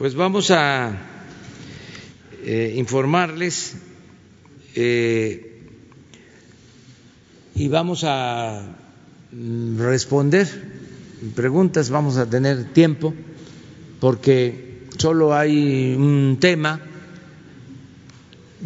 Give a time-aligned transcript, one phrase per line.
[0.00, 0.96] Pues vamos a
[2.42, 3.76] eh, informarles
[4.74, 5.60] eh,
[7.54, 8.62] y vamos a
[9.30, 10.48] mm, responder
[11.36, 13.12] preguntas, vamos a tener tiempo
[14.00, 16.80] porque solo hay un tema,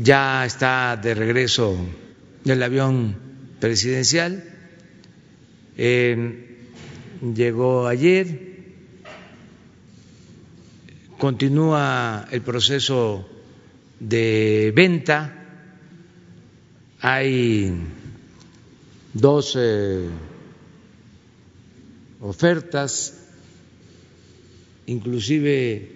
[0.01, 1.77] ya está de regreso
[2.45, 3.17] el avión
[3.59, 4.45] presidencial,
[5.77, 6.59] eh,
[7.35, 8.54] llegó ayer,
[11.19, 13.27] continúa el proceso
[14.01, 15.33] de venta,
[17.01, 17.73] hay
[19.13, 20.09] dos eh,
[22.21, 23.21] ofertas,
[24.87, 25.91] inclusive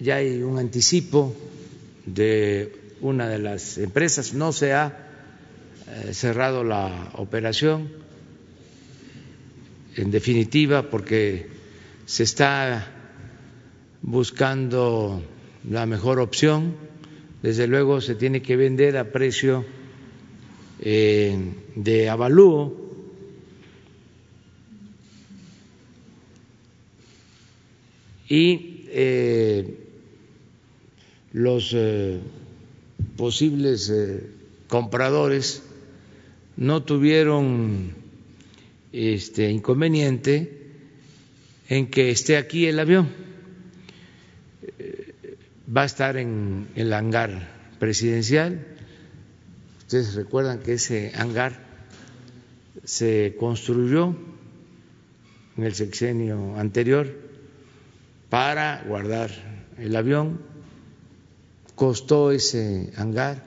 [0.00, 1.34] ya hay un anticipo
[2.04, 5.06] de una de las empresas, no se ha
[5.88, 7.92] eh, cerrado la operación,
[9.96, 11.48] en definitiva, porque
[12.06, 12.95] se está
[14.02, 15.22] buscando
[15.68, 16.74] la mejor opción.
[17.42, 19.64] Desde luego se tiene que vender a precio
[20.80, 21.36] eh,
[21.74, 22.84] de avalúo.
[28.28, 29.78] Y eh,
[31.32, 32.18] los eh,
[33.16, 33.92] posibles
[34.66, 35.62] compradores
[36.56, 37.94] no tuvieron
[38.92, 40.50] este inconveniente
[41.68, 43.08] en que esté aquí el avión
[45.76, 47.30] va a estar en el hangar
[47.78, 48.66] presidencial.
[49.78, 51.60] Ustedes recuerdan que ese hangar
[52.84, 54.16] se construyó
[55.56, 57.14] en el sexenio anterior
[58.30, 59.30] para guardar
[59.78, 60.40] el avión.
[61.74, 63.44] Costó ese hangar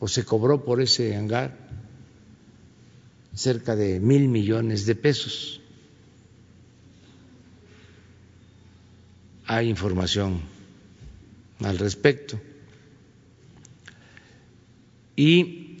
[0.00, 1.56] o se cobró por ese hangar
[3.32, 5.60] cerca de mil millones de pesos.
[9.46, 10.55] Hay información
[11.60, 12.40] al respecto.
[15.14, 15.78] Y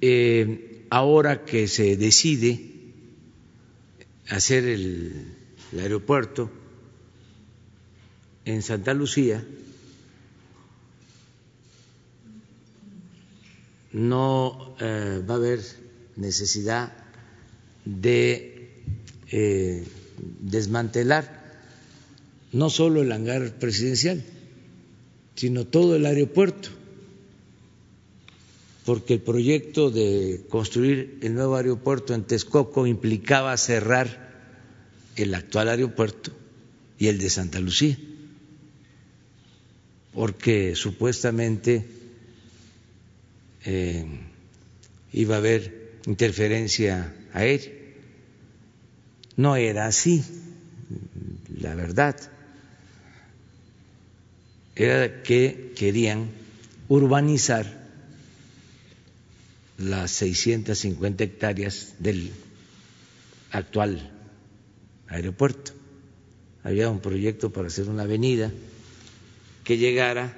[0.00, 2.70] eh, ahora que se decide
[4.28, 5.36] hacer el,
[5.78, 6.50] aeropuerto
[8.44, 9.44] en Santa Lucía,
[13.92, 15.60] no eh, va a haber
[16.16, 16.92] necesidad
[17.84, 18.82] de
[19.30, 19.84] eh,
[20.40, 21.42] desmantelar
[22.52, 24.22] no solo el hangar presidencial,
[25.34, 26.68] sino todo el aeropuerto,
[28.84, 34.32] porque el proyecto de construir el nuevo aeropuerto en Texcoco implicaba cerrar
[35.16, 36.32] el actual aeropuerto
[36.98, 37.98] y el de Santa Lucía,
[40.12, 41.84] porque supuestamente
[43.64, 44.04] eh,
[45.12, 47.72] iba a haber interferencia aérea.
[49.36, 50.22] No era así,
[51.58, 52.16] la verdad
[54.76, 56.30] era que querían
[56.88, 57.84] urbanizar
[59.78, 62.32] las 650 hectáreas del
[63.50, 64.10] actual
[65.08, 65.72] aeropuerto.
[66.62, 68.50] Había un proyecto para hacer una avenida
[69.64, 70.34] que llegara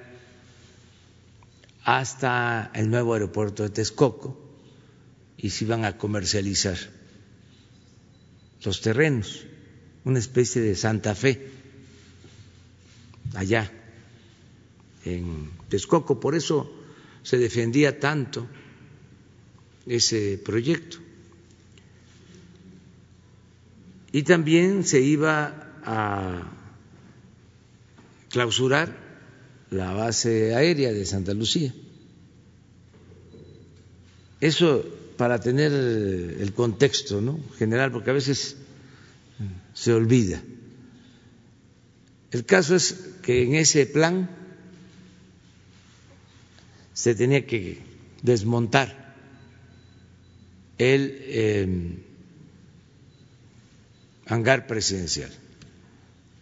[1.85, 4.39] hasta el nuevo aeropuerto de Texcoco
[5.39, 6.77] y se iban a comercializar
[8.65, 9.45] los terrenos,
[10.05, 11.49] una especie de Santa Fe
[13.35, 13.71] allá
[15.07, 16.71] en Texcoco, por eso
[17.23, 18.47] se defendía tanto
[19.87, 20.99] ese proyecto.
[24.13, 26.53] Y también se iba a
[28.31, 28.97] clausurar
[29.71, 31.73] la base aérea de Santa Lucía.
[34.41, 34.85] Eso
[35.17, 37.41] para tener el contexto ¿no?
[37.59, 38.57] general, porque a veces
[39.75, 40.43] se olvida.
[42.31, 44.46] El caso es que en ese plan
[46.97, 47.79] se tenía que
[48.23, 49.15] desmontar
[50.79, 51.99] el em,
[54.25, 55.31] hangar presidencial.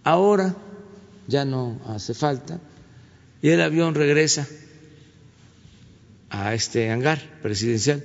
[0.04, 0.54] Ahora
[1.26, 2.60] ya no hace falta
[3.42, 4.46] y el avión regresa
[6.30, 8.04] a este hangar presidencial.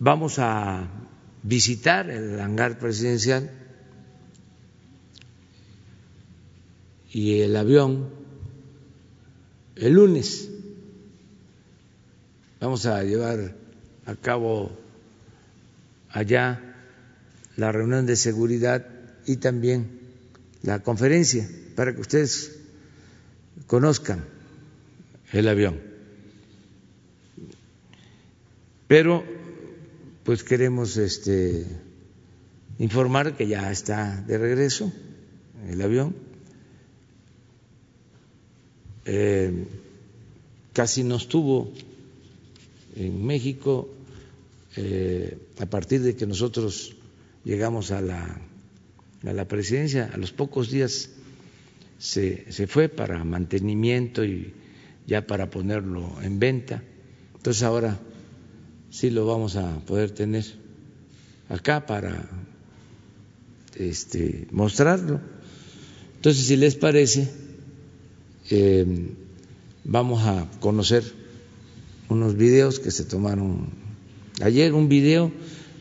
[0.00, 0.88] Vamos a
[1.44, 3.52] visitar el hangar presidencial
[7.12, 8.10] y el avión
[9.76, 10.51] el lunes
[12.62, 13.56] Vamos a llevar
[14.06, 14.70] a cabo
[16.10, 16.60] allá
[17.56, 18.86] la reunión de seguridad
[19.26, 19.98] y también
[20.62, 22.56] la conferencia para que ustedes
[23.66, 24.24] conozcan
[25.32, 25.80] el avión.
[28.86, 29.24] Pero
[30.22, 31.66] pues queremos este
[32.78, 34.92] informar que ya está de regreso
[35.68, 36.14] el avión
[39.04, 39.66] eh,
[40.72, 41.72] casi no estuvo
[42.96, 43.88] en México
[44.76, 46.94] eh, a partir de que nosotros
[47.44, 48.40] llegamos a la,
[49.24, 51.10] a la presidencia, a los pocos días
[51.98, 54.52] se, se fue para mantenimiento y
[55.06, 56.82] ya para ponerlo en venta.
[57.36, 58.00] Entonces ahora
[58.90, 60.44] sí lo vamos a poder tener
[61.48, 62.28] acá para
[63.76, 65.20] este, mostrarlo.
[66.16, 67.28] Entonces, si les parece,
[68.50, 68.86] eh,
[69.84, 71.21] vamos a conocer
[72.12, 73.70] unos videos que se tomaron
[74.40, 75.32] ayer, un video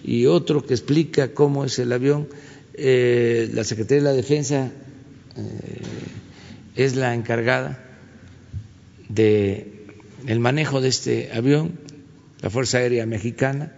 [0.04, 2.28] y otro que explica cómo es el avión.
[2.74, 4.72] Eh, la Secretaría de la Defensa
[5.38, 5.81] eh,
[6.75, 7.83] es la encargada
[9.10, 9.68] de
[10.39, 11.74] manejo de este avión,
[12.42, 13.74] la Fuerza Aérea Mexicana.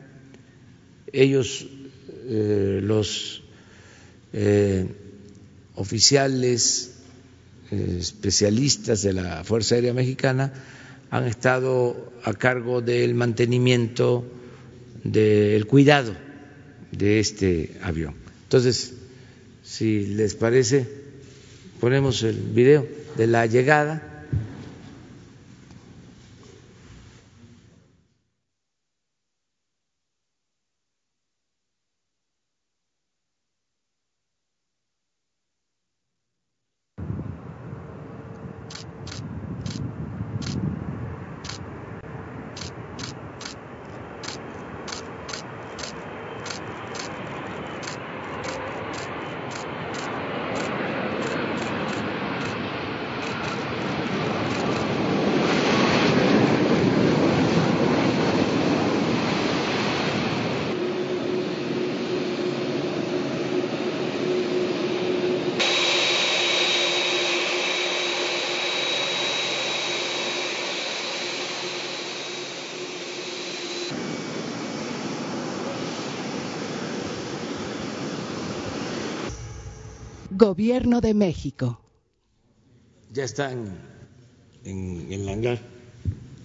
[1.12, 1.68] Ellos,
[2.26, 3.44] los
[5.76, 6.94] oficiales
[7.72, 10.54] especialistas de la Fuerza Aérea Mexicana
[11.14, 14.26] han estado a cargo del mantenimiento,
[15.04, 16.16] del cuidado
[16.92, 18.16] de este avión.
[18.42, 18.96] Entonces,
[19.64, 20.88] si les parece,
[21.80, 24.13] ponemos el video de la llegada
[80.36, 81.80] Gobierno de México.
[83.12, 83.68] Ya está en,
[84.64, 85.60] en el hangar.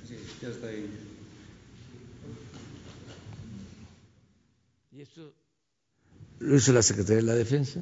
[0.06, 0.87] Sí, ya está ahí.
[4.93, 5.32] ¿Y esto
[6.40, 7.81] lo hizo la Secretaría de la Defensa?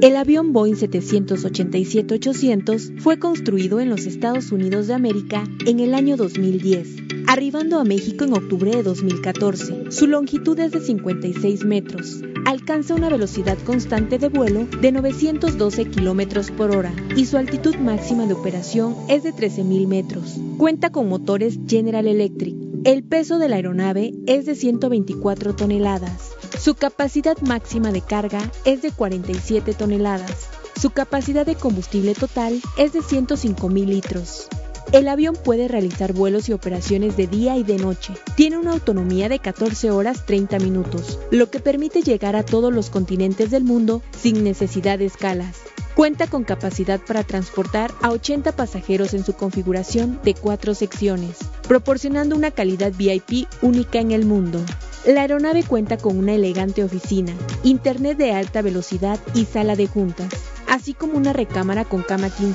[0.00, 6.16] El avión Boeing 787-800 fue construido en los Estados Unidos de América en el año
[6.16, 9.90] 2010 arribando a México en octubre de 2014.
[9.90, 12.22] Su longitud es de 56 metros.
[12.48, 18.24] Alcanza una velocidad constante de vuelo de 912 kilómetros por hora y su altitud máxima
[18.24, 20.38] de operación es de 13.000 metros.
[20.56, 22.56] Cuenta con motores General Electric.
[22.84, 26.30] El peso de la aeronave es de 124 toneladas.
[26.58, 30.48] Su capacidad máxima de carga es de 47 toneladas.
[30.80, 34.48] Su capacidad de combustible total es de 105.000 litros.
[34.90, 38.14] El avión puede realizar vuelos y operaciones de día y de noche.
[38.36, 42.88] Tiene una autonomía de 14 horas 30 minutos, lo que permite llegar a todos los
[42.88, 45.58] continentes del mundo sin necesidad de escalas.
[45.94, 51.36] Cuenta con capacidad para transportar a 80 pasajeros en su configuración de cuatro secciones,
[51.66, 54.64] proporcionando una calidad VIP única en el mundo.
[55.04, 60.30] La aeronave cuenta con una elegante oficina, internet de alta velocidad y sala de juntas
[60.68, 62.52] así como una recámara con cama king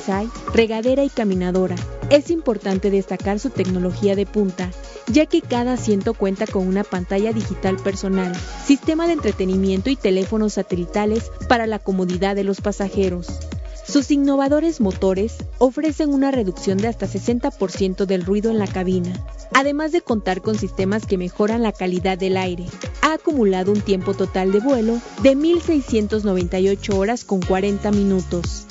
[0.54, 1.76] regadera y caminadora.
[2.10, 4.70] Es importante destacar su tecnología de punta,
[5.08, 10.54] ya que cada asiento cuenta con una pantalla digital personal, sistema de entretenimiento y teléfonos
[10.54, 13.40] satelitales para la comodidad de los pasajeros.
[13.86, 19.14] Sus innovadores motores ofrecen una reducción de hasta 60% del ruido en la cabina,
[19.54, 22.66] además de contar con sistemas que mejoran la calidad del aire.
[23.02, 28.66] Ha acumulado un tiempo total de vuelo de 1.698 horas con 40 minutos.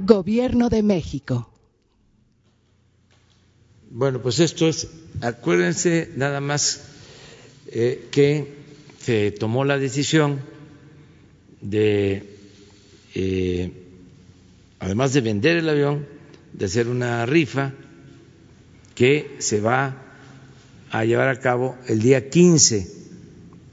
[0.00, 1.48] Gobierno de México.
[3.88, 4.88] Bueno, pues esto es,
[5.20, 6.82] acuérdense nada más
[7.68, 8.62] eh, que
[8.98, 10.51] se tomó la decisión
[11.62, 12.24] de,
[13.14, 13.72] eh,
[14.78, 16.06] además de vender el avión,
[16.52, 17.72] de hacer una rifa
[18.94, 19.96] que se va
[20.90, 22.88] a llevar a cabo el día 15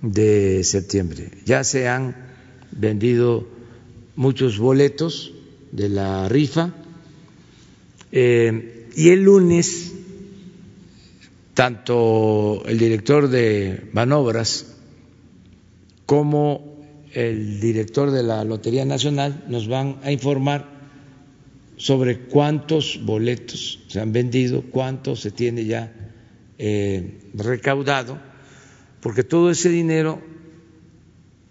[0.01, 1.31] de septiembre.
[1.46, 2.15] Ya se han
[2.72, 3.48] vendido
[4.15, 5.34] muchos boletos
[5.72, 6.74] de la rifa
[8.12, 9.93] eh, y el lunes
[11.53, 14.65] tanto el director de Manobras
[16.05, 16.68] como
[17.13, 20.67] el director de la Lotería Nacional nos van a informar
[21.77, 25.91] sobre cuántos boletos se han vendido, cuánto se tiene ya
[26.57, 28.19] eh, recaudado,
[28.99, 30.21] porque todo ese dinero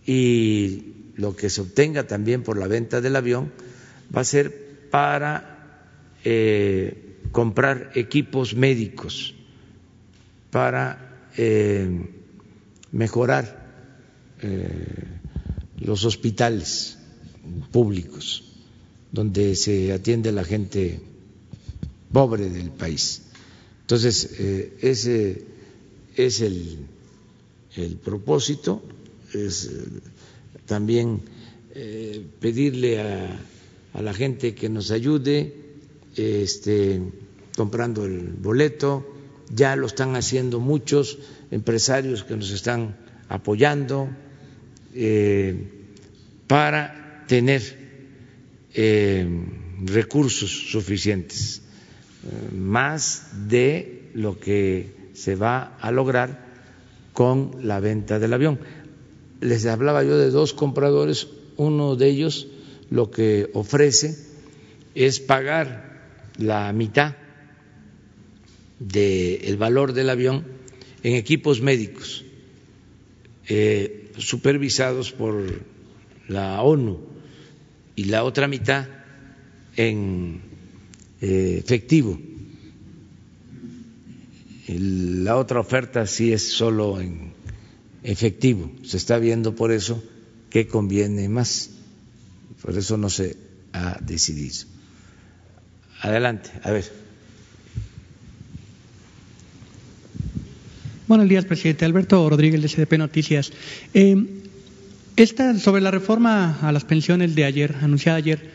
[0.04, 3.52] y lo que se obtenga también por la venta del avión
[4.14, 5.58] va a ser para
[6.24, 9.34] eh, comprar equipos médicos,
[10.50, 12.08] para eh,
[12.92, 13.66] mejorar
[14.40, 15.17] eh,
[15.80, 16.98] los hospitales
[17.70, 18.44] públicos
[19.10, 21.00] donde se atiende la gente
[22.12, 23.22] pobre del país.
[23.82, 24.38] Entonces,
[24.80, 25.44] ese
[26.14, 26.86] es el,
[28.04, 28.82] propósito,
[29.32, 29.70] es
[30.66, 31.22] también
[31.74, 33.40] eh, pedirle a,
[33.94, 35.54] a, la gente que nos ayude
[36.16, 37.00] este,
[37.56, 39.06] comprando el boleto,
[39.54, 41.18] ya lo están haciendo muchos
[41.50, 42.96] empresarios que nos están
[43.28, 44.08] apoyando
[45.00, 45.54] eh,
[46.48, 47.62] para tener
[48.74, 49.28] eh,
[49.84, 51.62] recursos suficientes,
[52.24, 56.44] eh, más de lo que se va a lograr
[57.12, 58.58] con la venta del avión.
[59.40, 62.48] Les hablaba yo de dos compradores, uno de ellos
[62.90, 64.18] lo que ofrece
[64.96, 67.14] es pagar la mitad
[68.80, 70.44] del valor del avión
[71.04, 72.24] en equipos médicos
[74.18, 75.64] supervisados por
[76.28, 77.00] la ONU
[77.96, 78.86] y la otra mitad
[79.76, 80.40] en
[81.20, 82.18] eh, efectivo.
[84.68, 87.32] La otra oferta sí es solo en
[88.02, 88.70] efectivo.
[88.84, 90.02] Se está viendo por eso
[90.50, 91.70] qué conviene más.
[92.60, 93.36] Por eso no se
[93.72, 94.66] ha decidido.
[96.02, 97.07] Adelante, a ver.
[101.08, 101.86] Buenos días, presidente.
[101.86, 103.50] Alberto Rodríguez, de CDP Noticias.
[103.94, 104.26] Eh,
[105.16, 108.50] esta, sobre la reforma a las pensiones de ayer, anunciada ayer,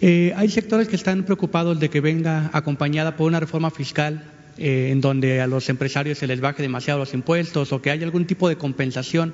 [0.00, 4.24] eh, hay sectores que están preocupados de que venga acompañada por una reforma fiscal
[4.58, 8.04] eh, en donde a los empresarios se les baje demasiado los impuestos o que haya
[8.04, 9.32] algún tipo de compensación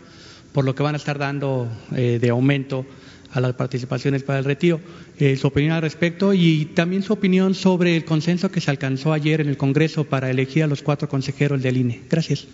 [0.52, 2.84] por lo que van a estar dando de aumento
[3.32, 4.80] a las participaciones para el retiro.
[5.18, 9.12] Eh, su opinión al respecto y también su opinión sobre el consenso que se alcanzó
[9.12, 12.02] ayer en el Congreso para elegir a los cuatro consejeros del INE.
[12.08, 12.47] Gracias.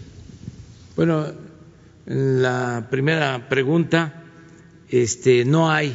[0.97, 1.26] Bueno,
[2.07, 4.25] la primera pregunta,
[4.88, 5.93] este, no hay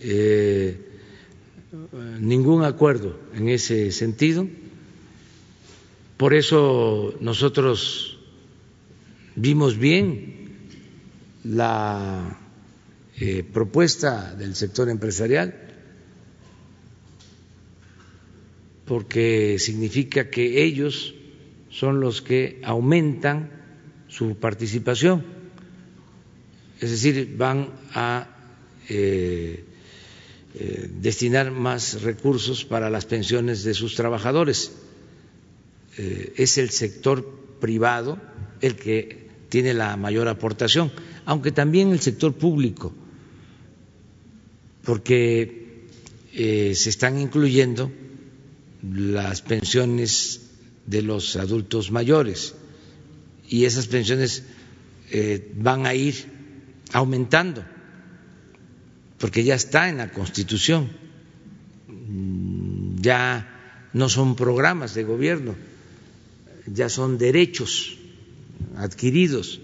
[0.00, 0.80] eh,
[2.20, 4.46] ningún acuerdo en ese sentido
[6.16, 8.18] por eso nosotros
[9.34, 10.68] vimos bien
[11.42, 12.38] la
[13.20, 15.54] eh, propuesta del sector empresarial,
[18.86, 21.14] porque significa que ellos
[21.70, 23.50] son los que aumentan
[24.08, 25.24] su participación,
[26.80, 28.26] es decir, van a
[28.88, 29.64] eh,
[30.56, 34.72] eh, destinar más recursos para las pensiones de sus trabajadores.
[35.96, 37.24] Es el sector
[37.60, 38.18] privado
[38.60, 40.90] el que tiene la mayor aportación,
[41.24, 42.92] aunque también el sector público,
[44.84, 45.86] porque
[46.32, 47.90] eh, se están incluyendo
[48.82, 50.50] las pensiones
[50.86, 52.54] de los adultos mayores.
[53.48, 54.44] Y esas pensiones
[55.10, 56.14] eh, van a ir
[56.92, 57.64] aumentando
[59.18, 60.90] porque ya está en la Constitución,
[63.00, 65.54] ya no son programas de gobierno,
[66.66, 67.96] ya son derechos
[68.76, 69.60] adquiridos.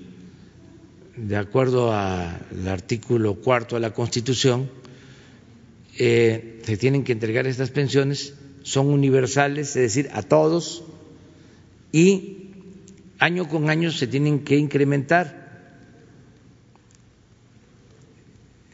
[1.16, 4.70] De acuerdo al artículo cuarto de la Constitución,
[5.99, 10.85] eh, se tienen que entregar estas pensiones, son universales, es decir, a todos,
[11.92, 12.50] y
[13.18, 15.40] año con año se tienen que incrementar.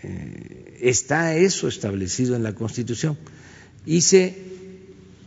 [0.02, 3.16] Eh, está eso establecido en la Constitución
[3.87, 4.37] y se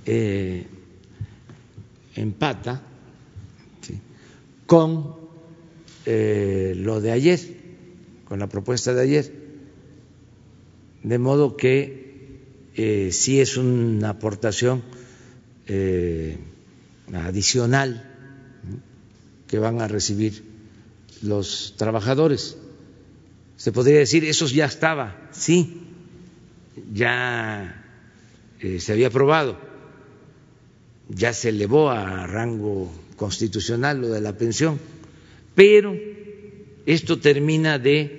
[0.06, 0.66] eh,
[2.16, 2.84] empata
[4.66, 5.18] con
[6.06, 7.40] lo de ayer,
[8.26, 9.39] con la propuesta de ayer.
[11.04, 12.10] De modo que
[12.76, 14.84] eh, sí es una aportación
[15.68, 16.38] eh,
[17.14, 18.06] adicional
[19.48, 20.44] que van a recibir
[21.22, 22.58] los trabajadores.
[23.58, 25.82] Se podría decir, eso ya estaba, sí,
[26.94, 27.84] ya
[28.62, 29.60] eh, se había aprobado,
[31.10, 34.80] ya se elevó a rango constitucional, lo de la pensión,
[35.56, 35.94] pero
[36.86, 38.16] esto termina de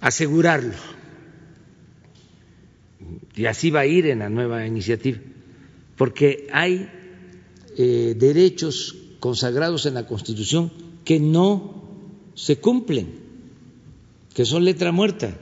[0.00, 0.74] asegurarlo.
[3.34, 5.18] Y así va a ir en la nueva iniciativa,
[5.96, 6.88] porque hay
[7.76, 10.72] eh, derechos consagrados en la Constitución
[11.04, 11.88] que no
[12.34, 13.20] se cumplen,
[14.34, 15.38] que son letra muerta.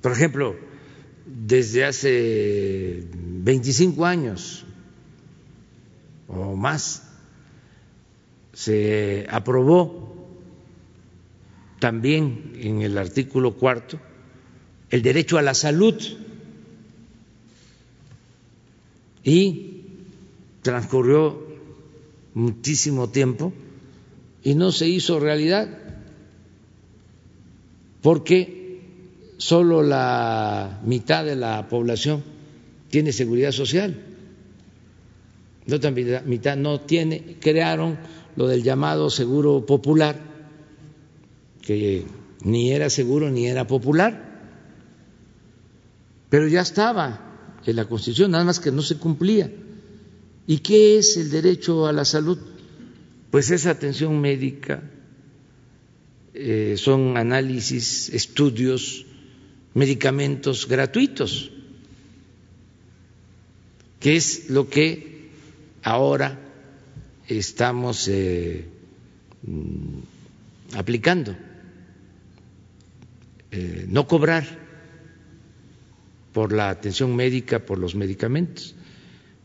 [0.00, 0.56] Por ejemplo,
[1.26, 4.64] desde hace 25 años
[6.28, 7.02] o más
[8.52, 10.03] se aprobó
[11.84, 14.00] también en el artículo cuarto
[14.88, 15.94] el derecho a la salud
[19.22, 19.82] y
[20.62, 21.46] transcurrió
[22.32, 23.52] muchísimo tiempo
[24.42, 25.68] y no se hizo realidad
[28.00, 28.80] porque
[29.36, 32.24] solo la mitad de la población
[32.88, 33.94] tiene seguridad social,
[35.66, 37.98] la otra mitad no tiene, crearon
[38.36, 40.33] lo del llamado seguro popular,
[41.64, 42.04] que
[42.42, 44.34] ni era seguro ni era popular,
[46.28, 49.50] pero ya estaba en la Constitución, nada más que no se cumplía.
[50.46, 52.38] ¿Y qué es el derecho a la salud?
[53.30, 54.82] Pues es atención médica,
[56.34, 59.06] eh, son análisis, estudios,
[59.72, 61.50] medicamentos gratuitos,
[64.00, 65.30] que es lo que
[65.82, 66.38] ahora
[67.26, 68.66] estamos eh,
[69.46, 71.34] mm, aplicando.
[73.56, 74.44] Eh, no cobrar
[76.32, 78.74] por la atención médica, por los medicamentos.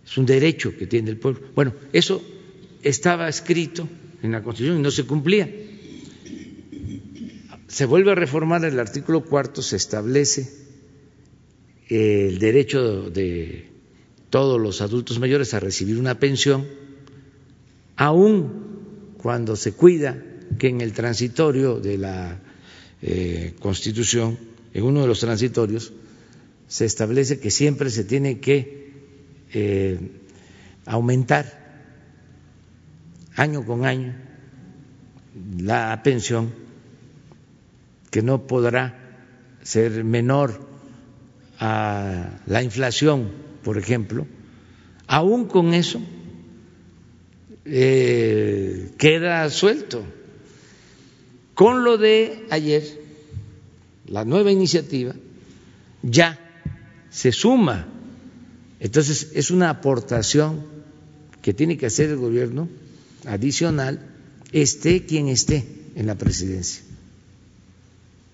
[0.04, 1.42] Es un derecho que tiene el pueblo.
[1.54, 2.20] Bueno, eso
[2.82, 3.88] estaba escrito
[4.24, 5.48] en la Constitución y no se cumplía.
[7.68, 10.51] Se vuelve a reformar el artículo cuarto, se establece
[11.88, 13.70] el derecho de
[14.32, 16.66] todos los adultos mayores a recibir una pensión
[17.96, 20.24] aun cuando se cuida
[20.58, 22.39] que en el transitorio de la
[23.01, 24.38] eh, Constitución,
[24.74, 25.94] en uno de los transitorios,
[26.68, 28.94] se establece que siempre se tiene que
[29.53, 30.00] eh,
[30.86, 31.60] aumentar
[33.36, 34.15] año con año
[35.58, 36.53] la pensión,
[38.12, 38.98] que no podrá
[39.63, 40.68] ser menor
[41.60, 43.32] a la inflación,
[43.63, 44.25] por ejemplo,
[45.08, 46.01] aún con eso
[47.65, 50.03] eh, queda suelto.
[51.60, 52.86] Con lo de ayer,
[54.07, 55.14] la nueva iniciativa
[56.01, 56.40] ya
[57.10, 57.86] se suma.
[58.79, 60.64] Entonces, es una aportación
[61.42, 62.70] que tiene que hacer el gobierno
[63.25, 64.00] adicional,
[64.53, 66.81] esté quien esté en la presidencia.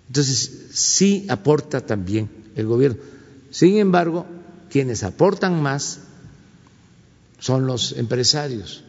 [0.08, 3.00] Entonces, sí aporta también el gobierno.
[3.50, 4.28] Sin embargo,
[4.70, 6.02] quienes aportan más
[7.40, 8.84] son los empresarios.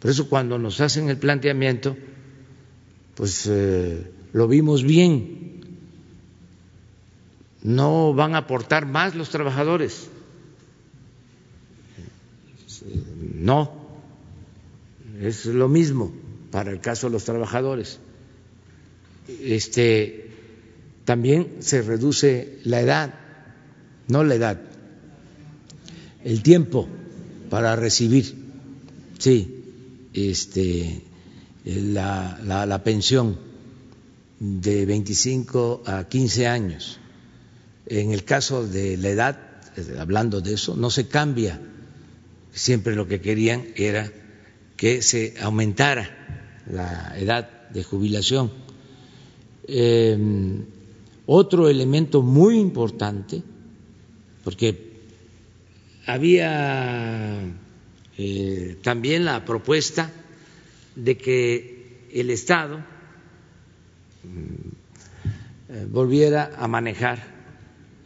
[0.00, 1.96] Por eso cuando nos hacen el planteamiento,
[3.14, 5.60] pues eh, lo vimos bien.
[7.62, 10.08] No van a aportar más los trabajadores.
[13.34, 13.72] No,
[15.20, 16.12] es lo mismo
[16.50, 17.98] para el caso de los trabajadores.
[19.40, 20.30] Este
[21.04, 23.14] también se reduce la edad,
[24.08, 24.60] no la edad,
[26.24, 26.88] el tiempo
[27.50, 28.34] para recibir.
[29.18, 29.64] Sí,
[30.12, 31.02] este,
[31.64, 33.38] la, la, pensión
[34.38, 36.98] de 25 a 15 años.
[37.86, 39.38] En el caso de la edad,
[39.98, 41.60] hablando de eso, no se cambia.
[42.52, 44.10] Siempre lo que querían era
[44.76, 48.52] que se aumentara la edad de jubilación.
[49.66, 50.64] Em,
[51.26, 53.42] otro elemento muy importante,
[54.44, 54.92] porque
[56.06, 57.40] había
[58.18, 60.12] eh, también la propuesta
[60.96, 62.84] de que el Estado
[65.68, 67.22] eh, volviera a manejar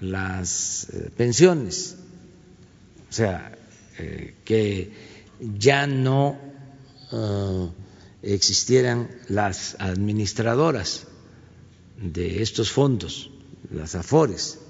[0.00, 1.96] las eh, pensiones,
[3.10, 3.54] o sea,
[4.44, 4.92] que
[5.40, 6.38] ya no
[8.22, 11.08] existieran las administradoras
[12.00, 13.30] de estos fondos,
[13.72, 14.60] las AFORES,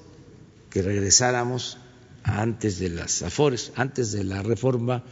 [0.71, 1.77] que regresáramos
[2.23, 5.05] antes de las AFORES, antes de la reforma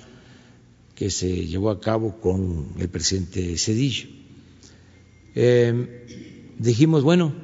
[0.96, 4.08] que se llevó a cabo con el presidente Cedillo.
[5.34, 7.34] Eh, dijimos, bueno,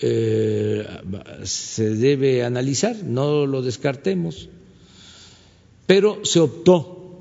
[0.00, 0.86] eh,
[1.44, 4.48] se debe analizar, no lo descartemos,
[5.86, 7.20] pero se optó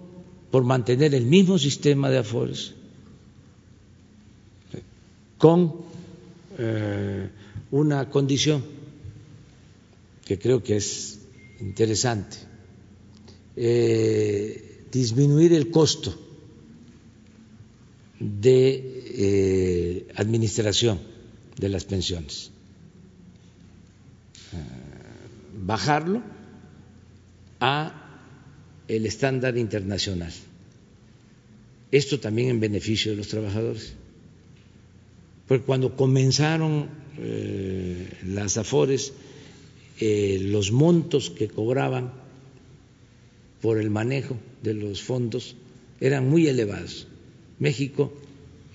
[0.52, 2.74] por mantener el mismo sistema de afores
[5.38, 5.74] con
[6.58, 7.30] eh,
[7.72, 8.64] una condición
[10.26, 11.20] que creo que es
[11.60, 12.38] interesante,
[14.92, 16.14] disminuir el costo
[18.20, 21.00] de eh, administración
[21.58, 22.52] de las pensiones,
[24.54, 24.58] eh,
[25.66, 26.22] bajarlo
[27.60, 28.22] a
[28.88, 30.32] el estándar internacional.
[31.92, 33.94] Esto también en beneficio de los trabajadores.
[35.48, 36.90] Porque cuando comenzaron
[38.26, 39.14] las AFORES,
[40.00, 42.12] eh, los montos que cobraban
[43.66, 45.56] por el manejo de los fondos
[46.00, 47.08] eran muy elevados.
[47.58, 48.14] México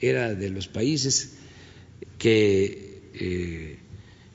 [0.01, 1.35] era de los países
[2.19, 3.79] que eh,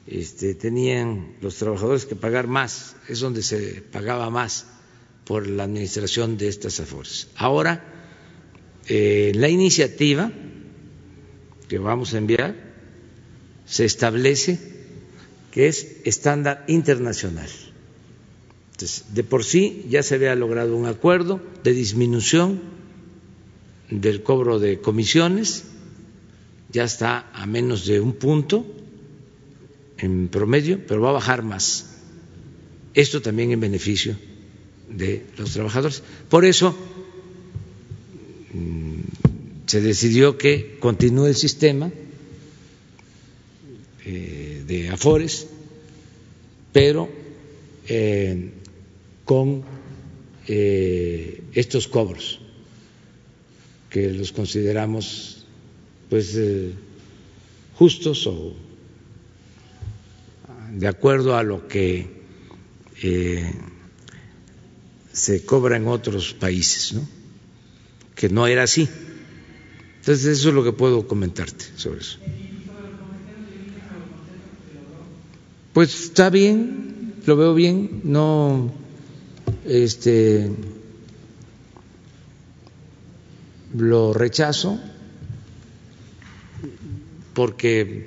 [0.07, 4.67] este, tenían los trabajadores que pagar más, es donde se pagaba más
[5.25, 7.27] por la administración de estas afores.
[7.35, 7.83] Ahora,
[8.87, 10.31] eh, la iniciativa
[11.67, 12.55] que vamos a enviar
[13.65, 14.57] se establece
[15.51, 17.49] que es estándar internacional.
[18.75, 22.59] Entonces, de por sí ya se había logrado un acuerdo de disminución
[23.89, 25.63] del cobro de comisiones,
[26.73, 28.65] ya está a menos de un punto
[29.97, 32.01] en promedio, pero va a bajar más.
[32.93, 34.17] Esto también en beneficio
[34.89, 36.03] de los trabajadores.
[36.27, 36.75] Por eso
[38.51, 38.99] mm,
[39.67, 41.89] se decidió que continúe el sistema
[44.05, 45.47] eh, de Afores,
[46.73, 47.07] pero
[47.87, 48.51] eh,
[49.25, 49.63] con
[50.47, 52.39] eh, estos cobros
[53.89, 55.45] que los consideramos
[56.09, 56.37] pues
[57.75, 58.53] justos o
[60.71, 62.07] de acuerdo a lo que
[65.11, 67.07] se cobra en otros países, ¿no?
[68.15, 68.87] que no era así.
[69.99, 72.17] Entonces eso es lo que puedo comentarte sobre eso.
[75.73, 78.71] Pues está bien, lo veo bien, no
[79.65, 80.51] este
[83.73, 84.79] lo rechazo
[87.33, 88.05] porque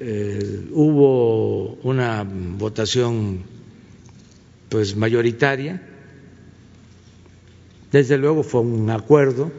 [0.00, 3.42] eh, hubo una votación
[4.68, 5.80] pues mayoritaria
[7.94, 9.52] desde luego fue un acuerdo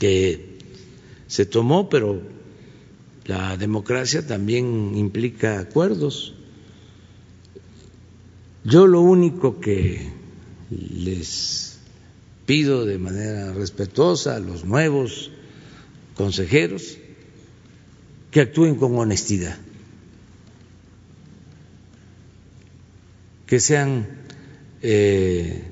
[0.00, 0.58] que
[1.28, 2.20] se tomó, pero
[3.26, 6.33] la democracia también implica acuerdos.
[8.64, 10.10] Yo lo único que
[10.70, 11.78] les
[12.46, 15.30] pido de manera respetuosa a los nuevos
[16.14, 16.96] consejeros
[18.30, 19.58] que actúen con honestidad,
[23.46, 24.06] que sean
[24.80, 25.62] eh,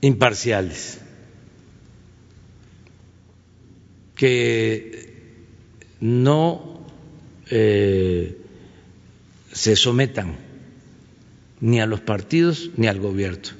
[0.00, 0.98] imparciales,
[4.14, 5.12] que
[6.00, 6.86] no
[7.50, 8.38] eh,
[9.52, 10.43] se sometan
[11.60, 13.50] ni a los partidos ni al gobierno,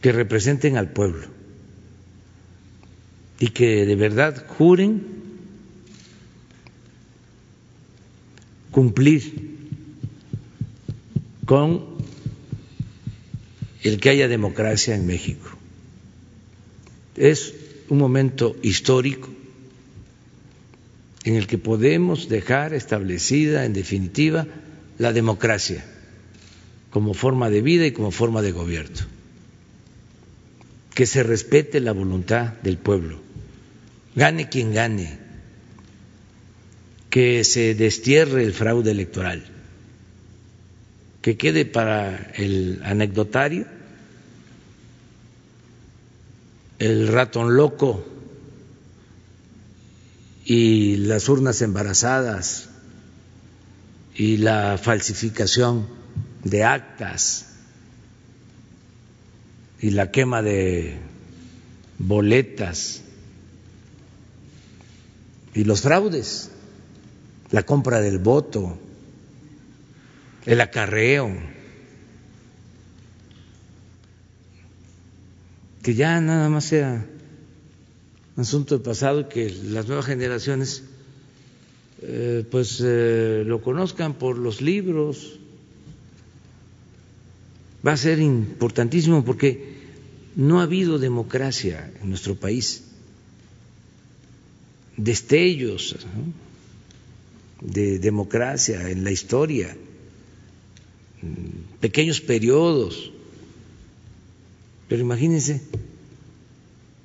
[0.00, 1.28] que representen al pueblo.
[3.38, 5.02] Y que de verdad juren
[8.70, 9.56] cumplir
[11.44, 11.84] con
[13.82, 15.50] el que haya democracia en México.
[17.14, 17.54] Es
[17.88, 19.28] un momento histórico
[21.26, 24.46] en el que podemos dejar establecida, en definitiva,
[24.96, 25.84] la democracia
[26.90, 29.04] como forma de vida y como forma de gobierno.
[30.94, 33.18] Que se respete la voluntad del pueblo,
[34.14, 35.18] gane quien gane,
[37.10, 39.44] que se destierre el fraude electoral,
[41.22, 43.66] que quede para el anecdotario
[46.78, 48.15] el ratón loco
[50.48, 52.68] y las urnas embarazadas
[54.14, 55.88] y la falsificación
[56.44, 57.46] de actas
[59.80, 60.98] y la quema de
[61.98, 63.02] boletas
[65.52, 66.52] y los fraudes,
[67.50, 68.78] la compra del voto,
[70.44, 71.28] el acarreo
[75.82, 77.04] que ya nada más sea
[78.36, 80.82] asunto del pasado que las nuevas generaciones
[82.02, 85.38] eh, pues eh, lo conozcan por los libros.
[87.86, 89.76] Va a ser importantísimo porque
[90.34, 92.84] no ha habido democracia en nuestro país,
[94.96, 95.96] destellos
[97.60, 99.74] de democracia en la historia,
[101.80, 103.12] pequeños periodos.
[104.88, 105.62] Pero imagínense,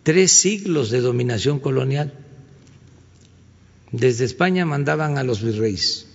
[0.04, 2.14] tres siglos de dominación colonial.
[3.92, 6.08] Desde España mandaban a los virreyes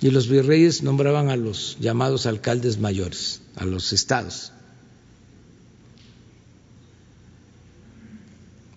[0.00, 4.52] y los virreyes nombraban a los llamados alcaldes mayores, a los estados.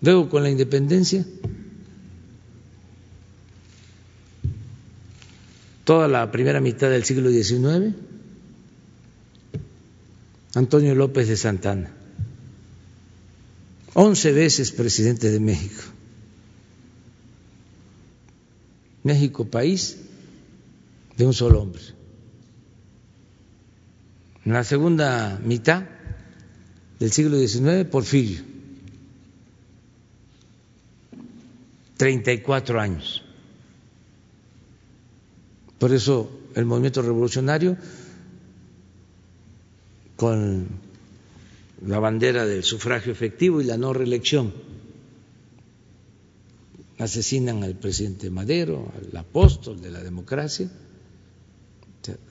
[0.00, 1.26] Luego con la independencia,
[5.84, 7.94] toda la primera mitad del siglo XIX,
[10.54, 11.92] Antonio López de Santana,
[13.94, 15.82] once veces presidente de México.
[19.02, 19.96] México, país
[21.16, 21.82] de un solo hombre.
[24.44, 25.84] En la segunda mitad
[26.98, 28.42] del siglo XIX, Porfirio,
[31.96, 33.22] 34 años.
[35.78, 37.76] Por eso el movimiento revolucionario,
[40.16, 40.68] con
[41.86, 44.52] la bandera del sufragio efectivo y la no reelección,
[46.98, 50.70] asesinan al presidente Madero, al apóstol de la democracia,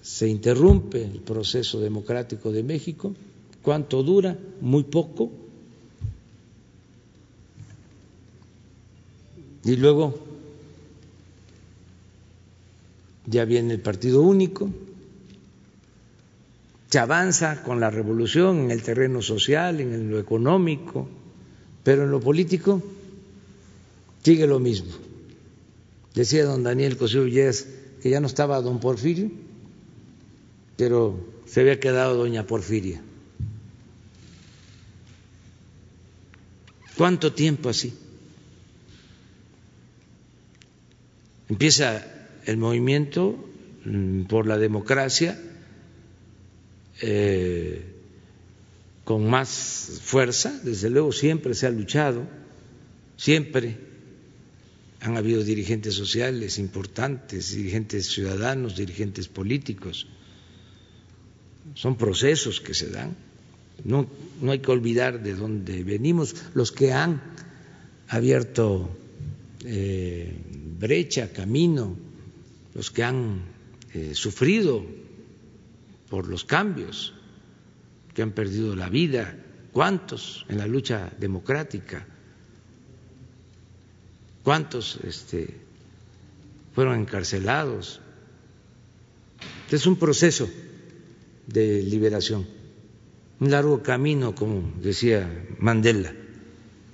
[0.02, 3.16] se interrumpe el proceso democrático de México.
[3.62, 4.38] ¿Cuánto dura?
[4.62, 5.32] Muy poco.
[9.64, 10.18] Y luego
[13.26, 14.70] ya viene el partido único,
[16.90, 21.08] se avanza con la revolución en el terreno social, en lo económico,
[21.84, 22.82] pero en lo político
[24.24, 24.92] sigue lo mismo.
[26.16, 27.68] Decía don Daniel Cosío Villegas
[28.02, 29.30] que ya no estaba don Porfirio,
[30.78, 33.02] pero se había quedado doña Porfiria.
[36.98, 37.94] ¿Cuánto tiempo así?
[41.50, 42.04] Empieza
[42.46, 43.36] el movimiento
[43.86, 45.40] mm, por la democracia
[47.02, 47.84] eh,
[49.04, 52.28] con más fuerza, desde luego siempre se ha luchado,
[53.18, 53.78] siempre
[55.02, 60.08] han habido dirigentes sociales importantes, dirigentes ciudadanos, dirigentes políticos.
[61.74, 63.16] Son procesos que se dan.
[63.84, 64.10] No,
[64.42, 66.36] no hay que olvidar de dónde venimos.
[66.54, 67.22] Los que han
[68.10, 68.90] abierto
[69.66, 70.34] eh,
[70.80, 71.96] brecha, camino,
[72.74, 73.42] los que han
[73.94, 74.86] eh, sufrido
[76.10, 77.14] por los cambios,
[78.14, 79.36] que han perdido la vida,
[79.72, 82.06] cuántos en la lucha democrática,
[84.44, 85.56] cuántos este,
[86.74, 88.02] fueron encarcelados.
[89.70, 90.50] Es un proceso
[91.46, 92.48] de liberación,
[93.40, 96.14] un largo camino, como decía Mandela,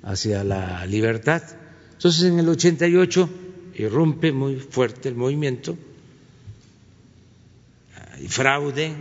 [0.03, 1.41] hacia la libertad.
[1.93, 3.29] Entonces en el 88
[3.75, 5.77] irrumpe muy fuerte el movimiento,
[8.27, 8.95] fraude,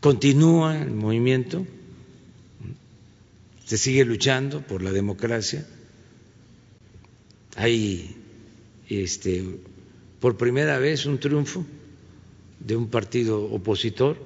[0.00, 1.66] continúa el movimiento,
[3.64, 5.66] se sigue luchando por la democracia,
[7.56, 8.16] hay
[8.88, 9.44] este,
[10.20, 11.64] por primera vez un triunfo
[12.60, 14.16] de un partido opositor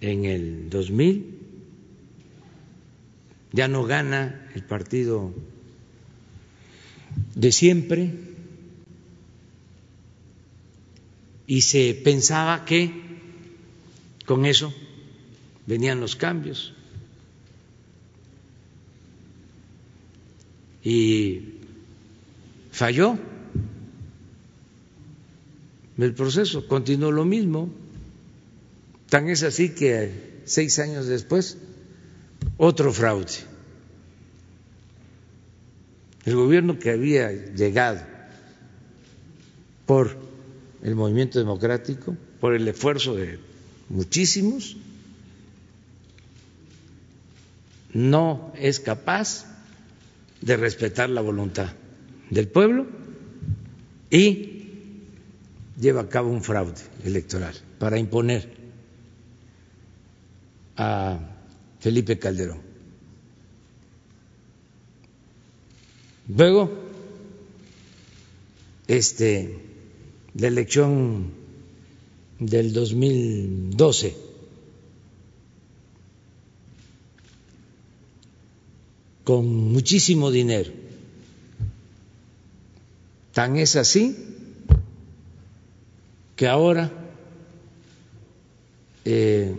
[0.00, 1.36] en el 2000
[3.56, 5.32] ya no gana el partido
[7.34, 8.12] de siempre
[11.46, 12.92] y se pensaba que
[14.24, 14.72] con eso
[15.66, 16.72] venían los cambios.
[20.82, 21.42] Y
[22.70, 23.18] falló
[25.98, 27.70] el proceso, continuó lo mismo.
[29.08, 31.58] Tan es así que seis años después
[32.56, 33.32] otro fraude.
[36.24, 38.00] El gobierno que había llegado
[39.86, 40.25] por
[40.86, 43.40] el movimiento democrático, por el esfuerzo de
[43.88, 44.76] muchísimos,
[47.92, 49.46] no es capaz
[50.40, 51.72] de respetar la voluntad
[52.30, 52.86] del pueblo
[54.10, 54.62] y
[55.76, 58.48] lleva a cabo un fraude electoral para imponer
[60.76, 61.18] a
[61.80, 62.60] Felipe Calderón.
[66.28, 66.70] Luego,
[68.86, 69.65] este,
[70.38, 71.30] la elección
[72.38, 74.16] del 2012,
[79.24, 80.70] con muchísimo dinero.
[83.32, 84.16] Tan es así
[86.36, 86.92] que ahora
[89.04, 89.54] eh,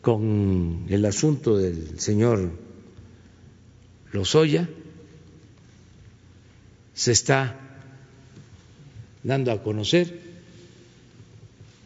[0.00, 2.50] con el asunto del señor
[4.12, 4.68] Lozoya,
[6.92, 7.69] se está
[9.22, 10.20] dando a conocer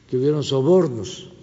[0.08, 1.34] que hubieron sobornos.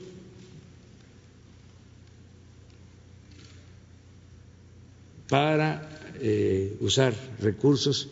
[5.32, 8.10] para eh, usar recursos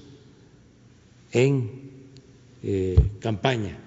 [1.34, 1.70] en
[2.64, 3.78] eh, campaña.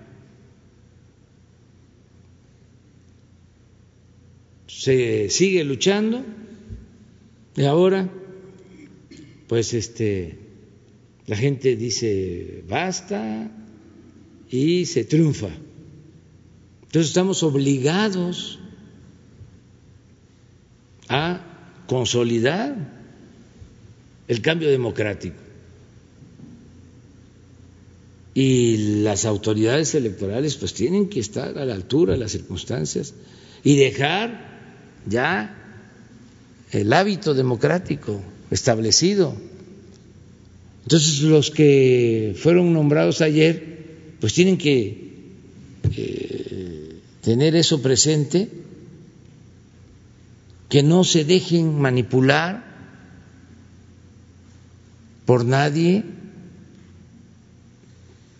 [4.67, 6.23] Se sigue luchando
[7.57, 8.07] y ahora
[9.49, 10.39] pues este
[11.27, 13.51] la gente dice basta
[14.53, 15.49] y se triunfa.
[16.83, 18.61] Entonces estamos obligados
[21.09, 21.41] a
[21.89, 22.77] consolidar
[24.29, 25.43] el cambio democrático.
[28.35, 33.15] y las autoridades electorales pues tienen que estar a la altura de las circunstancias
[33.63, 35.55] y dejar ya
[36.71, 39.37] el hábito democrático establecido.
[40.85, 43.82] Entonces los que fueron nombrados ayer
[44.23, 45.11] pues tienen que
[45.97, 48.49] eh, tener eso presente,
[50.69, 52.65] que no se dejen manipular
[55.27, 56.05] por nadie,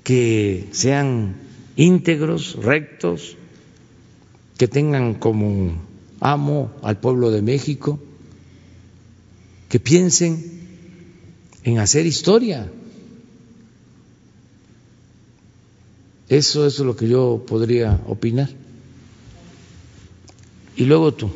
[0.05, 1.35] que sean
[1.75, 3.37] íntegros, rectos,
[4.59, 5.83] que tengan como
[6.21, 7.99] amo al pueblo de México,
[9.69, 10.63] que piensen
[11.65, 12.71] en hacer historia.
[16.33, 18.49] Eso es lo que yo podría opinar.
[20.77, 21.29] Y luego tú.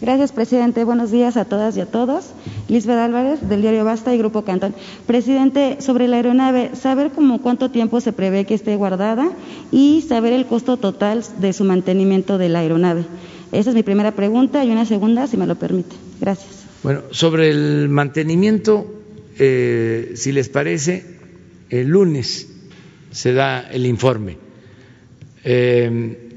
[0.00, 0.84] Gracias, presidente.
[0.84, 2.30] Buenos días a todas y a todos.
[2.68, 4.74] Lisbeth Álvarez, del diario Basta y Grupo Cantón.
[5.06, 9.30] Presidente, sobre la aeronave, saber cómo cuánto tiempo se prevé que esté guardada
[9.70, 13.04] y saber el costo total de su mantenimiento de la aeronave.
[13.52, 15.94] Esa es mi primera pregunta y una segunda, si me lo permite.
[16.22, 16.64] Gracias.
[16.82, 18.99] Bueno, sobre el mantenimiento,
[19.38, 21.04] eh, si les parece,
[21.70, 22.48] el lunes
[23.10, 24.38] se da el informe.
[25.44, 26.28] Eh,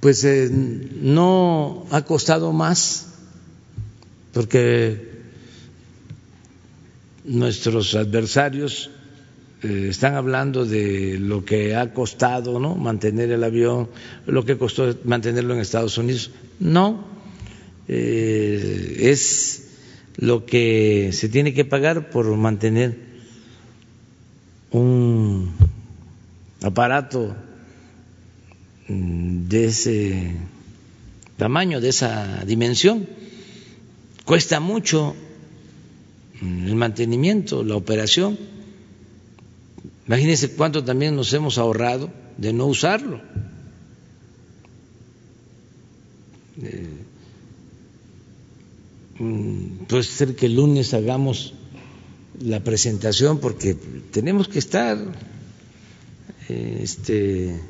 [0.00, 3.08] pues eh, no ha costado más
[4.32, 5.10] porque
[7.24, 8.90] nuestros adversarios
[9.62, 12.76] están hablando de lo que ha costado ¿no?
[12.76, 13.90] mantener el avión,
[14.26, 16.30] lo que costó mantenerlo en Estados Unidos.
[16.58, 17.04] No,
[17.86, 19.59] es
[20.20, 22.98] lo que se tiene que pagar por mantener
[24.70, 25.50] un
[26.62, 27.34] aparato
[28.86, 30.36] de ese
[31.38, 33.08] tamaño, de esa dimensión.
[34.26, 35.16] Cuesta mucho
[36.42, 38.38] el mantenimiento, la operación.
[40.06, 43.22] Imagínense cuánto también nos hemos ahorrado de no usarlo.
[46.62, 46.89] Eh, mm,
[49.86, 51.52] puede ser que el lunes hagamos
[52.40, 54.96] la presentación porque tenemos que estar
[56.48, 57.60] este,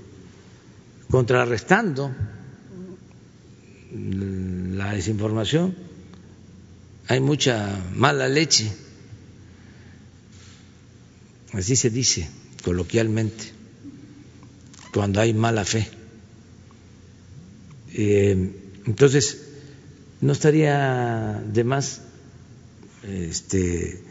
[1.11, 2.15] contrarrestando
[3.93, 5.75] la desinformación.
[7.09, 8.71] Hay mucha mala leche,
[11.53, 12.29] así se dice
[12.63, 13.45] coloquialmente,
[14.93, 15.89] cuando hay mala fe.
[17.93, 18.53] Eh,
[18.87, 19.50] entonces,
[20.21, 22.03] no estaría de más
[23.03, 24.03] este,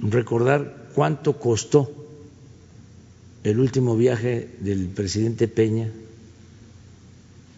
[0.00, 1.90] recordar cuánto costó
[3.42, 5.90] el último viaje del presidente Peña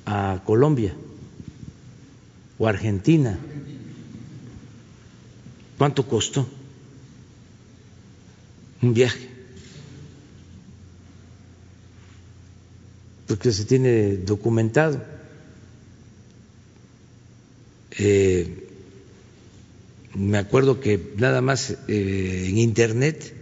[0.07, 0.95] a Colombia
[2.59, 3.39] o Argentina.
[5.77, 6.47] ¿Cuánto costó
[8.81, 9.29] un viaje?
[13.27, 15.22] Porque se tiene documentado.
[17.99, 18.69] Eh,
[20.15, 23.35] me acuerdo que nada más eh, en Internet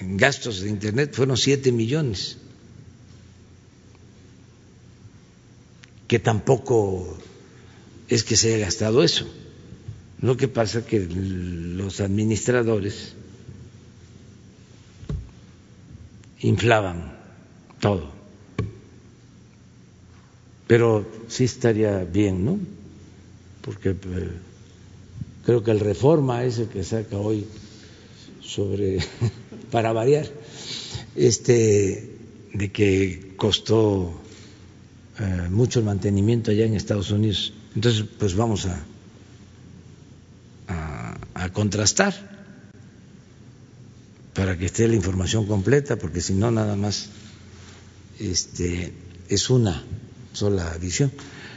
[0.00, 2.38] en gastos de Internet fueron siete millones,
[6.08, 7.18] que tampoco
[8.08, 9.30] es que se haya gastado eso.
[10.20, 13.12] Lo que pasa es que los administradores
[16.40, 17.16] inflaban
[17.78, 18.10] todo.
[20.66, 22.58] Pero sí estaría bien, ¿no?
[23.62, 23.96] Porque eh,
[25.44, 27.46] creo que el reforma ese que saca hoy
[28.40, 28.98] sobre
[29.70, 30.26] para variar,
[31.14, 32.16] este,
[32.52, 34.12] de que costó
[35.18, 37.52] eh, mucho el mantenimiento allá en Estados Unidos.
[37.74, 38.82] Entonces, pues vamos a,
[41.34, 42.14] a, contrastar
[44.34, 47.08] para que esté la información completa, porque si no, nada más
[48.18, 48.92] este,
[49.28, 49.84] es una
[50.32, 51.12] sola visión.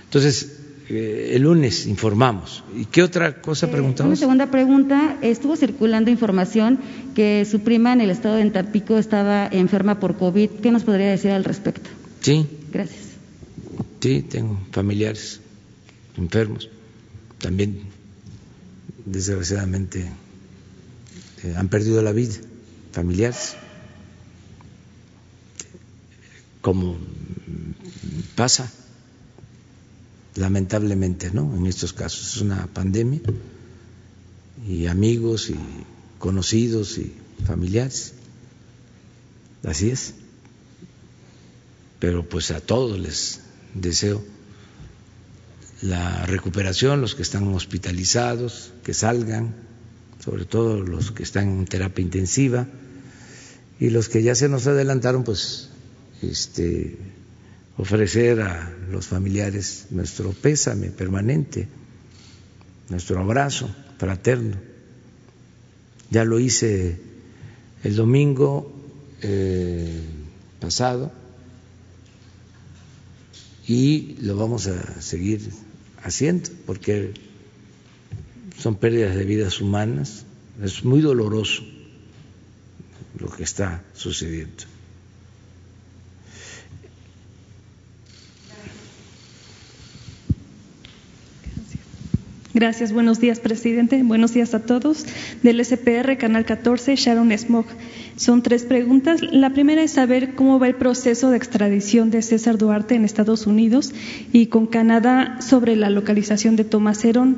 [0.06, 2.64] Entonces, el lunes informamos.
[2.76, 4.10] ¿Y qué otra cosa eh, preguntamos?
[4.10, 5.18] Una segunda pregunta.
[5.22, 6.80] Estuvo circulando información
[7.16, 10.50] que su prima en el estado de Tampico estaba enferma por COVID.
[10.62, 11.90] ¿Qué nos podría decir al respecto?
[12.22, 12.48] Sí.
[12.72, 13.14] Gracias.
[14.00, 15.40] Sí, tengo familiares
[16.18, 16.70] enfermos.
[17.40, 17.82] También,
[19.06, 20.10] desgraciadamente,
[21.44, 22.36] eh, han perdido la vida,
[22.92, 23.56] familiares.
[26.62, 26.98] Como
[28.36, 28.72] pasa
[30.36, 31.56] lamentablemente, ¿no?
[31.56, 33.22] En estos casos es una pandemia
[34.68, 35.56] y amigos y
[36.20, 37.14] conocidos y
[37.46, 38.14] familiares.
[39.64, 40.16] Así es.
[42.00, 43.42] Pero pues a todos les
[43.74, 44.24] deseo
[45.82, 49.54] la recuperación, los que están hospitalizados, que salgan,
[50.24, 52.68] sobre todo los que están en terapia intensiva,
[53.80, 55.70] y los que ya se nos adelantaron, pues
[56.22, 56.98] este,
[57.78, 61.68] ofrecer a los familiares nuestro pésame permanente,
[62.90, 64.58] nuestro abrazo fraterno.
[66.10, 67.00] Ya lo hice
[67.84, 68.72] el domingo
[69.22, 70.02] eh,
[70.60, 71.12] pasado
[73.68, 75.50] y lo vamos a seguir
[76.04, 77.14] haciendo porque
[78.60, 80.26] son pérdidas de vidas humanas,
[80.62, 81.64] es muy doloroso
[83.20, 84.73] lo que está sucediendo.
[92.56, 94.04] Gracias, buenos días, presidente.
[94.04, 95.08] Buenos días a todos.
[95.42, 97.66] Del SPR, Canal 14, Sharon Smog.
[98.16, 99.24] Son tres preguntas.
[99.24, 103.48] La primera es saber cómo va el proceso de extradición de César Duarte en Estados
[103.48, 103.92] Unidos
[104.32, 107.38] y con Canadá sobre la localización de Tomás Herón.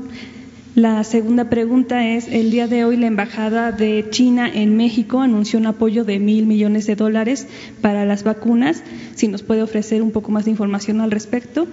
[0.76, 5.58] La segunda pregunta es, el día de hoy la Embajada de China en México anunció
[5.58, 7.48] un apoyo de mil millones de dólares
[7.80, 8.84] para las vacunas.
[9.16, 11.70] Si nos puede ofrecer un poco más de información al respecto.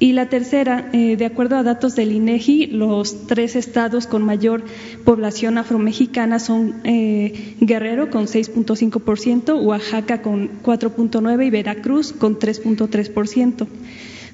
[0.00, 4.62] Y la tercera, eh, de acuerdo a datos del INEGI, los tres estados con mayor
[5.04, 13.66] población afromexicana son eh, Guerrero con 6.5%, Oaxaca con 4.9% y Veracruz con 3.3%.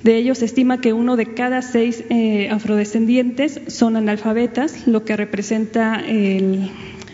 [0.02, 5.16] De ellos se estima que uno de cada seis eh, afrodescendientes son analfabetas, lo que
[5.16, 6.02] representa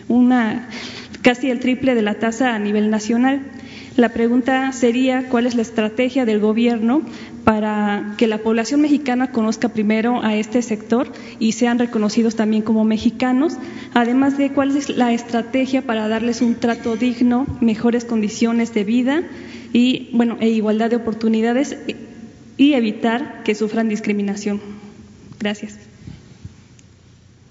[0.09, 0.67] una,
[1.21, 3.43] casi el triple de la tasa a nivel nacional.
[3.95, 7.01] La pregunta sería cuál es la estrategia del gobierno
[7.43, 12.83] para que la población mexicana conozca primero a este sector y sean reconocidos también como
[12.83, 13.57] mexicanos,
[13.93, 19.23] además de cuál es la estrategia para darles un trato digno, mejores condiciones de vida
[19.73, 21.77] y bueno, e igualdad de oportunidades
[22.57, 24.61] y evitar que sufran discriminación.
[25.39, 25.77] Gracias.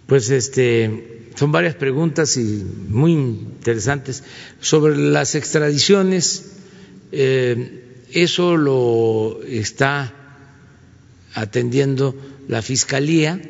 [0.07, 4.23] Pues este son varias preguntas y muy interesantes
[4.61, 6.53] sobre las extradiciones.
[7.13, 7.80] Eh,
[8.13, 10.13] eso lo está
[11.35, 12.15] atendiendo
[12.49, 13.41] la Fiscalía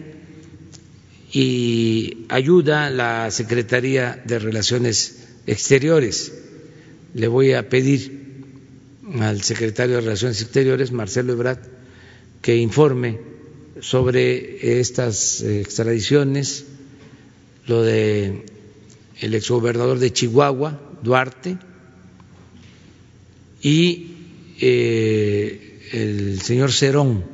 [1.32, 6.32] y ayuda la Secretaría de Relaciones Exteriores.
[7.14, 8.20] Le voy a pedir
[9.20, 11.60] al secretario de Relaciones Exteriores, Marcelo Ebrard,
[12.42, 13.18] que informe
[13.80, 16.64] sobre estas extradiciones,
[17.66, 18.44] lo de
[19.20, 21.58] el exgobernador de Chihuahua, Duarte,
[23.62, 24.09] y
[24.60, 27.24] eh, el señor Cerón,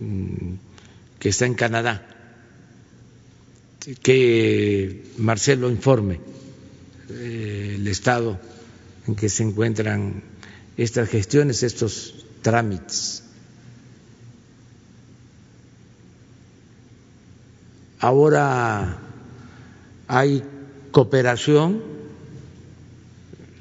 [0.00, 0.54] mm,
[1.18, 2.06] que está en Canadá,
[4.02, 6.20] que Marcelo informe
[7.10, 8.38] eh, el estado
[9.06, 10.22] en que se encuentran
[10.76, 13.24] estas gestiones, estos trámites.
[17.98, 18.98] Ahora
[20.08, 20.42] hay
[20.90, 21.82] cooperación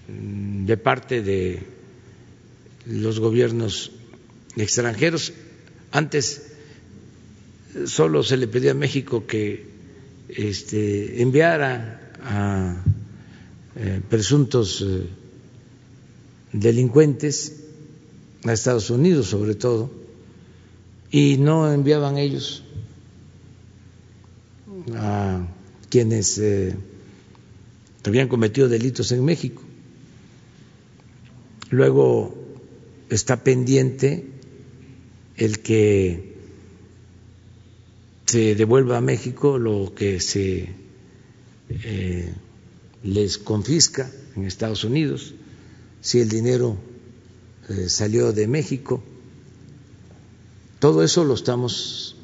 [0.07, 1.68] mm, de parte de
[2.89, 3.91] los gobiernos
[4.55, 5.33] extranjeros.
[5.91, 6.53] Antes
[7.85, 9.65] solo se le pedía a México que
[10.29, 12.83] este, enviara a
[13.75, 15.07] eh, presuntos eh,
[16.51, 17.63] delincuentes
[18.43, 19.91] a Estados Unidos, sobre todo,
[21.11, 22.63] y no enviaban ellos
[24.95, 25.47] a
[25.89, 26.75] quienes eh,
[28.03, 29.61] habían cometido delitos en México.
[31.69, 32.38] Luego
[33.09, 34.25] está pendiente
[35.35, 36.35] el que
[38.25, 40.69] se devuelva a México lo que se
[41.69, 42.33] eh,
[43.03, 45.33] les confisca en Estados Unidos,
[46.01, 46.77] si el dinero
[47.69, 49.01] eh, salió de México.
[50.79, 52.15] Todo eso lo estamos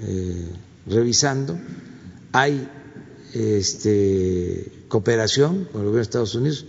[0.00, 0.48] eh,
[0.86, 1.58] revisando.
[2.32, 2.68] Hay
[3.32, 6.66] este, cooperación con el gobierno de Estados Unidos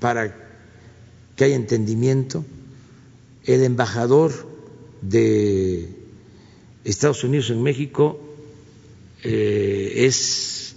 [0.00, 0.47] para
[1.38, 2.44] que haya entendimiento.
[3.44, 4.32] El embajador
[5.00, 5.88] de
[6.84, 8.20] Estados Unidos en México
[9.22, 10.74] eh, es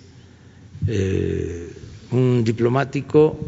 [0.88, 1.68] eh,
[2.12, 3.40] un diplomático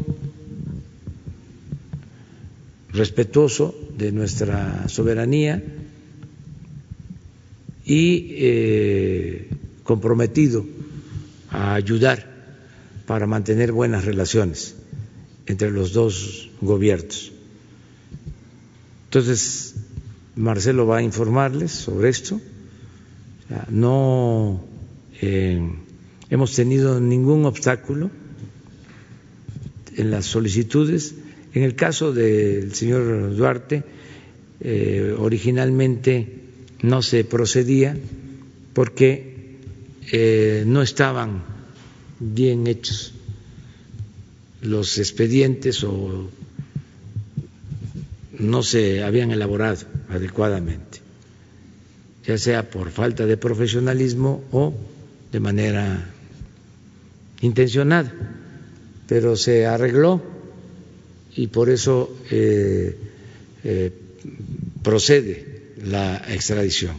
[2.90, 5.62] respetuoso de nuestra soberanía
[7.84, 9.50] y eh,
[9.84, 10.66] comprometido
[11.48, 12.26] a ayudar
[13.06, 14.74] para mantener buenas relaciones
[15.46, 17.32] entre los dos gobiernos.
[19.06, 19.74] Entonces,
[20.36, 22.40] Marcelo va a informarles sobre esto.
[23.68, 24.64] No
[25.20, 25.60] eh,
[26.30, 28.10] hemos tenido ningún obstáculo
[29.96, 31.14] en las solicitudes.
[31.52, 33.84] En el caso del señor Duarte,
[34.60, 36.40] eh, originalmente
[36.82, 37.96] no se procedía
[38.72, 39.58] porque
[40.10, 41.44] eh, no estaban
[42.18, 43.13] bien hechos
[44.64, 46.28] los expedientes o
[48.38, 51.00] no se habían elaborado adecuadamente,
[52.26, 54.74] ya sea por falta de profesionalismo o
[55.30, 56.10] de manera
[57.42, 58.12] intencionada,
[59.06, 60.22] pero se arregló
[61.36, 62.96] y por eso eh,
[63.64, 63.92] eh,
[64.82, 66.96] procede la extradición.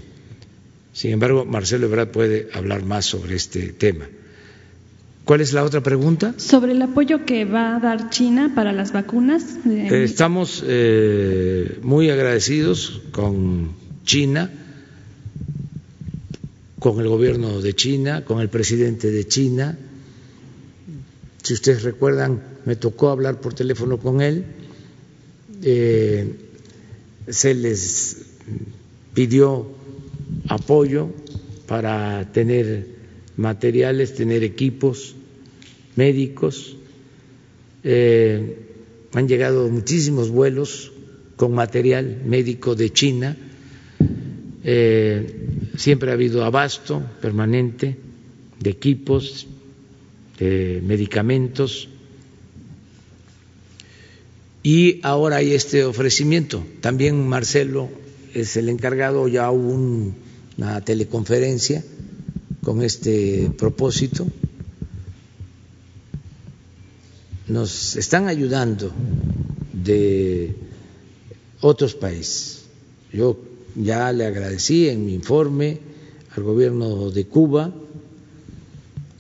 [0.94, 4.08] Sin embargo, Marcelo Ebrard puede hablar más sobre este tema.
[5.26, 6.36] ¿Cuál es la otra pregunta?
[6.38, 9.58] Sobre el apoyo que va a dar China para las vacunas.
[9.66, 13.72] Eh, estamos eh, muy agradecidos con
[14.04, 14.52] China,
[16.78, 19.76] con el gobierno de China, con el presidente de China.
[21.42, 24.46] Si ustedes recuerdan, me tocó hablar por teléfono con él.
[25.64, 26.36] Eh,
[27.28, 28.18] se les
[29.16, 29.66] pidió
[30.50, 31.10] apoyo
[31.66, 32.94] para tener
[33.38, 35.15] materiales, tener equipos
[35.96, 36.76] médicos.
[37.84, 38.58] Eh,
[39.14, 40.92] han llegado muchísimos vuelos
[41.36, 43.38] con material médico de China.
[44.64, 47.96] Eh, siempre ha habido abasto permanente
[48.60, 49.48] de equipos,
[50.40, 51.90] de medicamentos.
[54.64, 56.66] Y ahora hay este ofrecimiento.
[56.82, 57.90] También Marcelo
[58.34, 60.10] es el encargado, ya hubo
[60.58, 61.84] una teleconferencia
[62.64, 64.26] con este propósito.
[67.48, 68.92] Nos están ayudando
[69.74, 70.56] de
[71.62, 72.64] otros países.
[73.14, 73.40] Yo
[73.76, 75.80] ya le agradecí en mi informe
[76.36, 77.74] al gobierno de Cuba,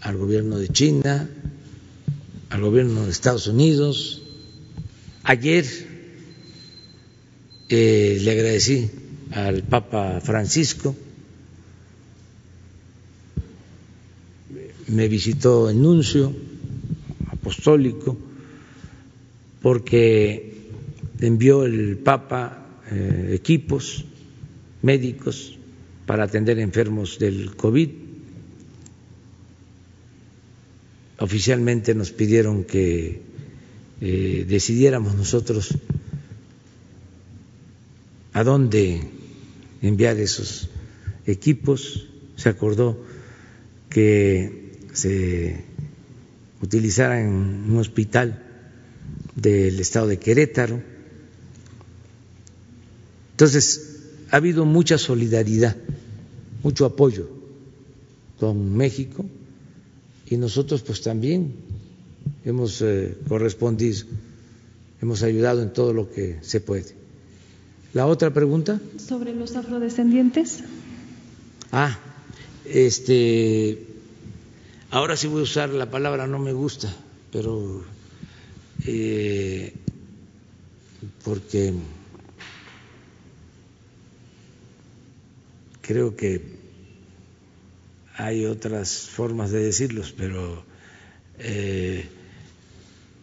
[0.02, 1.30] al gobierno de China,
[2.50, 4.22] al gobierno de Estados Unidos.
[5.24, 5.66] Ayer
[7.70, 8.90] eh, le agradecí
[9.32, 10.96] al Papa Francisco
[14.88, 16.34] me visitó el nuncio
[17.46, 18.18] apostólico
[19.62, 20.72] porque
[21.20, 24.04] envió el Papa eh, equipos
[24.82, 25.58] médicos
[26.08, 27.90] para atender enfermos del COVID.
[31.20, 33.22] Oficialmente nos pidieron que
[34.02, 35.78] eh, decidiéramos nosotros
[38.34, 39.02] a dónde
[39.84, 40.70] enviar esos
[41.28, 42.10] equipos.
[42.38, 42.98] Se acordó
[43.90, 45.75] que se
[46.62, 48.44] utilizara en un hospital
[49.36, 50.82] del estado de Querétaro.
[53.32, 54.00] Entonces,
[54.32, 55.76] ha habido mucha solidaridad,
[56.64, 57.30] mucho apoyo
[58.40, 59.26] con México
[60.28, 61.54] y nosotros pues también
[62.44, 64.06] hemos eh, correspondido,
[65.02, 66.96] hemos ayudado en todo lo que se puede.
[67.94, 68.80] ¿La otra pregunta?
[68.98, 70.60] Sobre los afrodescendientes.
[71.72, 71.98] Ah,
[72.66, 73.95] este
[74.96, 76.88] Ahora sí voy a usar la palabra no me gusta,
[77.30, 77.84] pero
[78.86, 79.74] eh,
[81.22, 81.74] porque
[85.82, 86.42] creo que
[88.16, 90.64] hay otras formas de decirlos, pero
[91.40, 92.08] eh,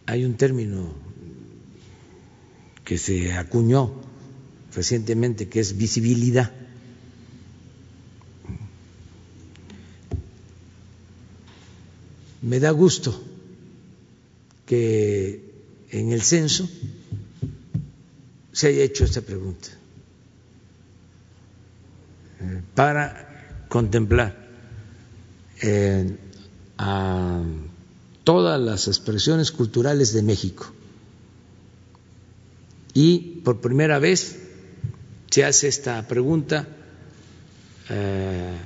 [0.05, 0.93] hay un término
[2.85, 3.95] que se acuñó
[4.75, 6.51] recientemente que es visibilidad.
[12.43, 13.17] Me da gusto
[14.65, 15.39] que
[15.91, 16.69] en el censo
[18.51, 19.69] se haya hecho esta pregunta
[22.41, 24.35] eh, para contemplar
[25.61, 26.17] eh,
[26.77, 27.43] a
[28.25, 30.69] todas las expresiones culturales de México.
[32.93, 34.37] Y por primera vez
[35.31, 36.67] se hace esta pregunta
[37.89, 38.57] eh,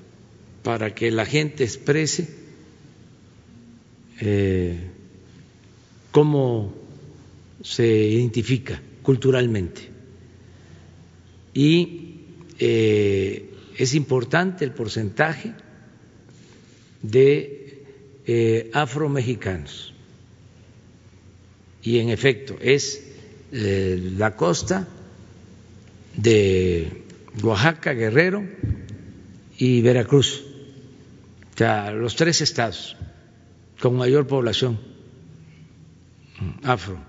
[0.64, 2.47] para que la gente exprese
[4.20, 4.80] eh,
[6.12, 6.74] cómo
[7.64, 9.82] se identifica culturalmente.
[11.54, 12.22] Y
[12.60, 15.54] eh, es importante el porcentaje
[17.02, 17.84] de
[18.26, 19.94] eh, afromexicanos.
[21.84, 23.04] Y en efecto, es
[23.52, 24.86] la costa
[26.18, 27.04] de
[27.42, 28.44] Oaxaca, Guerrero
[29.58, 30.44] y Veracruz,
[31.54, 32.97] o sea, los tres estados
[33.80, 34.80] con mayor población
[36.64, 37.06] afroamericana.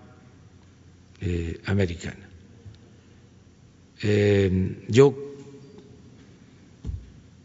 [4.01, 5.29] Eh, eh, yo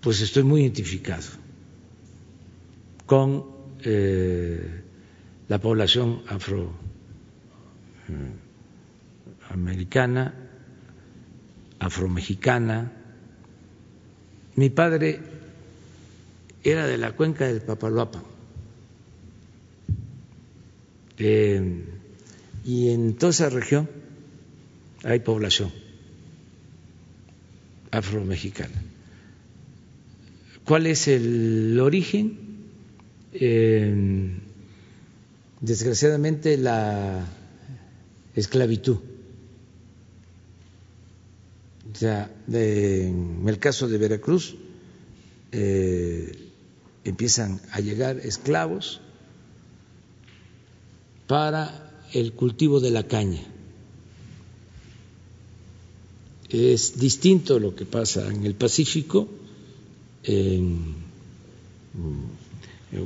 [0.02, 1.24] pues estoy muy identificado
[3.06, 3.46] con
[3.84, 4.82] eh,
[5.48, 6.22] la población
[9.48, 10.34] afroamericana,
[11.80, 12.92] afromexicana.
[14.56, 15.20] Mi padre
[16.64, 18.33] era de la cuenca del Papaloapan.
[21.26, 21.86] Eh,
[22.66, 23.90] y en toda esa región
[25.04, 25.72] hay población
[27.92, 28.84] afromexicana.
[30.66, 32.38] ¿Cuál es el origen?
[33.32, 34.36] Eh,
[35.62, 37.26] desgraciadamente la
[38.36, 38.98] esclavitud.
[41.90, 44.58] O sea, en el caso de Veracruz
[45.54, 46.50] eh,
[47.06, 49.00] empiezan a llegar esclavos
[51.34, 53.42] para el cultivo de la caña.
[56.48, 59.28] Es distinto lo que pasa en el Pacífico,
[60.26, 60.94] en,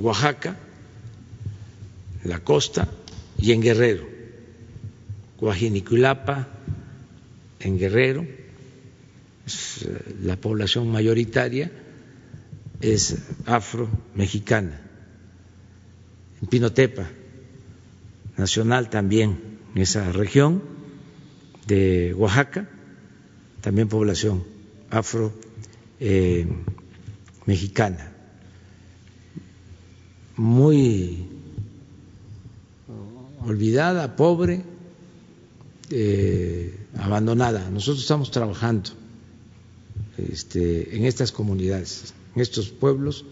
[0.02, 0.58] Oaxaca,
[2.26, 2.90] la costa
[3.38, 4.06] y en Guerrero,
[5.40, 6.50] Guajiniculapa,
[7.62, 8.28] en Guerrero,
[9.46, 9.88] es
[10.22, 11.72] la población mayoritaria
[12.82, 14.82] es afro-mexicana,
[16.42, 17.10] en Pinotepa,
[18.38, 20.64] nacional también en esa región
[21.66, 22.70] de Oaxaca,
[23.62, 24.44] también población
[24.90, 25.34] afro
[26.00, 26.48] eh,
[27.46, 28.14] mexicana,
[30.38, 31.28] muy
[33.46, 34.64] olvidada, pobre,
[35.90, 37.70] eh, abandonada.
[37.70, 38.92] Nosotros estamos trabajando
[40.18, 43.26] este, en estas comunidades, en estos pueblos.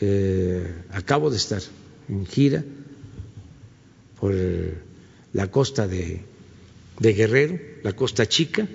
[0.00, 1.62] Eh, acabo de estar
[2.08, 2.64] en gira
[4.24, 4.34] por
[5.34, 6.24] la costa de,
[6.98, 8.66] Guerrero, la costa chica,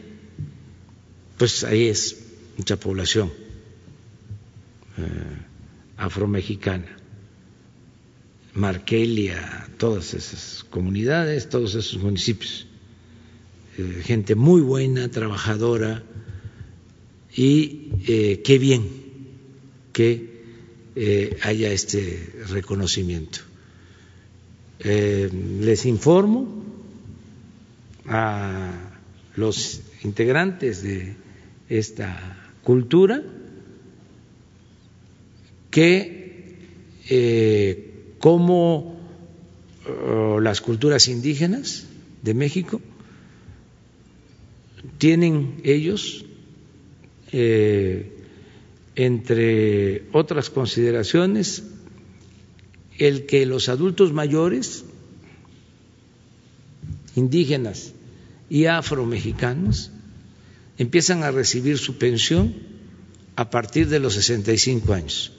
[1.39, 2.17] pues ahí es
[2.55, 3.33] mucha población
[4.99, 5.01] eh,
[5.97, 6.95] afromexicana.
[8.53, 12.67] Marquelia, todas esas comunidades, todos esos municipios.
[13.79, 16.03] Eh, gente muy buena, trabajadora,
[17.35, 18.87] y eh, qué bien
[19.93, 20.29] que
[21.41, 23.48] haya este reconocimiento.
[24.81, 26.47] Eh, les informo
[28.07, 28.71] a
[29.35, 31.15] los integrantes de
[31.67, 32.17] esta
[32.63, 33.21] cultura
[35.69, 36.55] que
[37.09, 38.99] eh, como
[39.85, 41.85] oh, las culturas indígenas
[42.21, 42.81] de México
[44.97, 46.25] tienen ellos
[47.31, 48.11] eh,
[48.95, 51.63] entre otras consideraciones
[52.99, 54.83] el que los adultos mayores,
[57.15, 57.93] indígenas
[58.49, 59.91] y afromexicanos,
[60.77, 62.53] empiezan a recibir su pensión
[63.37, 65.31] a partir de los 65 años.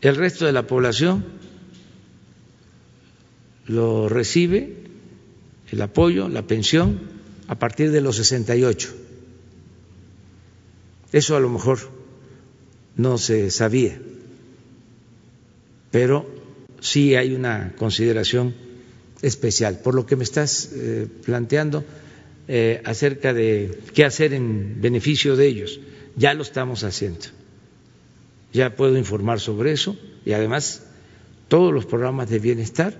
[0.00, 1.24] El resto de la población
[3.66, 4.76] lo recibe,
[5.70, 7.00] el apoyo, la pensión,
[7.46, 8.92] a partir de los 68.
[11.12, 11.78] Eso a lo mejor
[12.96, 14.00] no se sabía
[15.90, 16.28] pero
[16.80, 18.54] sí hay una consideración
[19.22, 19.80] especial.
[19.82, 21.84] Por lo que me estás eh, planteando
[22.48, 25.80] eh, acerca de qué hacer en beneficio de ellos,
[26.16, 27.26] ya lo estamos haciendo.
[28.52, 30.82] Ya puedo informar sobre eso y además
[31.48, 32.94] todos los programas de bienestar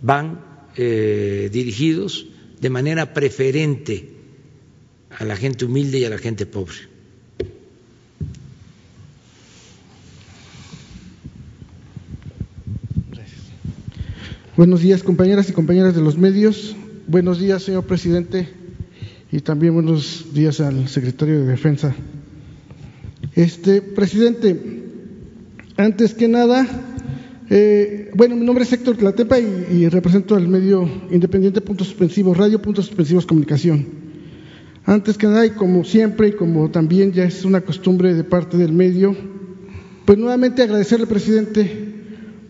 [0.00, 0.44] van
[0.76, 2.26] eh, dirigidos
[2.60, 4.10] de manera preferente
[5.10, 6.95] a la gente humilde y a la gente pobre.
[14.56, 16.74] Buenos días, compañeras y compañeras de los medios.
[17.06, 18.48] Buenos días, señor presidente,
[19.30, 21.94] y también buenos días al secretario de Defensa.
[23.34, 24.58] Este, presidente,
[25.76, 26.66] antes que nada,
[27.50, 32.62] eh, bueno, mi nombre es Héctor Tlatepa y, represento al medio independiente Puntos Suspensivos, Radio
[32.62, 32.90] Puntos
[33.26, 33.86] Comunicación.
[34.86, 38.56] Antes que nada, y como siempre, y como también ya es una costumbre de parte
[38.56, 39.14] del medio,
[40.06, 41.85] pues nuevamente agradecerle, presidente,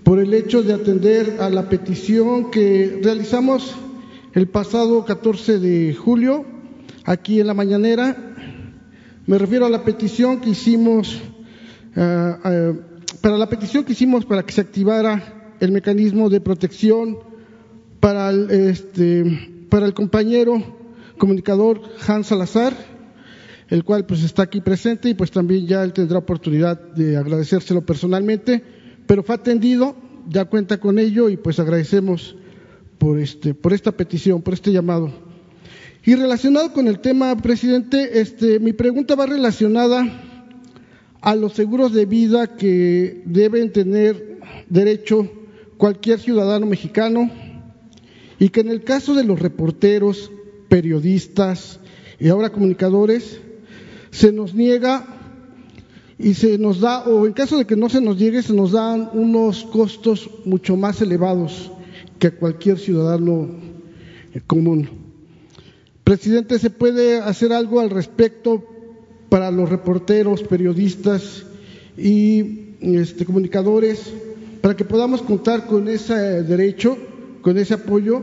[0.07, 3.75] por el hecho de atender a la petición que realizamos
[4.35, 6.45] el pasado 14 de julio
[7.05, 8.17] aquí en la mañanera.
[9.27, 11.21] Me refiero a la petición que hicimos,
[11.97, 12.75] eh, eh,
[13.21, 17.19] para la petición que hicimos para que se activara el mecanismo de protección
[17.99, 20.63] para el, este, para el compañero
[21.19, 22.75] comunicador Hans Salazar,
[23.71, 27.85] el cual pues está aquí presente y pues también ya él tendrá oportunidad de agradecérselo
[27.85, 28.76] personalmente
[29.07, 29.97] pero fue atendido,
[30.29, 32.37] ya cuenta con ello y pues agradecemos
[32.99, 35.13] por, este, por esta petición, por este llamado.
[36.05, 40.23] Y relacionado con el tema, presidente, este, mi pregunta va relacionada
[41.21, 44.39] a los seguros de vida que deben tener
[44.69, 45.29] derecho
[45.77, 47.31] cualquier ciudadano mexicano
[48.39, 50.31] y que en el caso de los reporteros,
[50.69, 51.81] periodistas
[52.21, 53.41] y ahora comunicadores,
[54.11, 55.16] se nos niega
[56.19, 58.73] y se nos da, o en caso de que no se nos llegue, se nos
[58.73, 61.71] dan unos costos mucho más elevados
[62.19, 63.49] que a cualquier ciudadano
[64.33, 64.89] eh, común.
[66.05, 68.65] Presidente, ¿se puede hacer algo al respecto
[69.29, 71.45] para los reporteros, periodistas
[71.99, 74.13] y este, comunicadores
[74.63, 76.15] para que podamos contar con ese
[76.45, 76.97] derecho,
[77.43, 78.23] con ese apoyo?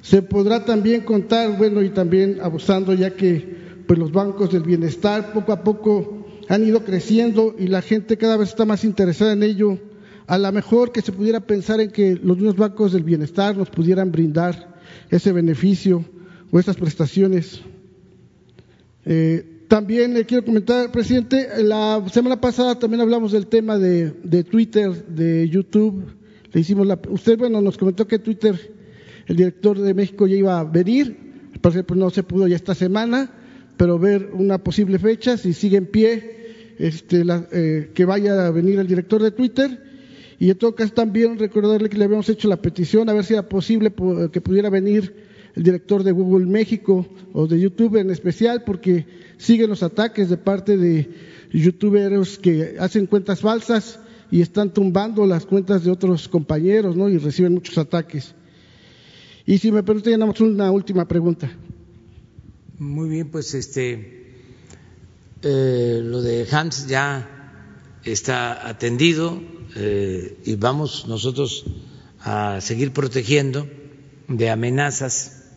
[0.00, 5.32] Se podrá también contar, bueno, y también abusando, ya que pues los bancos del bienestar
[5.32, 6.21] poco a poco
[6.52, 9.78] han ido creciendo y la gente cada vez está más interesada en ello.
[10.26, 13.70] A lo mejor que se pudiera pensar en que los mismos bancos del bienestar nos
[13.70, 14.76] pudieran brindar
[15.08, 16.04] ese beneficio
[16.50, 17.62] o esas prestaciones.
[19.06, 24.44] Eh, también le quiero comentar, presidente, la semana pasada también hablamos del tema de, de
[24.44, 26.04] Twitter, de YouTube.
[26.52, 28.74] Le hicimos la, usted, bueno, nos comentó que Twitter,
[29.26, 31.16] el director de México ya iba a venir.
[31.62, 33.38] Parece pues no se pudo ya esta semana
[33.76, 36.41] pero ver una posible fecha, si sigue en pie,
[36.82, 37.22] este,
[37.52, 39.80] eh, que vaya a venir el director de Twitter.
[40.40, 43.34] Y en todo caso también recordarle que le habíamos hecho la petición a ver si
[43.34, 43.92] era posible
[44.32, 45.14] que pudiera venir
[45.54, 49.06] el director de Google México o de YouTube en especial, porque
[49.36, 51.08] siguen los ataques de parte de
[51.52, 54.00] youtubers que hacen cuentas falsas
[54.32, 57.08] y están tumbando las cuentas de otros compañeros, ¿no?
[57.08, 58.34] Y reciben muchos ataques.
[59.46, 61.48] Y si me permite, ya una última pregunta.
[62.80, 64.21] Muy bien, pues este
[65.44, 67.28] eh, lo de Hans ya
[68.04, 69.42] está atendido
[69.74, 71.64] eh, y vamos nosotros
[72.20, 73.68] a seguir protegiendo
[74.28, 75.50] de amenazas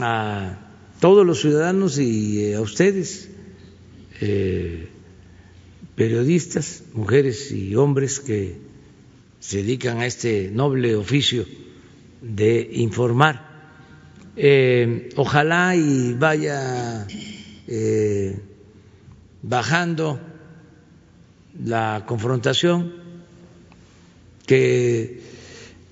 [0.00, 0.60] a
[1.00, 3.30] todos los ciudadanos y eh, a ustedes,
[5.96, 8.58] periodistas, mujeres y hombres que
[9.40, 11.44] se dedican a este noble oficio
[12.22, 13.72] de informar.
[15.16, 17.06] Ojalá y vaya
[19.46, 20.18] bajando
[21.62, 22.94] la confrontación,
[24.46, 25.20] que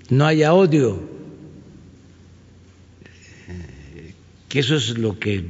[0.09, 1.01] no haya odio,
[4.49, 5.45] que eso es lo que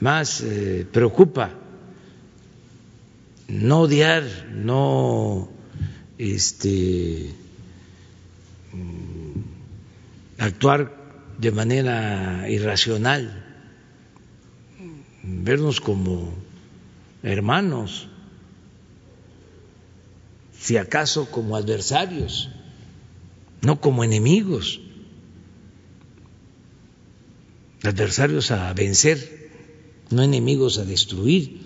[0.00, 1.50] más eh, preocupa,
[3.48, 5.50] no odiar, no
[6.18, 7.34] este,
[8.72, 9.40] mm,
[10.38, 10.96] actuar
[11.38, 13.44] de manera irracional,
[15.22, 16.41] vernos como
[17.22, 18.08] hermanos,
[20.58, 22.50] si acaso como adversarios,
[23.62, 24.80] no como enemigos,
[27.82, 29.50] adversarios a vencer,
[30.10, 31.60] no enemigos a destruir,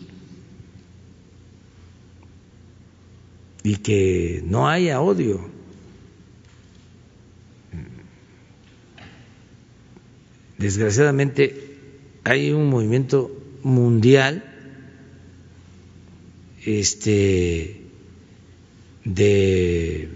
[3.62, 5.56] y que no haya odio.
[10.58, 11.76] desgraciadamente
[12.24, 13.30] hay un movimiento
[13.62, 14.55] mundial
[16.66, 17.80] este
[19.04, 20.08] de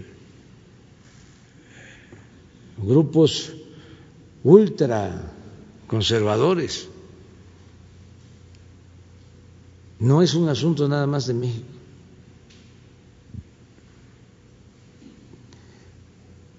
[2.77, 3.53] grupos
[4.43, 5.31] ultra
[5.87, 6.89] conservadores.
[9.99, 11.65] No es un asunto nada más de México.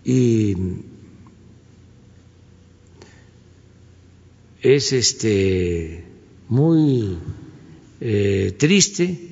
[0.04, 0.56] Y
[4.62, 6.04] es este
[6.48, 7.18] muy
[8.00, 9.31] eh, triste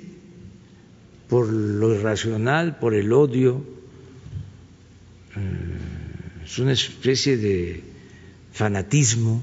[1.30, 3.64] por lo irracional, por el odio,
[5.36, 7.84] eh, es una especie de
[8.52, 9.40] fanatismo,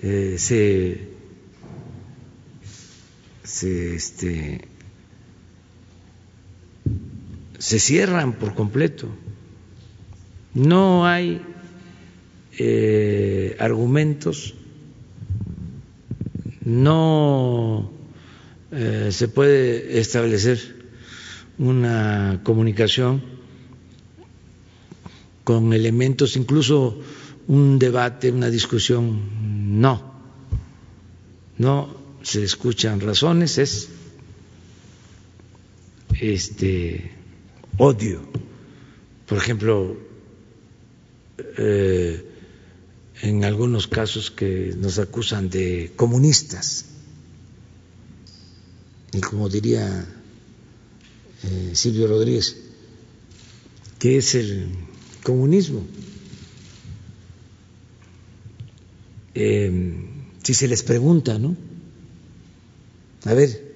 [0.00, 1.08] eh, se,
[3.42, 4.68] se, este,
[7.58, 9.08] se cierran por completo,
[10.54, 11.42] no hay
[12.58, 14.54] eh, argumentos,
[16.64, 17.99] no
[18.72, 20.58] eh, se puede establecer
[21.58, 23.22] una comunicación
[25.44, 27.00] con elementos, incluso
[27.48, 30.14] un debate, una discusión, no,
[31.58, 33.88] no se escuchan razones, es
[36.20, 37.10] este
[37.78, 38.20] odio.
[39.26, 39.96] Por ejemplo,
[41.58, 42.24] eh,
[43.22, 46.86] en algunos casos que nos acusan de comunistas
[49.12, 50.06] y como diría
[51.42, 52.56] eh, Silvio Rodríguez,
[53.98, 54.70] que es el
[55.22, 55.84] comunismo.
[59.34, 60.06] Eh,
[60.42, 61.56] si se les pregunta, ¿no?
[63.24, 63.74] A ver,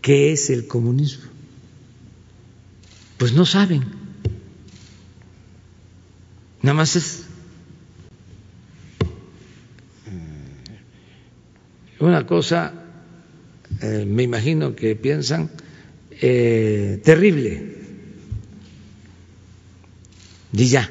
[0.00, 1.24] ¿qué es el comunismo?
[3.18, 3.84] Pues no saben.
[6.62, 7.24] Nada más es
[10.06, 10.78] eh,
[12.00, 12.81] una cosa
[13.82, 15.50] eh, me imagino que piensan,
[16.10, 17.78] eh, terrible.
[20.52, 20.90] Y ya.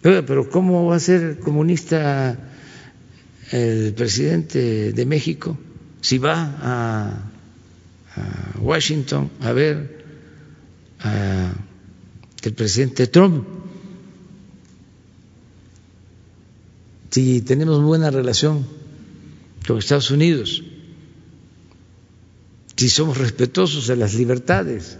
[0.00, 2.38] Pero ¿cómo va a ser comunista
[3.50, 5.58] el presidente de México
[6.00, 7.30] si va a,
[8.60, 10.04] Washington a ver
[11.00, 13.46] al presidente Trump?
[17.10, 18.77] Si tenemos buena relación
[19.68, 20.64] con Estados Unidos,
[22.74, 24.96] si somos respetuosos de las libertades,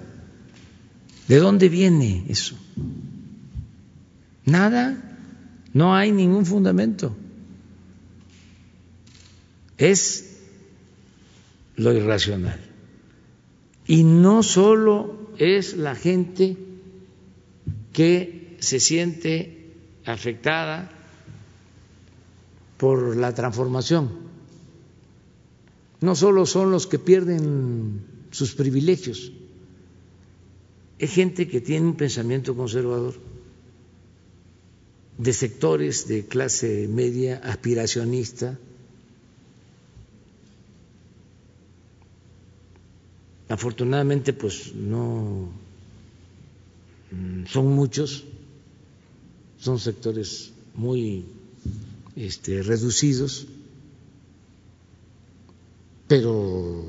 [1.26, 2.54] ¿de dónde viene eso?
[4.44, 5.16] Nada,
[5.72, 7.16] no hay ningún fundamento.
[9.78, 10.36] Es
[11.76, 12.60] lo irracional.
[13.86, 16.58] Y no solo es la gente
[17.94, 19.72] que se siente
[20.04, 20.90] afectada
[22.76, 24.27] por la transformación,
[26.01, 29.32] no solo son los que pierden sus privilegios,
[30.99, 33.14] es gente que tiene un pensamiento conservador
[35.16, 38.59] de sectores de clase media aspiracionista,
[43.49, 45.49] afortunadamente pues no
[47.11, 48.24] mm, son muchos,
[49.59, 51.24] son sectores muy
[52.14, 53.46] este, reducidos,
[56.09, 56.84] pero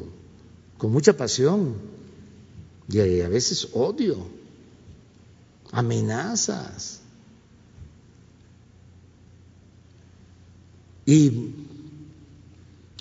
[0.78, 1.76] con mucha pasión
[2.88, 4.17] y a veces odio,
[5.72, 7.01] amenazas.
[11.05, 11.51] Y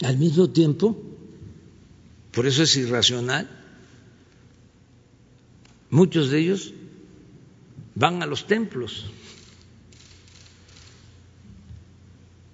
[0.03, 0.97] al mismo tiempo,
[2.33, 3.49] por eso es irracional,
[5.91, 6.75] muchos de ellos
[7.95, 9.07] van a los templos,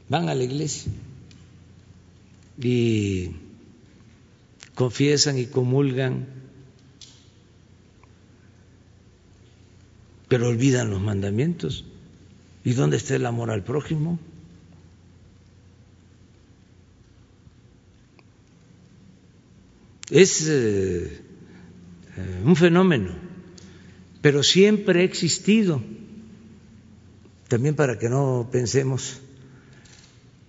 [0.09, 0.93] van a la iglesia
[2.59, 3.31] y
[4.75, 6.27] confiesan y comulgan,
[10.29, 11.85] pero olvidan los mandamientos.
[12.65, 14.19] ¿Y dónde está el amor al prójimo?
[20.11, 21.21] es eh,
[22.17, 23.15] eh, un fenómeno,
[24.21, 25.83] pero siempre ha existido,
[27.49, 29.21] también para que no pensemos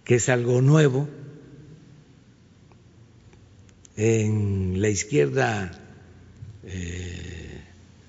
[0.04, 1.08] que es algo nuevo.
[3.98, 5.72] En la izquierda
[6.64, 7.62] eh,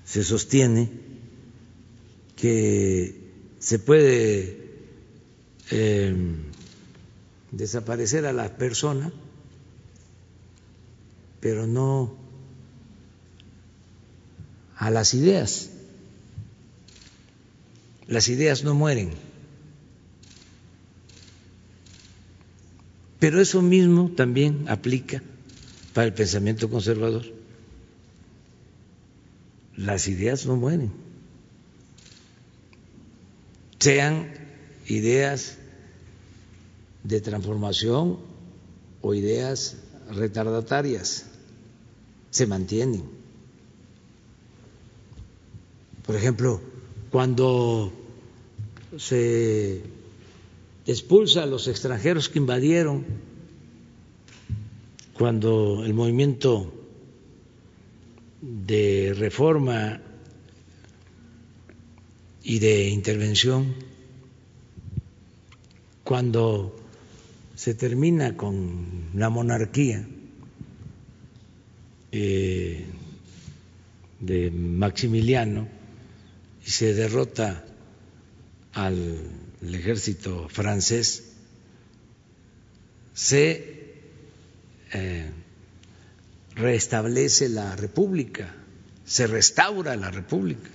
[0.03, 0.89] se sostiene
[2.35, 3.15] que
[3.59, 4.67] se puede
[7.51, 9.11] desaparecer a la persona
[11.39, 12.15] pero no
[14.75, 15.69] a las ideas.
[18.07, 19.11] Las ideas no mueren.
[23.19, 25.23] Pero eso mismo también aplica
[25.97, 27.25] para el pensamiento conservador.
[29.75, 30.91] Las ideas no mueren.
[33.79, 34.31] Sean
[34.85, 35.57] ideas
[37.01, 38.19] de transformación
[39.01, 39.77] o ideas
[40.11, 41.25] retardatarias
[42.29, 43.01] se mantienen.
[46.05, 46.61] Por ejemplo,
[47.09, 47.91] cuando
[48.99, 49.81] se
[50.85, 53.03] expulsa a los extranjeros que invadieron,
[55.17, 56.71] cuando el movimiento
[58.41, 59.99] de reforma
[62.43, 63.73] y de intervención,
[66.03, 66.75] cuando
[67.55, 70.07] se termina con la monarquía
[72.11, 72.85] eh,
[74.19, 75.67] de Maximiliano
[76.63, 77.65] y se derrota
[78.73, 79.19] al
[79.63, 81.31] ejército francés,
[83.15, 83.76] se
[84.93, 85.29] eh,
[86.55, 88.53] restablece la república,
[89.05, 90.69] se restaura la república.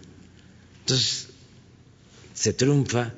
[0.80, 1.28] Entonces,
[2.34, 3.12] se triunfa,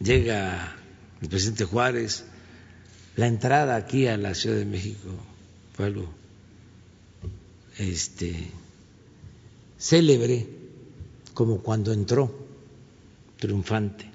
[0.00, 0.76] llega
[1.20, 2.24] el presidente Juárez,
[3.16, 5.08] la entrada aquí a la Ciudad de México
[5.74, 6.08] fue algo
[7.78, 8.50] este,
[9.78, 10.46] célebre
[11.34, 12.46] como cuando entró
[13.38, 14.08] triunfante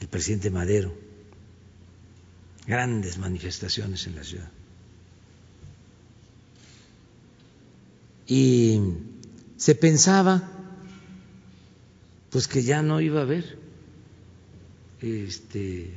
[0.00, 0.92] el presidente Madero.
[2.66, 4.50] Grandes manifestaciones en la ciudad.
[8.26, 8.80] Y
[9.56, 10.48] se pensaba
[12.30, 13.58] pues que ya no iba a haber
[15.02, 15.90] este,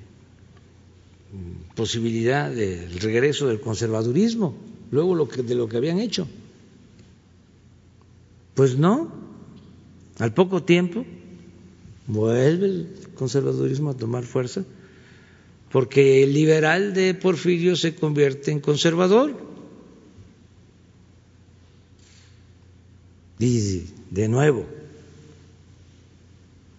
[1.76, 4.56] posibilidad del regreso del conservadurismo,
[4.92, 6.28] luego lo que, de lo que habían hecho.
[8.54, 9.12] Pues no,
[10.20, 11.06] al poco tiempo
[12.08, 14.66] vuelve el conservadurismo a tomar fuerza
[15.72, 19.36] porque el liberal de Porfirio se convierte en conservador.
[23.40, 24.66] Y de nuevo,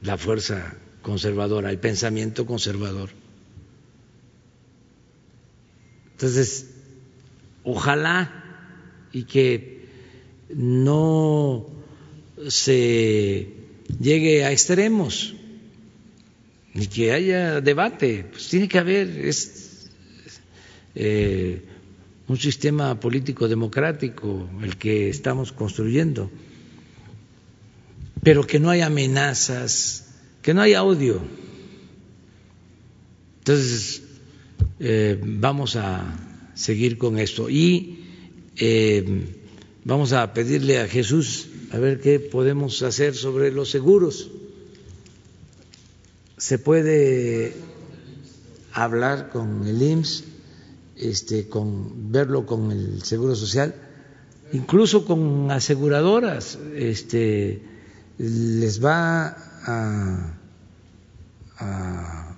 [0.03, 3.11] la fuerza conservadora, el pensamiento conservador.
[6.13, 6.71] Entonces,
[7.63, 8.43] ojalá
[9.13, 9.87] y que
[10.49, 11.67] no
[12.49, 13.49] se
[14.01, 15.36] llegue a extremos
[16.77, 19.89] ni que haya debate, pues tiene que haber es,
[20.95, 21.63] eh,
[22.29, 26.31] un sistema político democrático el que estamos construyendo,
[28.23, 30.13] pero que no haya amenazas,
[30.43, 31.23] que no haya odio.
[33.39, 34.03] Entonces,
[34.79, 37.49] eh, vamos a seguir con esto.
[37.49, 38.05] Y
[38.57, 39.25] eh,
[39.85, 44.29] vamos a pedirle a Jesús a ver qué podemos hacer sobre los seguros
[46.37, 47.55] se puede
[48.73, 50.25] hablar con el IMSS,
[50.97, 53.75] este, con verlo con el Seguro Social,
[54.53, 57.63] incluso con aseguradoras, este,
[58.19, 59.29] les va
[59.65, 60.39] a,
[61.59, 62.37] a,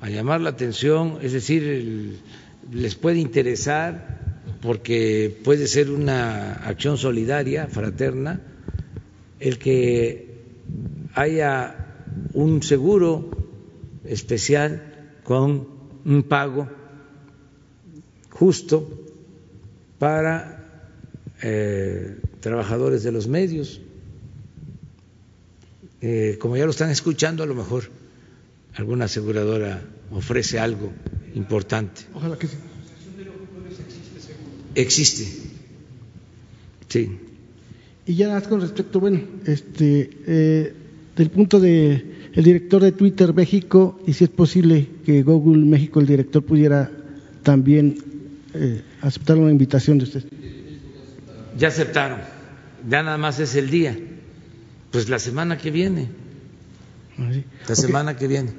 [0.00, 2.20] a llamar la atención, es decir,
[2.72, 8.40] les puede interesar porque puede ser una acción solidaria, fraterna,
[9.40, 10.42] el que
[11.14, 11.83] haya
[12.32, 13.30] un seguro
[14.04, 15.66] especial con
[16.04, 16.68] un pago
[18.30, 19.04] justo
[19.98, 20.90] para
[21.42, 23.80] eh, trabajadores de los medios.
[26.00, 27.84] Eh, como ya lo están escuchando, a lo mejor
[28.74, 30.92] alguna aseguradora ofrece algo
[31.34, 32.02] importante.
[32.14, 32.56] Ojalá que sí.
[34.74, 35.24] Existe.
[36.88, 37.18] Sí.
[38.06, 40.74] Y ya con respecto, bueno, este, eh,
[41.16, 46.00] del punto de el director de Twitter México y si es posible que Google México,
[46.00, 46.90] el director, pudiera
[47.42, 47.96] también
[48.54, 50.24] eh, aceptar una invitación de usted.
[51.56, 52.18] Ya aceptaron,
[52.88, 53.96] ya nada más es el día,
[54.90, 56.08] pues la semana que viene.
[57.18, 57.30] Ah,
[57.68, 58.50] la semana que viene.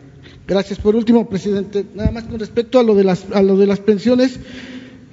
[0.48, 0.80] Gracias.
[0.80, 3.80] Por último, presidente, nada más con respecto a lo de las, a lo de las
[3.80, 4.40] pensiones.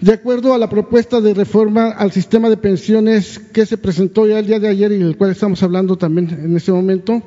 [0.03, 4.41] De acuerdo a la propuesta de reforma al sistema de pensiones que se presentó ya
[4.41, 7.23] el día de ayer y del cual estamos hablando también en este momento,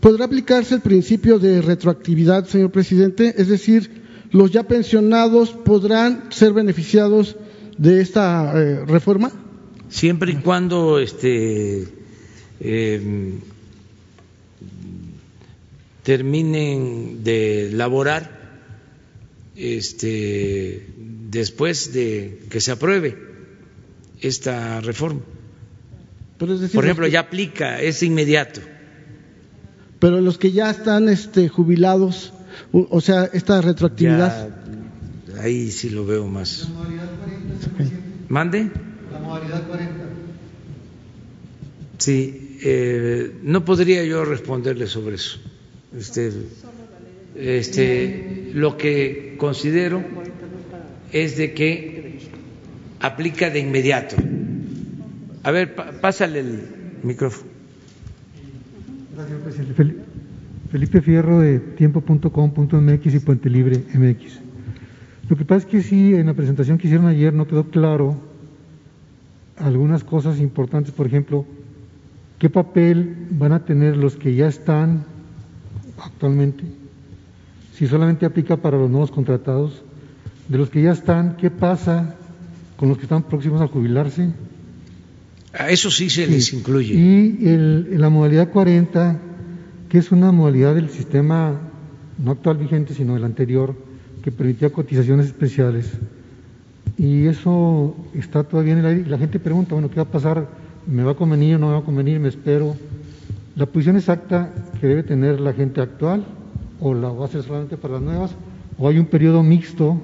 [0.00, 3.34] ¿podrá aplicarse el principio de retroactividad, señor presidente?
[3.36, 3.90] Es decir,
[4.30, 7.36] los ya pensionados podrán ser beneficiados
[7.76, 9.30] de esta eh, reforma?
[9.90, 11.86] Siempre y cuando este,
[12.58, 13.32] eh,
[16.02, 18.44] terminen de laborar
[19.56, 20.86] este,
[21.38, 23.16] después de que se apruebe
[24.20, 25.20] esta reforma.
[26.38, 28.60] Pero es decir, Por ejemplo, ya aplica, es inmediato.
[29.98, 32.32] Pero los que ya están este, jubilados,
[32.72, 34.48] o sea, esta retroactividad.
[35.28, 36.68] Ya, ahí sí lo veo más.
[38.28, 38.70] ¿Mande?
[39.12, 40.04] La modalidad 40.
[41.98, 45.38] Sí, eh, no podría yo responderle sobre eso.
[45.96, 46.32] Este,
[47.36, 50.02] este, lo que considero
[51.12, 52.18] es de que
[53.00, 54.16] aplica de inmediato.
[55.42, 56.60] A ver, pásale el
[57.02, 57.50] micrófono.
[59.14, 59.74] Gracias, presidente.
[59.82, 59.96] Fel-
[60.70, 64.40] Felipe Fierro de tiempo.com.mx y Puente Libre MX.
[65.28, 68.16] Lo que pasa es que sí, en la presentación que hicieron ayer no quedó claro
[69.56, 71.46] algunas cosas importantes, por ejemplo,
[72.40, 75.04] qué papel van a tener los que ya están
[76.02, 76.64] actualmente,
[77.74, 79.83] si solamente aplica para los nuevos contratados,
[80.48, 82.14] de los que ya están, qué pasa
[82.76, 84.30] con los que están próximos a jubilarse.
[85.56, 86.94] A eso sí se les incluye.
[86.94, 89.18] Y el- la modalidad 40,
[89.88, 91.60] que es una modalidad del sistema
[92.18, 93.74] no actual vigente, sino del anterior,
[94.22, 95.90] que permitía cotizaciones especiales.
[96.98, 99.00] Y eso está todavía en el aire.
[99.06, 100.48] Y la gente pregunta, bueno, ¿qué va a pasar?
[100.86, 102.18] ¿Me va a convenir o no me va a convenir?
[102.20, 102.76] ¿Me espero?
[103.56, 106.24] La posición exacta que debe tener la gente actual,
[106.80, 108.30] o la va a ser solamente para las nuevas,
[108.78, 110.00] o hay un periodo mixto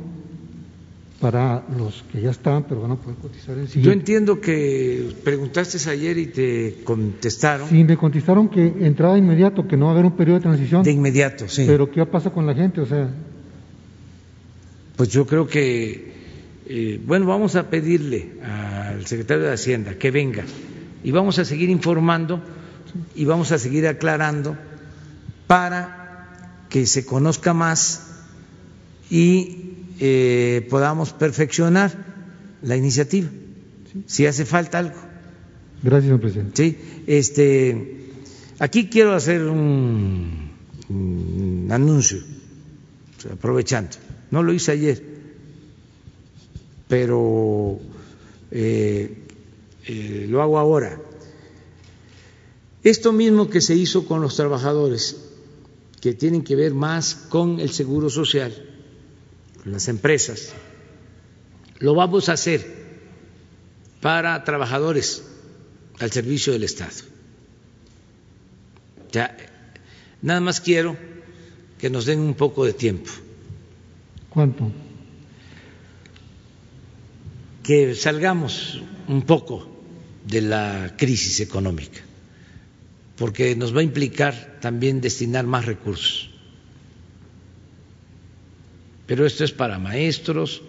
[1.21, 3.99] para los que ya están, pero van a poder cotizar en Yo siguiente.
[3.99, 9.87] entiendo que preguntaste ayer y te contestaron Sí, me contestaron que entraba inmediato, que no
[9.87, 10.83] va a haber un periodo de transición.
[10.83, 11.65] de inmediato, sí.
[11.67, 12.81] Pero ¿qué pasa con la gente?
[12.81, 13.11] O sea,
[14.97, 16.13] Pues yo creo que,
[16.67, 20.45] eh, bueno, vamos a pedirle al secretario de Hacienda que venga
[21.05, 22.41] y vamos a seguir informando
[23.15, 24.57] y vamos a seguir aclarando
[25.47, 28.07] para que se conozca más
[29.11, 29.70] y
[30.01, 31.93] eh, podamos perfeccionar
[32.63, 33.29] la iniciativa,
[34.07, 34.97] si hace falta algo.
[35.83, 36.57] gracias, señor presidente.
[36.63, 38.11] Sí, este,
[38.59, 40.53] aquí quiero hacer un,
[40.89, 42.19] un anuncio,
[43.31, 43.91] aprovechando.
[44.31, 45.03] no lo hice ayer,
[46.89, 47.79] pero
[48.51, 49.15] eh,
[49.87, 50.99] eh, lo hago ahora.
[52.83, 55.17] Esto mismo que se hizo con los trabajadores,
[56.01, 58.70] que tienen que ver más con el seguro social,
[59.65, 60.53] las empresas,
[61.79, 62.81] lo vamos a hacer
[64.01, 65.25] para trabajadores
[65.99, 66.93] al servicio del Estado.
[69.13, 69.37] Ya,
[70.23, 70.97] nada más quiero
[71.79, 73.11] que nos den un poco de tiempo.
[74.29, 74.71] ¿Cuánto?
[77.63, 79.69] Que salgamos un poco
[80.27, 82.01] de la crisis económica,
[83.17, 86.30] porque nos va a implicar también destinar más recursos.
[89.11, 90.63] Pero esto es para maestros,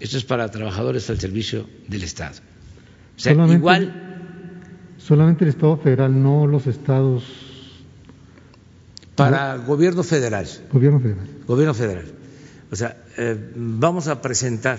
[0.00, 2.34] esto es para trabajadores al servicio del Estado.
[3.16, 4.00] O sea, Solamente- igual
[4.98, 7.22] Solamente el Estado federal, no los estados,
[9.14, 10.44] para gobierno federal.
[10.72, 11.28] gobierno federal.
[11.46, 12.06] Gobierno federal.
[12.72, 14.78] O sea, eh, vamos a presentar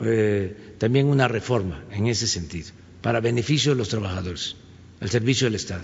[0.00, 2.70] eh, también una reforma en ese sentido,
[3.00, 4.54] para beneficio de los trabajadores,
[5.00, 5.82] al servicio del Estado.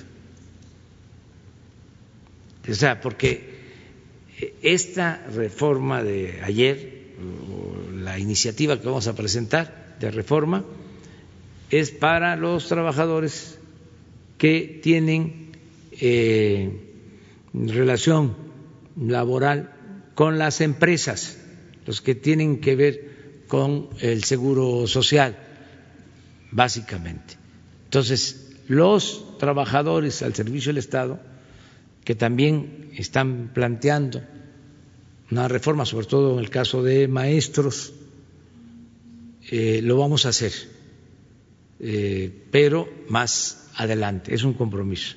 [2.71, 3.58] O sea, porque
[4.63, 6.99] esta reforma de ayer,
[7.95, 10.65] la iniciativa que vamos a presentar de reforma,
[11.71, 13.59] es para los trabajadores
[14.39, 15.53] que tienen
[15.93, 16.71] eh,
[17.53, 18.37] relación
[18.97, 19.73] laboral
[20.15, 21.39] con las empresas,
[21.87, 25.37] los que tienen que ver con el seguro social,
[26.51, 27.35] básicamente.
[27.85, 31.21] Entonces, los trabajadores al servicio del Estado,
[32.09, 34.23] que también están planteando
[35.31, 37.93] una reforma, sobre todo en el caso de maestros,
[39.51, 40.53] eh, lo vamos a hacer,
[41.81, 45.17] eh, pero más adelante, es un compromiso.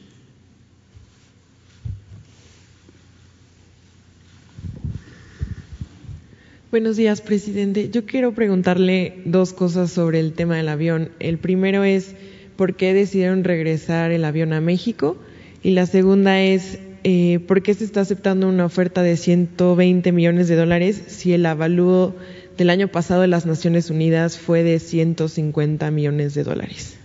[6.71, 7.89] Buenos días, presidente.
[7.89, 11.11] Yo quiero preguntarle dos cosas sobre el tema del avión.
[11.19, 12.15] El primero es
[12.57, 15.15] por qué decidieron regresar el avión a México
[15.63, 20.47] y la segunda es eh, por qué se está aceptando una oferta de 120 millones
[20.47, 22.15] de dólares si el avalúo
[22.57, 26.95] del año pasado de las Naciones Unidas fue de 150 millones de dólares.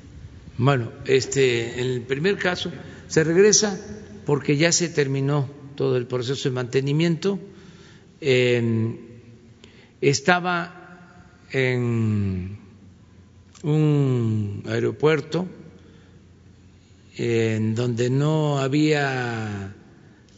[0.59, 2.73] Bueno, este, en el primer caso
[3.09, 3.79] se regresa
[4.25, 7.39] porque ya se terminó todo el proceso de mantenimiento.
[8.21, 8.97] Eh,
[10.01, 12.59] estaba en
[13.63, 15.47] un aeropuerto
[17.17, 19.75] en donde no había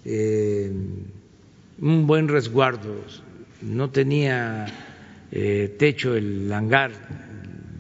[0.05, 0.73] eh,
[1.81, 3.03] un buen resguardo,
[3.63, 4.67] no tenía
[5.33, 6.93] eh, techo el hangar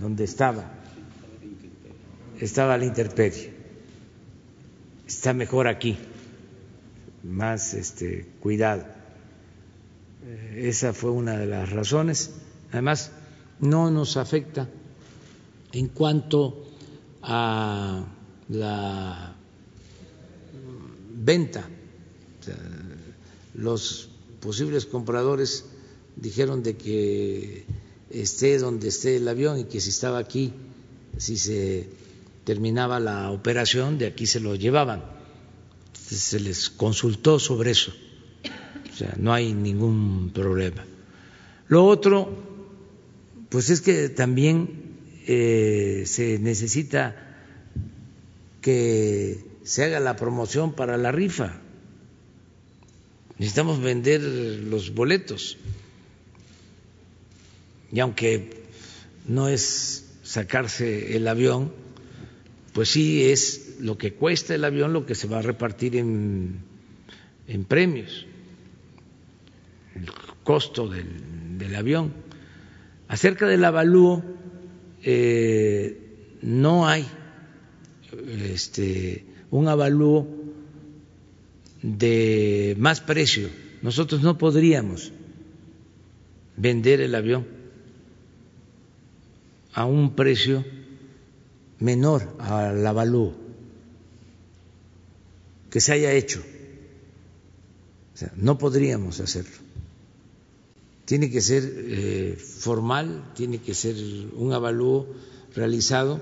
[0.01, 0.73] donde estaba,
[2.41, 3.57] estaba la intemperie.
[5.07, 5.97] Está mejor aquí,
[7.23, 8.85] más este, cuidado.
[10.27, 12.35] Eh, Esa fue una de las razones.
[12.73, 13.13] Además,
[13.61, 14.69] no nos afecta
[15.73, 16.67] en cuanto
[17.23, 18.05] a
[18.49, 19.35] la
[21.15, 21.69] venta.
[23.55, 24.09] Los
[24.41, 25.65] posibles compradores
[26.17, 27.65] dijeron de que
[28.11, 30.53] esté donde esté el avión y que si estaba aquí,
[31.17, 31.89] si se
[32.45, 35.05] terminaba la operación, de aquí se lo llevaban.
[35.93, 37.93] Se les consultó sobre eso.
[38.93, 40.85] O sea, no hay ningún problema.
[41.69, 42.29] Lo otro,
[43.51, 44.97] pues es que también
[45.27, 47.28] eh, se necesita
[48.69, 51.59] que se haga la promoción para la rifa.
[53.39, 55.57] Necesitamos vender los boletos.
[57.91, 58.65] Y aunque
[59.27, 61.73] no es sacarse el avión,
[62.75, 66.59] pues sí es lo que cuesta el avión lo que se va a repartir en,
[67.47, 68.27] en premios,
[69.95, 70.11] el
[70.45, 72.13] costo del, del avión.
[73.09, 74.23] Acerca del avalúo,
[75.03, 77.09] eh, no hay
[78.29, 80.27] este, un avalúo
[81.83, 83.49] de más precio.
[83.83, 85.13] Nosotros no podríamos
[86.57, 87.47] vender el avión
[89.73, 90.65] a un precio
[91.79, 93.35] menor al avalúo
[95.71, 96.43] que se haya hecho.
[98.15, 99.57] O sea, no podríamos hacerlo.
[101.05, 103.95] Tiene que ser eh, formal, tiene que ser
[104.35, 105.07] un avalúo
[105.55, 106.21] realizado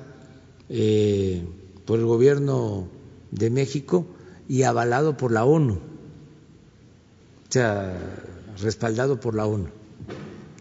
[0.69, 1.43] eh,
[1.87, 2.89] por el gobierno
[3.31, 4.07] de México
[4.49, 5.79] y avalado por la ONU, o
[7.49, 7.97] sea,
[8.61, 9.69] respaldado por la ONU.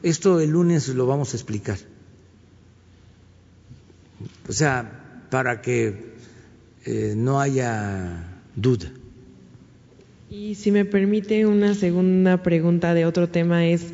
[0.04, 1.78] Esto el lunes lo vamos a explicar.
[4.48, 6.14] O sea, para que
[6.86, 8.92] eh, no haya duda.
[10.30, 13.92] Y si me permite una segunda pregunta de otro tema es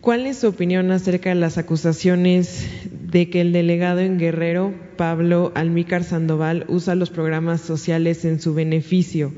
[0.00, 2.64] ¿Cuál es su opinión acerca de las acusaciones
[3.10, 8.52] de que el delegado en Guerrero, Pablo Almícar Sandoval, usa los programas sociales en su
[8.52, 9.32] beneficio?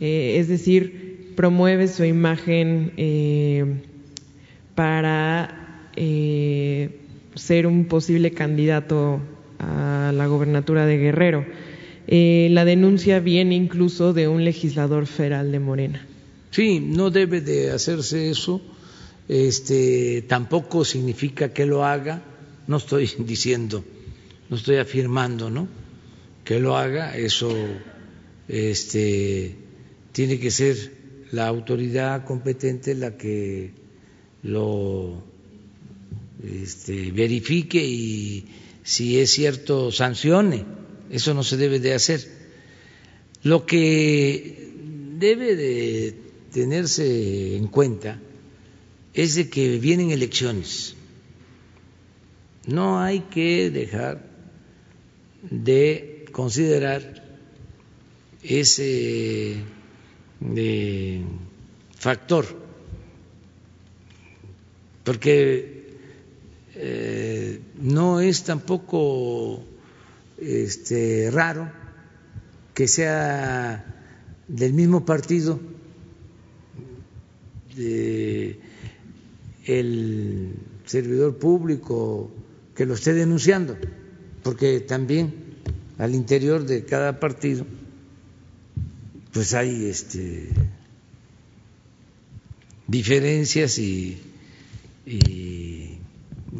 [0.00, 3.64] Eh, es decir, promueve su imagen eh,
[4.76, 7.00] para eh,
[7.34, 9.20] ser un posible candidato
[9.58, 11.44] a la gobernatura de Guerrero.
[12.06, 16.06] la denuncia viene incluso de un legislador federal de Morena.
[16.52, 18.62] Sí, no debe de hacerse eso
[19.28, 22.22] este, tampoco significa que lo haga,
[22.66, 23.84] no estoy diciendo,
[24.48, 25.68] no estoy afirmando, ¿no?
[26.44, 27.54] Que lo haga, eso
[28.48, 29.54] este,
[30.12, 30.98] tiene que ser
[31.32, 33.72] la autoridad competente la que
[34.42, 35.22] lo
[36.42, 38.46] este, verifique y
[38.82, 40.64] si es cierto sancione.
[41.10, 42.20] Eso no se debe de hacer.
[43.42, 44.72] Lo que
[45.18, 46.14] debe de
[46.52, 48.20] tenerse en cuenta
[49.14, 50.94] es de que vienen elecciones.
[52.66, 54.27] No hay que dejar
[55.42, 57.24] de considerar
[58.42, 59.56] ese
[60.54, 61.22] eh,
[61.96, 62.46] factor,
[65.04, 65.96] porque
[66.74, 69.64] eh, no es tampoco
[70.38, 71.70] este, raro
[72.74, 73.84] que sea
[74.46, 75.58] del mismo partido
[79.66, 80.54] el
[80.84, 82.30] servidor público
[82.74, 83.76] que lo esté denunciando,
[84.42, 85.34] porque también
[85.98, 87.66] al interior de cada partido
[89.32, 90.48] pues hay este
[92.86, 94.20] diferencias y,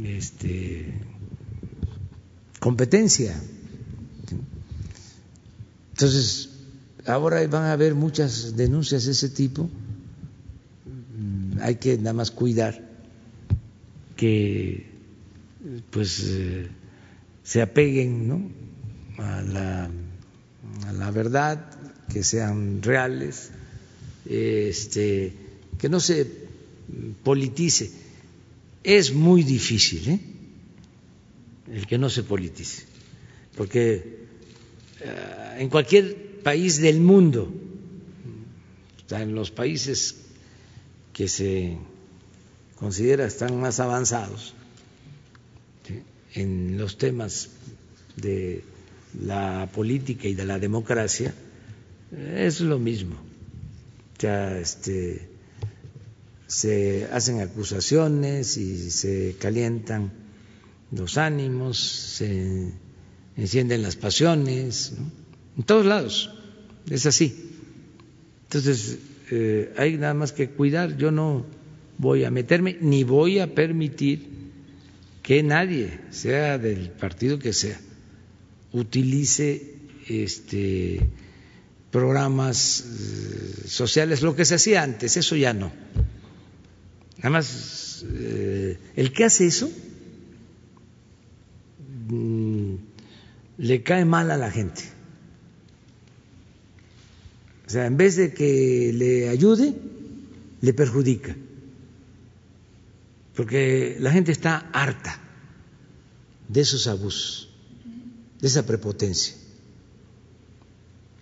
[0.04, 0.94] este
[2.60, 3.40] competencia.
[5.92, 6.50] Entonces,
[7.06, 9.68] ahora van a haber muchas denuncias de ese tipo,
[11.60, 12.88] hay que nada más cuidar
[14.16, 14.86] que
[15.90, 16.68] pues eh,
[17.48, 18.52] se apeguen
[19.16, 19.90] a, la,
[20.86, 21.70] a la verdad,
[22.12, 23.50] que sean reales,
[24.26, 25.32] este,
[25.78, 26.26] que no se
[27.24, 27.90] politice.
[28.84, 30.20] Es muy difícil ¿eh?
[31.72, 32.82] el que no se politice,
[33.56, 34.26] porque
[35.00, 37.50] eh, en cualquier país del mundo,
[39.08, 40.16] en los países
[41.14, 41.78] que se
[42.76, 44.52] considera están más avanzados
[46.34, 47.50] en los temas
[48.16, 48.62] de
[49.22, 51.34] la política y de la democracia,
[52.12, 53.16] es lo mismo.
[54.20, 55.28] Este,
[56.46, 60.10] se hacen acusaciones y se calientan
[60.90, 62.72] los ánimos, se
[63.36, 64.94] encienden las pasiones,
[65.56, 66.30] en todos lados,
[66.90, 67.50] es así.
[68.44, 68.98] Entonces,
[69.30, 70.96] eh, hay nada más que cuidar.
[70.96, 71.44] Yo no
[71.98, 74.37] voy a meterme ni voy a permitir
[75.28, 77.78] que nadie, sea del partido que sea,
[78.72, 79.74] utilice
[80.08, 81.06] este
[81.90, 85.70] programas eh, sociales, lo que se hacía antes, eso ya no.
[87.18, 89.70] Nada más, eh, el que hace eso
[92.08, 92.74] mm,
[93.58, 94.80] le cae mal a la gente.
[97.66, 99.74] O sea, en vez de que le ayude,
[100.62, 101.36] le perjudica
[103.38, 105.16] porque la gente está harta
[106.48, 107.48] de esos abusos,
[108.40, 109.36] de esa prepotencia,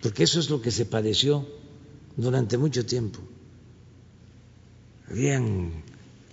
[0.00, 1.46] porque eso es lo que se padeció
[2.16, 3.20] durante mucho tiempo.
[5.10, 5.82] Habían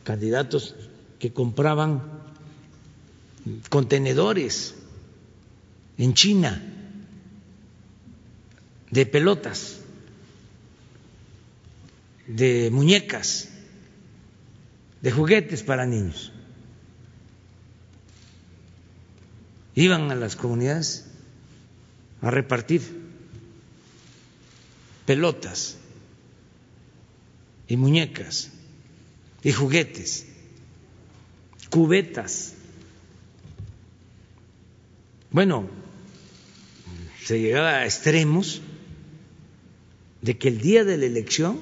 [0.06, 0.74] candidatos
[1.20, 2.02] que compraban
[3.68, 4.76] contenedores
[5.98, 6.64] en China
[8.90, 9.80] de pelotas,
[12.26, 13.50] de muñecas
[15.04, 16.32] de juguetes para niños.
[19.76, 21.06] Iban a las comunidades
[22.22, 22.82] a repartir
[25.06, 25.76] pelotas
[27.68, 28.52] y muñecas
[29.44, 30.26] y juguetes,
[31.70, 32.54] cubetas.
[35.32, 35.68] Bueno,
[37.26, 38.62] se llegaba a extremos
[40.22, 41.60] de que el día de la elección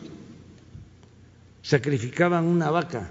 [1.63, 3.09] sacrificaban una vaca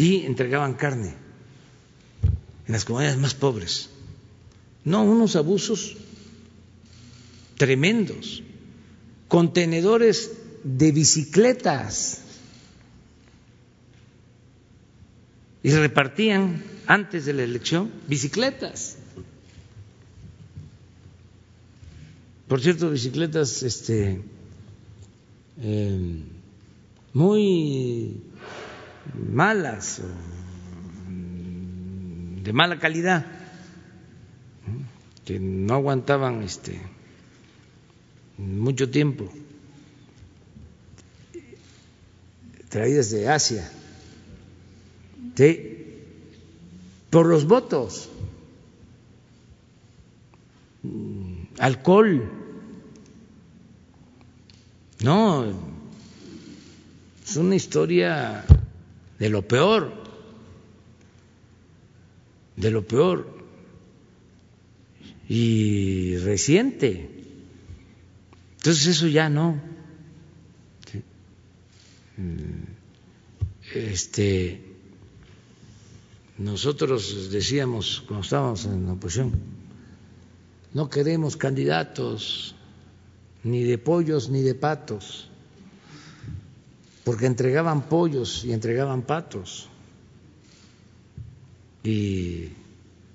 [0.00, 1.14] y entregaban carne
[2.66, 3.90] en las comunidades más pobres.
[4.82, 5.94] No, unos abusos
[7.58, 8.42] tremendos.
[9.28, 10.32] Contenedores
[10.64, 12.22] de bicicletas.
[15.62, 18.96] Y repartían antes de la elección bicicletas.
[22.48, 24.22] Por cierto, bicicletas este,
[25.60, 26.22] eh,
[27.12, 28.29] muy
[29.14, 30.00] malas,
[32.42, 33.26] de mala calidad,
[35.24, 36.80] que no aguantaban este
[38.38, 39.30] mucho tiempo,
[42.68, 43.70] traídas de Asia,
[47.10, 48.08] por los votos,
[51.58, 52.30] alcohol,
[55.02, 55.46] no,
[57.24, 58.44] es una historia
[59.20, 59.92] de lo peor,
[62.56, 63.38] de lo peor
[65.28, 67.08] y reciente.
[68.56, 69.60] Entonces eso ya no.
[73.74, 74.62] Este,
[76.38, 79.32] nosotros decíamos cuando estábamos en la oposición,
[80.72, 82.54] no queremos candidatos
[83.44, 85.29] ni de pollos ni de patos
[87.04, 89.68] porque entregaban pollos y entregaban patos
[91.82, 92.48] y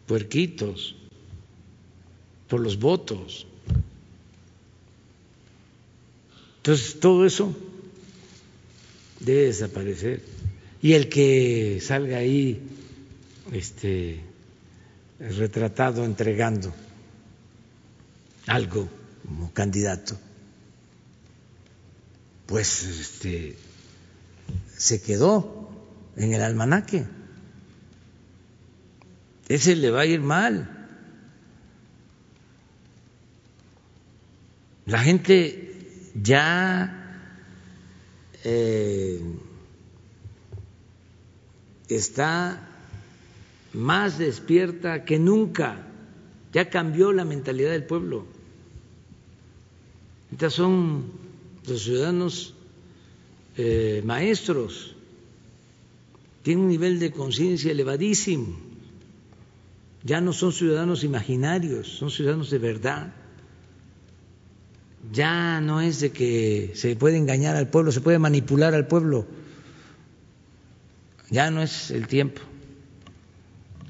[0.08, 0.96] puerquitos
[2.48, 3.48] por los votos.
[6.58, 7.56] Entonces todo eso
[9.20, 10.24] debe desaparecer.
[10.82, 12.62] Y el que salga ahí
[13.52, 14.20] este
[15.20, 16.74] retratado entregando
[18.48, 18.88] algo
[19.26, 20.18] como candidato,
[22.46, 23.56] pues este
[24.86, 25.68] se quedó
[26.16, 27.08] en el almanaque.
[29.48, 30.88] Ese le va a ir mal.
[34.86, 37.32] La gente ya
[38.44, 39.20] eh,
[41.90, 42.70] está
[43.74, 45.88] más despierta que nunca.
[46.54, 48.28] Ya cambió la mentalidad del pueblo.
[50.32, 51.12] Estos son
[51.66, 52.56] los ciudadanos
[53.58, 54.96] eh, maestros,
[56.44, 58.58] tienen un nivel de conciencia elevadísimo,
[60.06, 63.12] ya no son ciudadanos imaginarios, son ciudadanos de verdad.
[65.12, 69.26] Ya no es de que se puede engañar al pueblo, se puede manipular al pueblo.
[71.32, 72.42] Ya no es el tiempo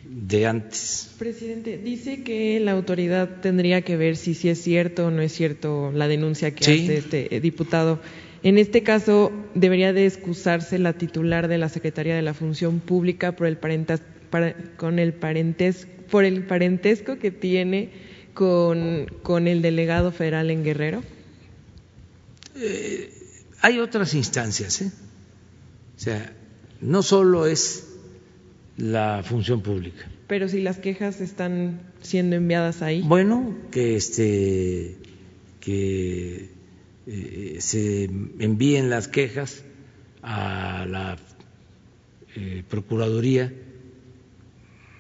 [0.06, 1.14] de antes.
[1.20, 5.34] Presidente, dice que la autoridad tendría que ver si, si es cierto o no es
[5.34, 8.00] cierto la denuncia que hace este diputado.
[8.46, 13.36] En este caso, debería de excusarse la titular de la Secretaría de la Función Pública
[13.36, 13.58] por el,
[14.78, 17.90] con el parentes, por el parentesco que tiene
[18.36, 21.02] con, el delegado federal en Guerrero.
[22.56, 23.12] Eh,
[23.62, 24.92] hay otras instancias, ¿eh?
[25.98, 26.32] O sea,
[26.82, 27.96] no solo es
[28.78, 30.08] la función pública.
[30.28, 33.02] Pero si las quejas están siendo enviadas ahí.
[33.02, 34.98] Bueno, que este
[35.62, 36.55] que
[37.08, 39.64] eh, se envíen las quejas
[40.24, 41.18] a la
[42.36, 43.54] eh, Procuraduría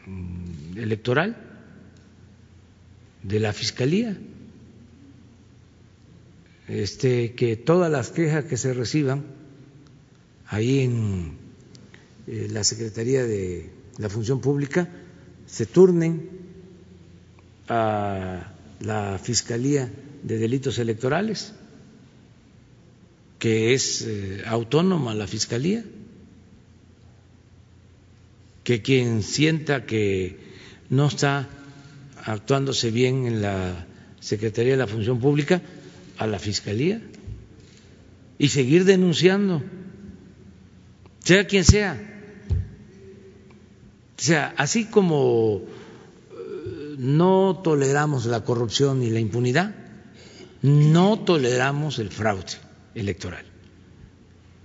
[0.05, 1.35] mm, Electoral
[3.23, 4.15] de la Fiscalía,
[6.67, 9.25] este, que todas las quejas que se reciban
[10.47, 11.31] ahí en
[12.27, 14.87] eh, la Secretaría de la Función Pública
[15.47, 16.29] se turnen
[17.67, 19.91] a la Fiscalía
[20.21, 21.53] de Delitos Electorales
[23.45, 25.83] que es eh, autónoma la Fiscalía,
[28.63, 30.39] que quien sienta que
[30.89, 31.47] no está
[32.23, 33.85] actuándose bien en la
[34.19, 35.61] Secretaría de la Función Pública,
[36.17, 36.99] a la Fiscalía,
[38.39, 39.61] y seguir denunciando,
[41.19, 42.01] sea quien sea.
[44.17, 49.75] O sea, así como eh, no toleramos la corrupción y la impunidad,
[50.63, 52.64] no toleramos el fraude
[52.95, 53.45] electoral.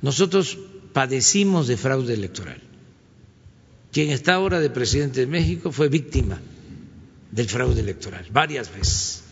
[0.02, 0.56] Nosotros
[0.92, 2.60] padecimos de fraude electoral.
[3.92, 6.40] Quien está ahora de presidente de México fue víctima
[7.30, 9.22] del fraude electoral varias veces.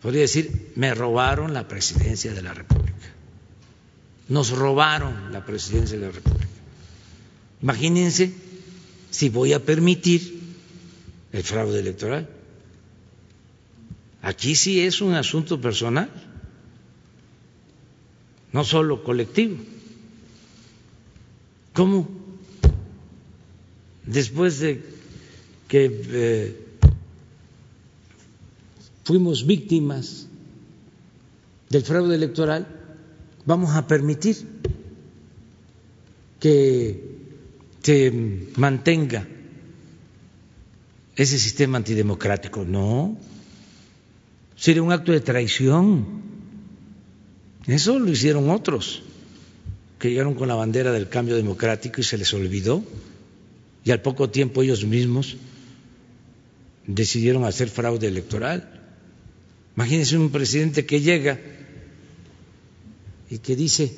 [0.00, 2.94] Podría decir, me robaron la presidencia de la República.
[4.28, 6.46] Nos robaron la presidencia de la República.
[7.62, 8.32] Imagínense
[9.10, 10.38] si voy a permitir
[11.32, 12.28] el fraude electoral.
[14.22, 16.27] Aquí sí es un asunto personal
[18.52, 19.56] no solo colectivo.
[21.74, 22.08] ¿Cómo?
[24.04, 24.82] Después de
[25.68, 26.56] que eh,
[29.04, 30.26] fuimos víctimas
[31.68, 32.66] del fraude electoral,
[33.44, 34.36] vamos a permitir
[36.40, 37.18] que
[37.82, 38.12] se
[38.56, 39.26] mantenga
[41.16, 42.64] ese sistema antidemocrático.
[42.64, 43.16] No,
[44.56, 46.27] sería un acto de traición
[47.74, 49.02] eso lo hicieron otros
[49.98, 52.82] que llegaron con la bandera del cambio democrático y se les olvidó,
[53.84, 55.36] y al poco tiempo ellos mismos
[56.86, 58.68] decidieron hacer fraude electoral.
[59.76, 61.40] Imagínense un presidente que llega
[63.30, 63.92] y que dice,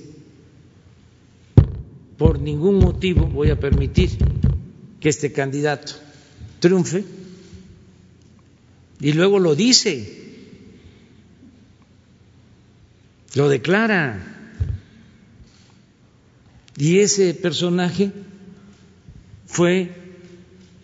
[2.18, 4.10] por ningún motivo voy a permitir
[4.98, 5.92] que este candidato
[6.58, 7.04] triunfe,
[9.00, 10.19] y luego lo dice,
[13.34, 14.36] lo declara.
[16.76, 18.12] Y ese personaje
[19.46, 19.92] fue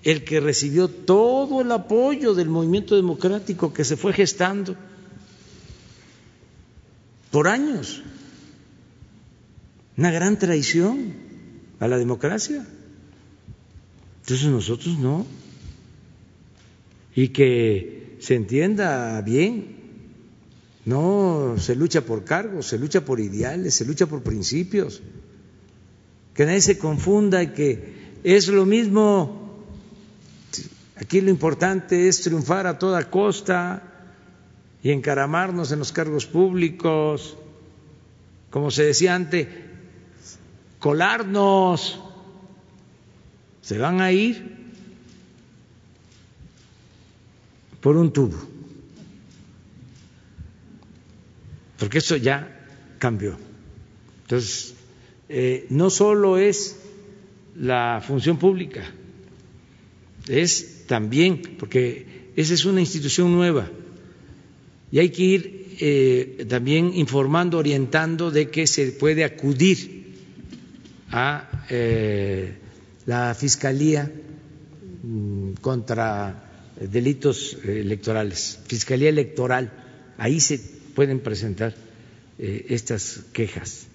[0.02, 4.76] el que recibió todo el apoyo del movimiento democrático que se fue gestando
[7.30, 8.02] por años.
[9.96, 11.14] Una gran traición
[11.80, 12.66] a la democracia.
[14.20, 15.26] Entonces nosotros no.
[17.14, 19.75] Y que se entienda bien,
[20.86, 25.02] no se lucha por cargos, se lucha por ideales, se lucha por principios.
[26.32, 27.94] Que nadie se confunda y que
[28.24, 29.46] es lo mismo
[30.96, 33.82] Aquí lo importante es triunfar a toda costa
[34.82, 37.36] y encaramarnos en los cargos públicos,
[38.50, 39.46] como se decía antes,
[40.78, 42.00] colarnos.
[43.60, 44.56] Se van a ir
[47.80, 48.38] por un tubo,
[51.78, 52.66] porque eso ya
[52.98, 53.36] cambió.
[54.22, 54.74] Entonces,
[55.28, 56.76] eh, no solo es
[57.56, 58.84] la función pública,
[60.28, 63.70] es también, porque esa es una institución nueva
[64.90, 70.14] y hay que ir eh, también informando, orientando de que se puede acudir
[71.10, 72.54] a eh,
[73.04, 74.10] la Fiscalía
[75.02, 79.72] mm, contra delitos electorales, Fiscalía Electoral,
[80.18, 81.74] ahí se pueden presentar
[82.38, 83.86] eh, estas quejas.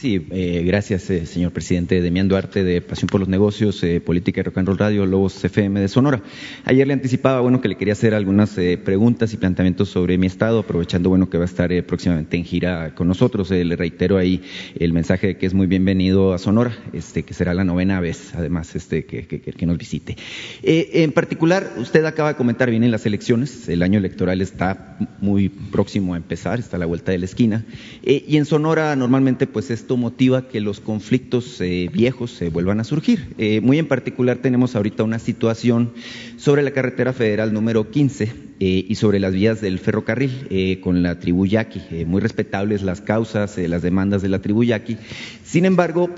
[0.00, 2.00] Sí, eh, gracias, eh, señor presidente.
[2.00, 5.42] Demián Duarte, de Pasión por los Negocios, eh, Política y Rock and Roll Radio, Lobos
[5.44, 6.22] FM de Sonora.
[6.66, 8.54] Ayer le anticipaba, bueno, que le quería hacer algunas
[8.84, 12.94] preguntas y planteamientos sobre mi estado, aprovechando, bueno, que va a estar próximamente en gira
[12.94, 13.50] con nosotros.
[13.50, 14.40] le reitero ahí
[14.78, 18.36] el mensaje de que es muy bienvenido a Sonora, este, que será la novena vez,
[18.36, 20.16] además, este, que, que nos visite.
[20.62, 26.14] en particular, usted acaba de comentar, vienen las elecciones, el año electoral está muy próximo
[26.14, 27.64] a empezar, está a la vuelta de la esquina,
[28.04, 32.84] y en Sonora normalmente, pues, es motiva que los conflictos eh, viejos se vuelvan a
[32.84, 33.34] surgir.
[33.38, 35.92] Eh, muy en particular tenemos ahorita una situación
[36.36, 41.18] sobre la carretera federal número 15 eh, y sobre las vías del ferrocarril con la
[41.18, 42.04] tribu yaqui.
[42.06, 44.96] muy respetables las causas, las demandas de la tribu yaqui.
[45.44, 46.10] Sin embargo,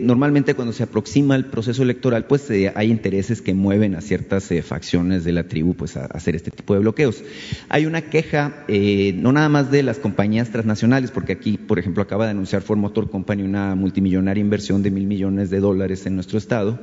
[0.00, 5.24] normalmente cuando se aproxima el proceso electoral, pues hay intereses que mueven a ciertas facciones
[5.24, 7.24] de la tribu pues, a, hacer este tipo de bloqueos.
[7.68, 8.64] Hay una queja,
[9.14, 12.78] no nada más de las compañías transnacionales, porque aquí, por ejemplo, acaba de anunciar Ford
[12.78, 16.78] Motor Company una multimillonaria inversión de mil millones de dólares en nuestro estado,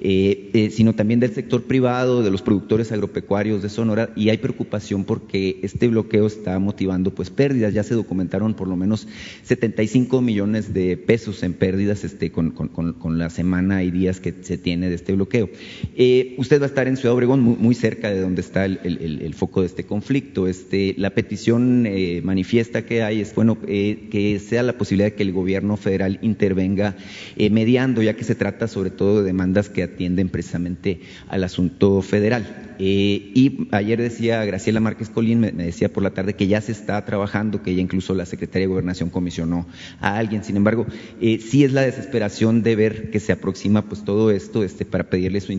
[0.00, 4.37] eh, eh, sino también del sector privado, de los productores agropecuarios de Sonora, y hay
[4.38, 7.74] preocupación porque este bloqueo está motivando pues pérdidas.
[7.74, 9.06] Ya se documentaron por lo menos
[9.44, 14.88] 75 millones de pesos en pérdidas este, con, la semana y días que se tiene
[14.88, 15.50] de este bloqueo.
[15.96, 19.60] Eh, usted va a estar en Ciudad Obregón, muy, cerca de donde está el, foco
[19.60, 20.48] de este conflicto.
[20.48, 21.86] Este, la petición
[22.22, 26.96] manifiesta que hay es bueno que sea la posibilidad de que el gobierno federal intervenga
[27.36, 32.02] eh, mediando, ya que se trata sobre todo de demandas que atienden precisamente al asunto
[32.02, 32.74] federal.
[32.80, 36.72] Eh, y ayer decía Graciela Márquez Colín, me, decía por la tarde que ya se
[36.72, 39.66] está trabajando, que ya incluso la Secretaría de Gobernación comisionó
[40.00, 40.44] a alguien.
[40.44, 40.86] Sin embargo,
[41.20, 45.10] eh, sí es la desesperación de ver que se aproxima pues todo esto este, para
[45.10, 45.52] pedirle su,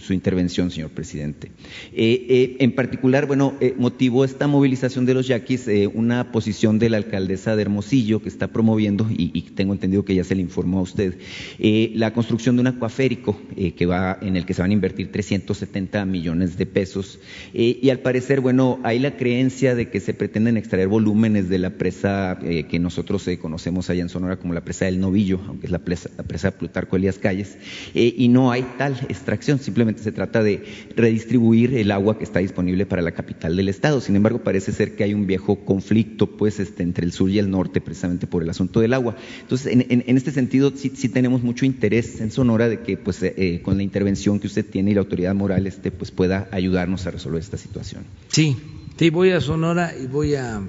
[0.00, 1.52] su, intervención, señor presidente.
[1.92, 7.62] en particular, bueno, motivó esta movilización de los yaquis una posición de la alcaldesa de
[7.62, 11.14] Hermosillo que está promoviendo y, tengo entendido que ya se le informó a usted,
[11.58, 14.74] eh, la construcción de un acuaférico eh, que va, en el que se van a
[14.74, 17.18] invertir 370 millones de pesos.
[17.54, 21.58] Eh, y al parecer, bueno, hay la creencia de que se pretenden extraer volúmenes de
[21.58, 25.72] la presa que nosotros conocemos allá en Sonora como la presa del Novillo, aunque es
[25.72, 27.56] la presa, Plutarco Elías Calles,
[27.94, 30.64] y no hay tal extracción, simplemente se trata de
[30.96, 34.00] redistribuir el agua que está disponible para la capital del estado.
[34.00, 37.38] Sin embargo, parece ser que hay un viejo conflicto pues este, entre el sur y
[37.38, 39.16] el norte precisamente por el asunto del agua.
[39.40, 43.60] Entonces, en, este sentido, sí, tenemos mucho interés en Sonora de que, pues, eh, eh,
[43.62, 47.10] con la intervención que usted tiene y la autoridad moral, este, pues, pueda ayudarnos a
[47.10, 47.81] resolver esta situación.
[48.28, 48.56] Sí,
[48.96, 50.62] sí, voy a Sonora y voy a,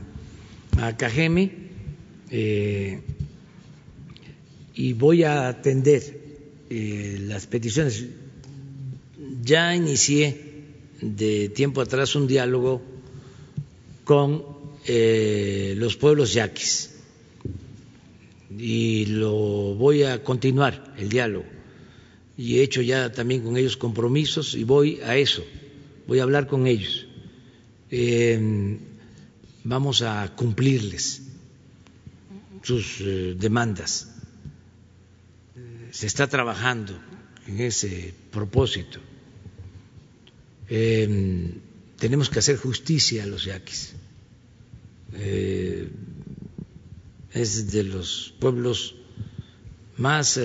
[0.98, 1.52] Cajeme
[2.32, 3.02] eh,
[4.76, 6.22] y voy a atender
[6.70, 8.06] las peticiones.
[9.44, 10.54] Ya inicié
[11.02, 12.82] de tiempo atrás un diálogo
[14.04, 14.44] con
[14.86, 16.92] eh, los pueblos yaquis.
[18.58, 21.46] Y lo voy a continuar el diálogo.
[22.38, 25.44] Y he hecho ya también con ellos compromisos y voy a eso,
[26.08, 27.08] voy a hablar con ellos.
[27.90, 28.78] Eh,
[29.64, 31.22] vamos a cumplirles
[32.62, 34.10] sus eh, demandas.
[35.92, 36.98] Se está trabajando
[37.48, 39.00] en ese propósito.
[40.70, 41.54] Eh,
[41.98, 43.94] tenemos que hacer justicia a los yaquis.
[47.34, 48.96] es de los pueblos
[49.98, 50.40] más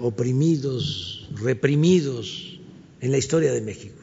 [0.00, 2.58] oprimidos, reprimidos
[3.00, 3.95] en la historia de México.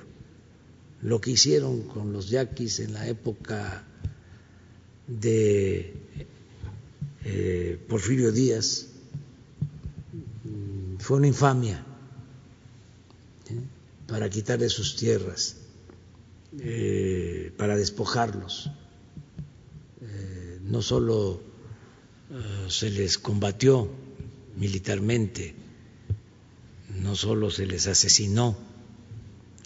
[1.04, 3.84] Lo que hicieron con los yaquis en la época
[5.06, 5.94] de
[7.26, 8.88] eh, Porfirio Díaz
[10.44, 11.86] mm, fue una infamia
[14.08, 15.58] para quitarle sus tierras,
[16.60, 18.70] eh, para despojarlos.
[20.62, 21.42] no solo
[22.70, 23.90] se les combatió
[24.56, 25.54] militarmente,
[27.02, 28.58] no solo se les asesinó,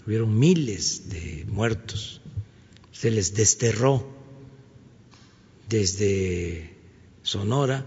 [0.08, 2.22] hubieron miles de muertos,
[2.92, 4.08] se les desterró
[5.68, 6.74] desde
[7.22, 7.84] Sonora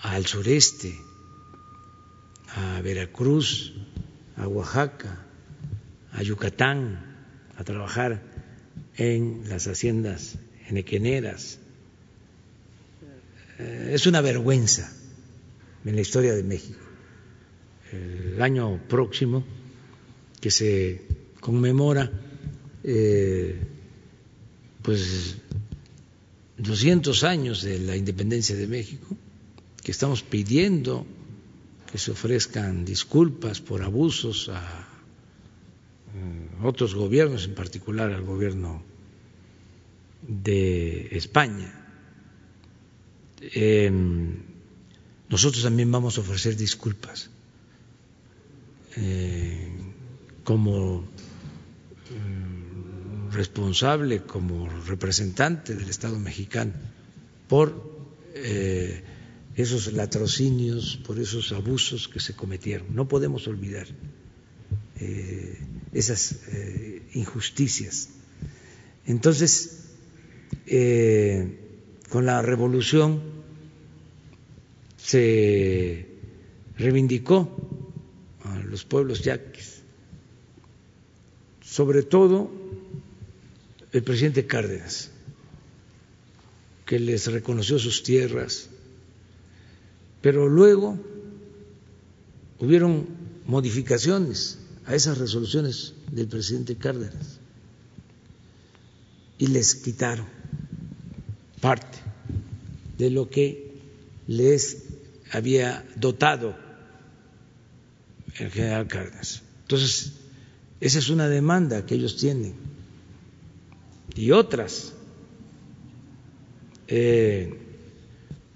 [0.00, 0.94] al sureste,
[2.54, 3.74] a Veracruz,
[4.36, 5.26] a Oaxaca,
[6.12, 7.16] a Yucatán,
[7.56, 8.22] a trabajar
[8.96, 10.38] en las haciendas
[10.68, 11.58] enequeneras.
[13.58, 14.92] Eh, es una vergüenza
[15.84, 16.78] en la historia de México.
[17.90, 19.44] El año próximo,
[20.42, 21.00] que se
[21.40, 22.10] conmemora
[22.82, 23.62] eh,
[24.82, 25.36] pues
[26.58, 29.16] 200 años de la independencia de México,
[29.82, 31.06] que estamos pidiendo
[31.86, 38.82] que se ofrezcan disculpas por abusos a eh, otros gobiernos, en particular al gobierno
[40.26, 41.70] de España.
[43.40, 43.92] Eh,
[45.28, 47.30] nosotros también vamos a ofrecer disculpas
[48.96, 49.71] eh,
[50.44, 56.72] como mm, responsable, como representante del Estado mexicano
[57.48, 57.74] por
[58.34, 59.02] eh,
[59.56, 62.94] esos latrocinios, por esos abusos que se cometieron.
[62.94, 63.86] No podemos olvidar
[65.00, 65.58] eh,
[65.92, 66.36] esas
[67.14, 68.08] injusticias.
[69.04, 69.88] Entonces,
[72.08, 73.42] con la revolución
[75.02, 76.06] se
[76.76, 77.50] reivindicó
[78.44, 79.71] a los pueblos yaquis,
[81.72, 82.50] sobre todo
[83.92, 85.08] el presidente Cárdenas,
[86.84, 88.68] que les reconoció sus tierras,
[90.20, 90.98] pero luego
[92.58, 93.06] hubieron
[93.46, 97.38] modificaciones a esas resoluciones del presidente Cárdenas
[99.38, 100.26] y les quitaron
[101.62, 101.98] parte
[102.98, 103.72] de lo que
[104.26, 104.82] les
[105.30, 106.54] había dotado
[108.38, 109.40] el general Cárdenas.
[109.62, 110.12] Entonces,
[110.82, 112.54] esa es una demanda que ellos tienen.
[114.16, 114.92] Y otras,
[116.88, 117.56] eh,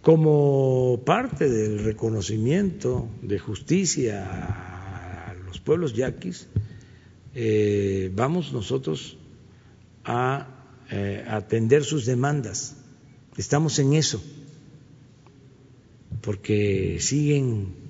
[0.03, 6.49] como parte del reconocimiento de justicia a los pueblos yaquis,
[7.37, 9.19] eh, vamos nosotros
[10.05, 10.49] a
[10.91, 12.77] eh, atender sus demandas.
[13.37, 14.21] Estamos en eso
[16.23, 17.87] porque siguen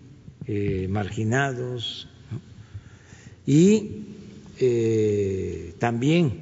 [0.90, 2.06] marginados
[3.46, 4.15] y
[4.58, 6.32] eh, también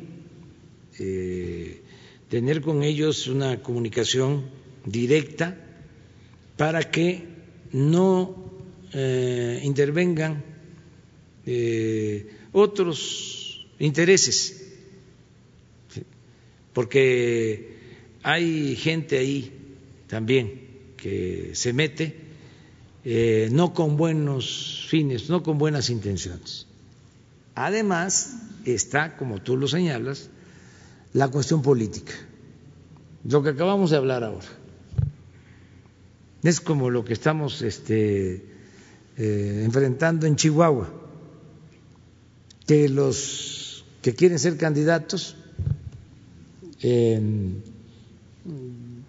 [0.99, 1.83] eh,
[2.29, 4.45] tener con ellos una comunicación
[4.85, 5.59] directa
[6.57, 7.25] para que
[7.73, 8.45] no
[9.63, 10.45] intervengan
[12.53, 14.71] otros intereses,
[16.73, 17.75] porque
[18.23, 19.51] hay gente ahí
[20.07, 20.61] también
[20.97, 22.25] que se mete
[23.05, 26.67] eh, no con buenos fines, no con buenas intenciones.
[27.55, 30.29] Además está, como tú lo señalas,
[31.13, 32.13] la cuestión política,
[33.25, 34.47] lo que acabamos de hablar ahora.
[36.43, 38.45] Es como lo que estamos este,
[39.17, 40.89] eh, enfrentando en Chihuahua,
[42.67, 45.37] que los que quieren ser candidatos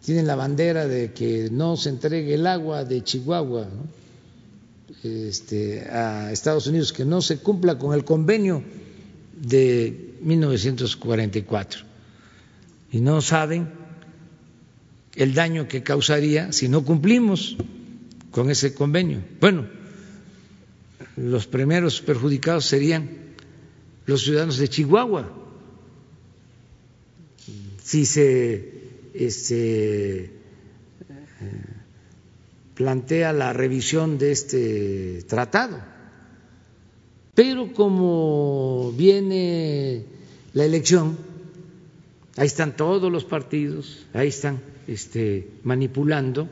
[0.05, 3.67] tienen la bandera de que no se entregue el agua de Chihuahua
[5.05, 8.63] este, a Estados Unidos, que no se cumpla con el convenio
[9.35, 11.81] de 1944.
[12.91, 13.69] Y no saben
[15.15, 17.57] el daño que causaría si no cumplimos
[18.31, 19.23] con ese convenio.
[19.39, 19.67] Bueno,
[21.15, 23.09] los primeros perjudicados serían
[24.05, 25.31] los ciudadanos de Chihuahua.
[27.83, 28.75] Si se
[29.13, 30.31] este,
[32.75, 35.79] plantea la revisión de este tratado.
[37.33, 40.05] Pero como viene
[40.53, 41.17] la elección,
[42.37, 46.47] ahí están todos los partidos, ahí están este, manipulando,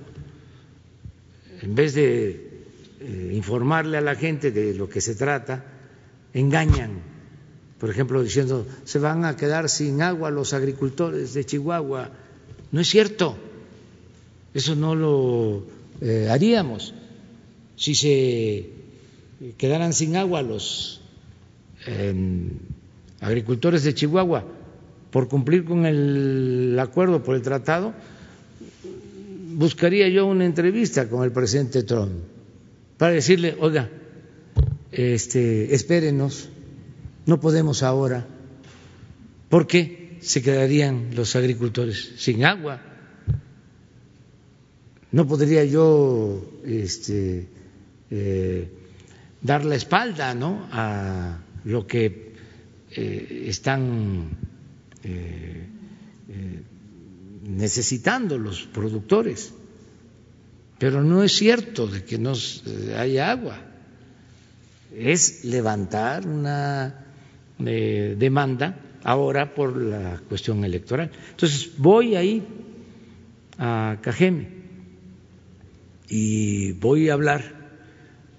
[1.61, 2.65] en vez de
[2.99, 5.63] eh, informarle a la gente de lo que se trata,
[6.33, 7.01] engañan,
[7.79, 12.11] por ejemplo, diciendo, se van a quedar sin agua los agricultores de Chihuahua.
[12.71, 13.37] No es cierto,
[14.53, 15.65] eso no lo
[16.01, 16.93] eh, haríamos.
[17.75, 18.69] Si se
[19.57, 21.01] quedaran sin agua los
[21.85, 22.49] em,
[23.19, 24.45] agricultores de Chihuahua
[25.11, 27.93] por cumplir con el acuerdo por el tratado,
[29.53, 32.11] buscaría yo una entrevista con el presidente Trump
[32.97, 33.89] para decirle, oiga,
[34.91, 36.49] este, espérenos,
[37.25, 38.25] no podemos ahora,
[39.49, 42.81] ¿por qué se quedarían los agricultores sin agua?
[45.13, 47.47] No podría yo este,
[48.09, 48.67] eh,
[49.41, 50.67] dar la espalda ¿no?
[50.71, 52.33] a lo que
[52.89, 54.31] eh, están
[55.03, 55.67] eh,
[57.43, 59.53] necesitando los productores.
[60.79, 62.33] Pero no es cierto de que no
[62.97, 63.61] haya agua.
[64.97, 67.05] Es levantar una
[67.59, 71.11] demanda ahora por la cuestión electoral.
[71.29, 72.43] Entonces voy ahí
[73.59, 74.62] a Cajeme
[76.09, 77.63] y voy a hablar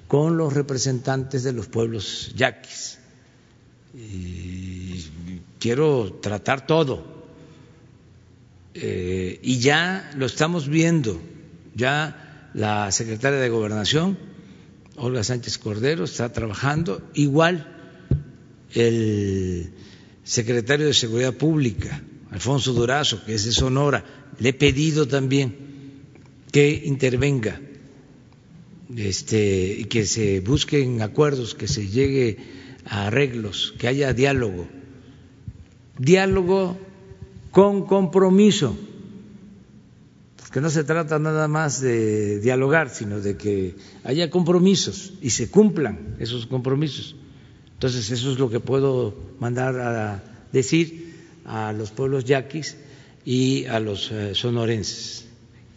[0.08, 2.98] con los representantes de los pueblos yaquis.
[3.94, 5.00] Y
[5.58, 7.24] quiero tratar todo.
[8.74, 11.20] Eh, y ya lo estamos viendo,
[11.74, 14.18] ya la secretaria de Gobernación,
[14.96, 17.68] Olga Sánchez Cordero, está trabajando, igual
[18.72, 19.72] el
[20.24, 24.04] secretario de Seguridad Pública, Alfonso Durazo, que es de Sonora,
[24.40, 25.63] le he pedido también
[26.54, 27.60] que intervenga
[28.94, 32.36] este, que se busquen acuerdos, que se llegue
[32.86, 34.68] a arreglos, que haya diálogo.
[35.98, 36.78] Diálogo
[37.50, 38.78] con compromiso,
[40.36, 43.74] porque no se trata nada más de dialogar, sino de que
[44.04, 47.16] haya compromisos y se cumplan esos compromisos.
[47.72, 50.22] Entonces, eso es lo que puedo mandar a
[50.52, 51.14] decir
[51.46, 52.76] a los pueblos yaquis
[53.24, 55.23] y a los eh, sonorenses.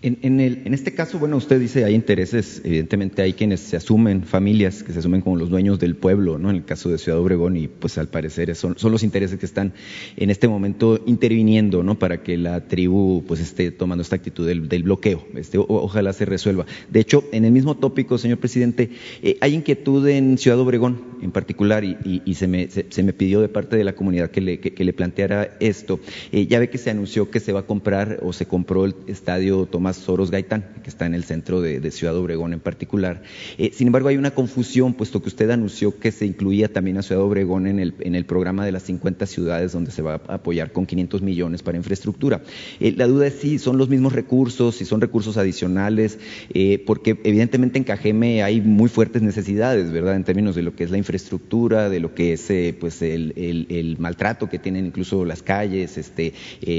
[0.07, 4.23] En, el, en, este caso, bueno, usted dice hay intereses, evidentemente hay quienes se asumen,
[4.23, 6.49] familias que se asumen como los dueños del pueblo, ¿no?
[6.49, 9.73] En el caso de Ciudad Obregón y pues al parecer son, los intereses que están
[10.15, 11.99] en este momento interviniendo, ¿no?
[11.99, 15.25] Para que la tribu pues esté tomando esta actitud del, bloqueo.
[15.35, 16.65] Este, ojalá se resuelva.
[16.89, 21.31] De hecho, en el mismo tópico, señor presidente, eh, hay inquietud en Ciudad Obregón en
[21.31, 24.59] particular y, y, se, me, se, me pidió de parte de la comunidad que le,
[24.59, 25.99] que, le planteara esto.
[26.31, 28.95] Eh, ya ve que se anunció que se va a comprar o se compró el
[29.07, 33.23] estadio Tomás Soros Gaitán, que está en el centro de, Ciudad Obregón en particular.
[33.57, 37.01] Eh, sin embargo, hay una confusión, puesto que usted anunció que se incluía también a
[37.01, 40.85] Ciudad Obregón en el, programa de las 50 ciudades donde se va a apoyar con
[40.85, 42.41] 500 millones para infraestructura.
[42.79, 46.19] Eh, la duda es si son los mismos recursos, si son recursos adicionales,
[46.53, 50.83] eh, porque evidentemente en Cajeme hay muy fuertes necesidades, ¿verdad?, en términos de lo que
[50.83, 52.47] es la infraestructura, de lo que es
[52.79, 56.33] pues el, el, maltrato que tienen incluso las calles, este,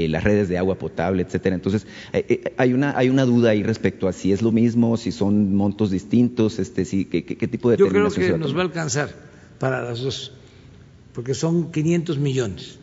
[0.07, 1.55] las redes de agua potable, etcétera.
[1.55, 1.85] Entonces,
[2.57, 5.89] hay una hay una duda ahí respecto a si es lo mismo, si son montos
[5.89, 9.15] distintos, este, si, qué, tipo de Yo creo que nos va a alcanzar
[9.57, 10.33] para las dos,
[11.13, 12.77] porque son 500 millones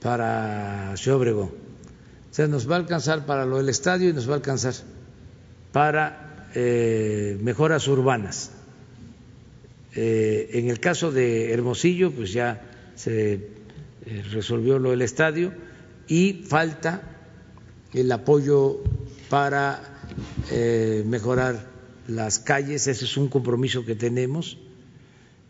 [0.00, 1.48] para Ciudad Obregón.
[1.48, 4.74] O sea, nos va a alcanzar para lo del estadio y nos va a alcanzar
[5.72, 8.52] para eh, mejoras urbanas.
[9.96, 12.62] Eh, en el caso de Hermosillo, pues ya
[12.94, 15.52] se eh, resolvió lo del estadio
[16.06, 17.02] y falta
[17.92, 18.84] el apoyo
[19.30, 19.80] para
[20.50, 21.70] eh, mejorar
[22.08, 24.58] las calles, ese es un compromiso que tenemos.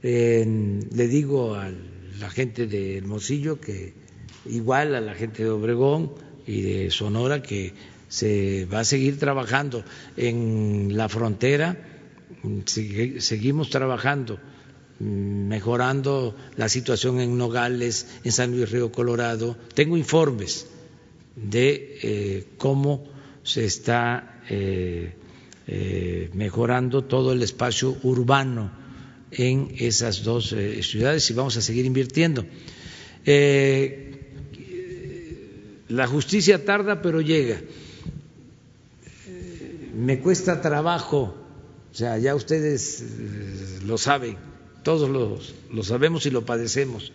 [0.03, 1.71] le digo a
[2.21, 3.95] la gente de Hermosillo que
[4.47, 6.13] igual a la gente de Obregón
[6.47, 7.73] y de Sonora que
[8.09, 9.85] se va a seguir trabajando
[10.17, 11.77] en la frontera,
[12.67, 14.39] seguimos trabajando
[15.01, 19.57] mejorando la situación en Nogales, en San Luis Río Colorado.
[19.75, 20.67] Tengo informes
[21.35, 23.05] de eh, cómo
[23.43, 25.15] se está eh,
[25.67, 28.71] eh, mejorando todo el espacio urbano
[29.31, 32.45] en esas dos ciudades y vamos a seguir invirtiendo.
[35.89, 37.61] la justicia tarda, pero llega.
[39.95, 41.37] me cuesta trabajo,
[41.93, 43.05] o sea, ya ustedes
[43.85, 44.37] lo saben,
[44.83, 45.09] todos
[45.71, 47.13] lo sabemos y lo padecemos.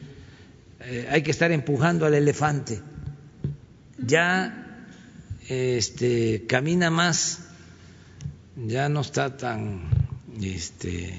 [1.10, 2.82] hay que estar empujando al elefante
[3.98, 4.65] ya
[5.48, 7.40] este, camina más,
[8.56, 9.82] ya no está tan
[10.42, 11.14] este,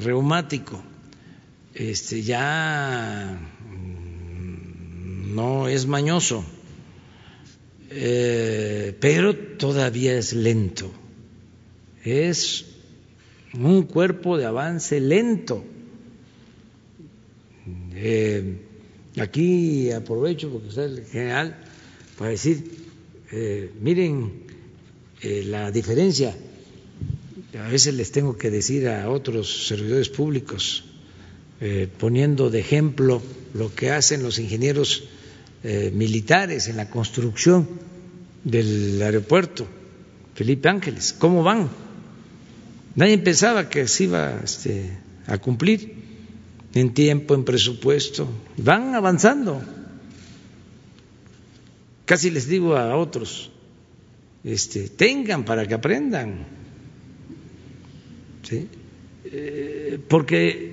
[0.00, 0.82] reumático,
[1.74, 3.38] este, ya
[5.34, 6.44] no es mañoso,
[7.90, 10.90] eh, pero todavía es lento,
[12.04, 12.66] es
[13.54, 15.64] un cuerpo de avance lento.
[18.00, 18.60] Eh,
[19.18, 21.56] aquí aprovecho porque usted es el general
[22.18, 22.77] para decir,
[23.32, 24.44] eh, miren
[25.22, 26.36] eh, la diferencia.
[27.58, 30.84] A veces les tengo que decir a otros servidores públicos,
[31.98, 33.20] poniendo de ejemplo
[33.54, 35.08] lo que hacen los ingenieros
[35.92, 37.66] militares en la construcción
[38.44, 39.66] del aeropuerto
[40.38, 41.68] Felipe Ángeles, ¿cómo van?
[42.94, 44.96] Nadie pensaba que se iba este,
[45.26, 45.94] a cumplir
[46.74, 48.28] en tiempo, en presupuesto.
[48.56, 49.60] Van avanzando.
[52.08, 53.50] Casi les digo a otros,
[54.42, 56.46] este, tengan para que aprendan.
[58.50, 60.72] Eh, porque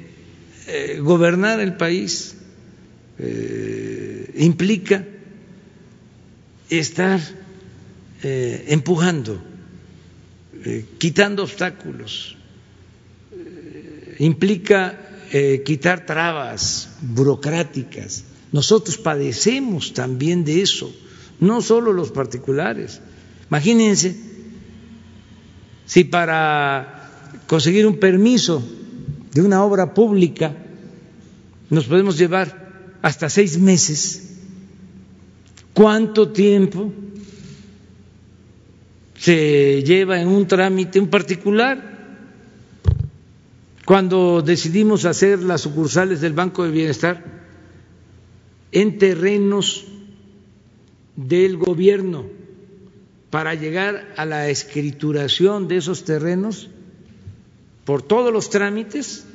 [0.67, 2.37] eh, gobernar el país
[3.19, 5.03] eh, implica
[6.69, 7.19] estar
[8.23, 9.39] empujando
[10.97, 12.37] quitando obstáculos,
[14.17, 14.97] implica
[15.63, 18.23] quitar trabas burocráticas.
[18.51, 20.91] Nosotros padecemos también de eso,
[21.39, 23.01] no solo los particulares.
[23.49, 24.15] Imagínense
[25.85, 27.09] si para
[27.47, 28.63] conseguir un permiso
[29.33, 30.55] de una obra pública
[31.69, 34.37] nos podemos llevar hasta seis meses,
[35.73, 36.91] ¿cuánto tiempo
[39.25, 41.95] se lleva en un trámite un particular.
[43.85, 47.23] Cuando decidimos hacer las sucursales del Banco de Bienestar
[48.71, 49.85] en terrenos
[51.15, 52.25] del gobierno
[53.29, 56.69] para llegar a la escrituración de esos terrenos
[57.83, 59.25] por todos los trámites,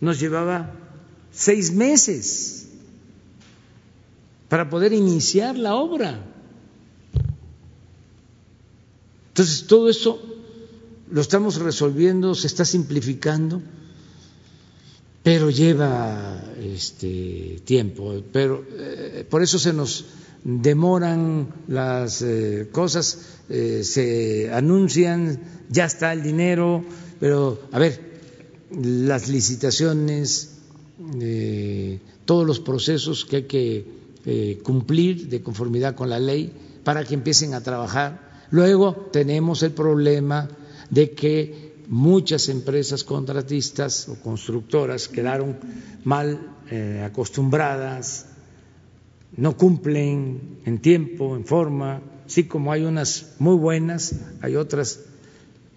[0.00, 0.74] nos llevaba
[1.32, 2.68] seis meses
[4.48, 6.24] para poder iniciar la obra.
[9.28, 10.20] Entonces, todo eso
[11.10, 13.62] lo estamos resolviendo, se está simplificando,
[15.22, 18.22] pero lleva este tiempo.
[18.32, 20.04] Pero eh, por eso se nos
[20.44, 26.84] demoran las eh, cosas, eh, se anuncian, ya está el dinero,
[27.20, 28.00] pero a ver,
[28.70, 30.54] las licitaciones,
[32.24, 36.52] todos los procesos que hay que cumplir de conformidad con la ley
[36.84, 38.46] para que empiecen a trabajar.
[38.50, 40.48] Luego tenemos el problema
[40.90, 45.56] de que muchas empresas contratistas o constructoras quedaron
[46.04, 46.38] mal
[46.70, 48.26] eh, acostumbradas,
[49.38, 55.04] no cumplen en tiempo, en forma, sí como hay unas muy buenas, hay otras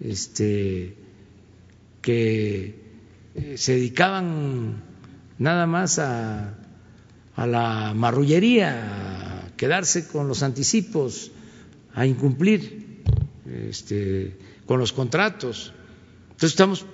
[0.00, 0.96] este,
[2.00, 2.74] que
[3.36, 4.82] eh, se dedicaban
[5.38, 6.58] nada más a,
[7.36, 11.30] a la marrullería, a quedarse con los anticipos
[11.94, 13.04] a incumplir
[13.46, 14.36] este,
[14.66, 15.72] con los contratos.
[16.24, 16.84] Entonces estamos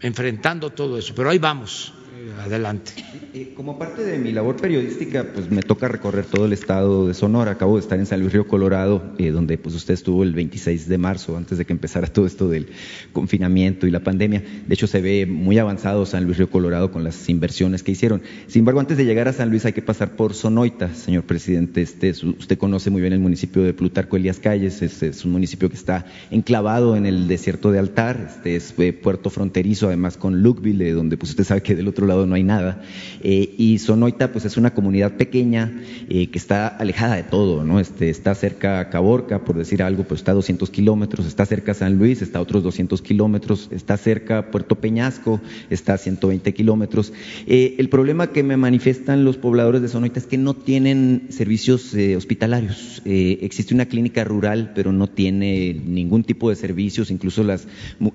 [0.00, 1.92] enfrentando todo eso, pero ahí vamos
[2.40, 2.92] adelante.
[3.34, 7.14] Eh, como parte de mi labor periodística, pues me toca recorrer todo el estado de
[7.14, 7.52] Sonora.
[7.52, 10.86] Acabo de estar en San Luis Río Colorado, eh, donde pues usted estuvo el 26
[10.86, 12.66] de marzo, antes de que empezara todo esto del
[13.14, 14.42] confinamiento y la pandemia.
[14.66, 18.20] De hecho, se ve muy avanzado San Luis Río Colorado con las inversiones que hicieron.
[18.48, 21.80] Sin embargo, antes de llegar a San Luis hay que pasar por Sonoita, señor presidente.
[21.80, 24.82] Este, usted conoce muy bien el municipio de Plutarco Elías Calles.
[24.82, 28.28] Es, un municipio que está enclavado en el desierto de Altar.
[28.28, 32.06] Este es eh, puerto fronterizo, además con Lukeville, donde pues usted sabe que del otro
[32.06, 32.82] lado no hay nada.
[33.22, 35.72] Eh, y Sonoita, pues es una comunidad pequeña
[36.08, 37.80] eh, que está alejada de todo, ¿no?
[37.80, 41.72] Este, está cerca a Caborca, por decir algo, pues está a 200 kilómetros, está cerca
[41.72, 45.40] a San Luis, está a otros 200 kilómetros, está cerca a Puerto Peñasco,
[45.70, 47.12] está a 120 kilómetros.
[47.46, 51.94] Eh, el problema que me manifiestan los pobladores de Sonoita es que no tienen servicios
[52.16, 53.02] hospitalarios.
[53.04, 57.66] existe una clínica rural, pero no tiene ningún tipo de servicios, incluso las,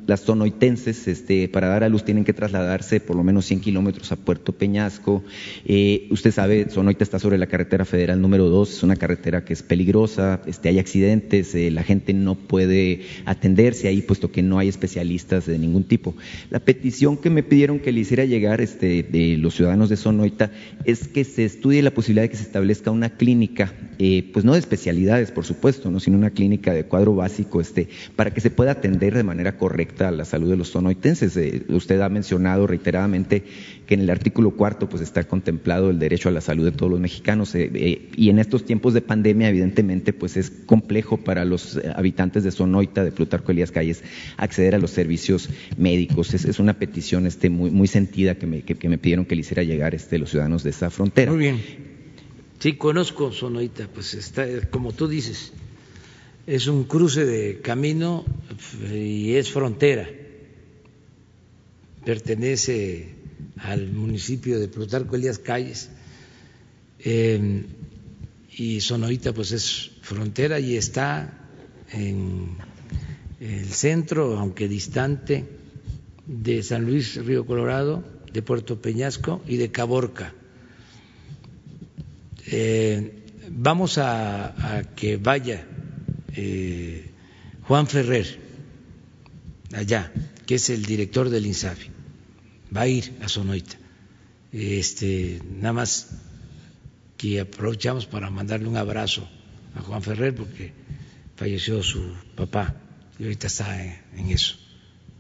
[0.06, 0.24] las
[1.08, 4.54] este, para dar a luz tienen que trasladarse por lo menos 100 kilómetros a Puerto
[4.54, 4.97] Peñasco.
[5.66, 9.54] Eh, usted sabe, Sonoita está sobre la carretera federal número 2, es una carretera que
[9.54, 14.60] es peligrosa, este, hay accidentes, eh, la gente no puede atenderse ahí puesto que no
[14.60, 16.16] hay especialistas de ningún tipo.
[16.50, 20.52] La petición que me pidieron que le hiciera llegar este, de los ciudadanos de Sonoita
[20.86, 24.54] es que se estudie la posibilidad de que se establezca una clínica, eh, pues no
[24.54, 26.00] de especialidades, por supuesto, ¿no?
[26.00, 30.08] sino una clínica de cuadro básico este, para que se pueda atender de manera correcta
[30.08, 31.38] a la salud de los sonoitenses.
[31.70, 33.44] usted ha mencionado reiteradamente
[33.88, 36.92] que en el artículo cuarto pues está contemplado el derecho a la salud de todos
[36.92, 41.46] los mexicanos eh, eh, y en estos tiempos de pandemia, evidentemente, pues es complejo para
[41.46, 44.04] los habitantes de Sonoita, de Plutarco Elías Calles,
[44.36, 46.34] acceder a los servicios médicos.
[46.34, 49.64] Es, una petición este, muy, muy sentida que me, que, me pidieron que le hiciera
[49.64, 51.32] llegar este, los ciudadanos de esa frontera.
[51.32, 51.62] Muy bien.
[52.60, 55.54] Sí, conozco Sonoita, pues está, como tú dices,
[56.46, 58.26] es un cruce de camino
[58.92, 60.10] y es frontera.
[62.04, 63.17] Pertenece
[63.58, 65.90] al municipio de Plutarco Elías Calles
[67.00, 67.66] eh,
[68.56, 71.34] y Sonoita pues es frontera y está
[71.92, 72.58] en
[73.40, 75.46] el centro, aunque distante,
[76.26, 78.04] de San Luis Río Colorado,
[78.34, 80.34] de Puerto Peñasco y de Caborca.
[82.48, 85.66] Eh, vamos a, que vaya
[86.36, 87.12] eh,
[87.64, 88.40] Juan Ferrer
[89.74, 90.12] allá,
[90.46, 91.90] que es el director del INSAFI,
[92.76, 93.78] va a ir a Sonoita.
[94.52, 96.10] Este, nada más
[97.18, 99.28] que aprovechamos para mandarle un abrazo
[99.76, 100.72] a Juan Ferrer porque
[101.36, 102.76] falleció su papá
[103.20, 104.56] y ahorita está en, eso.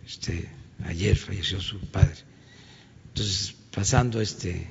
[0.06, 0.48] Este,
[0.86, 2.18] ayer falleció su padre.
[3.10, 4.68] Entonces, pasando este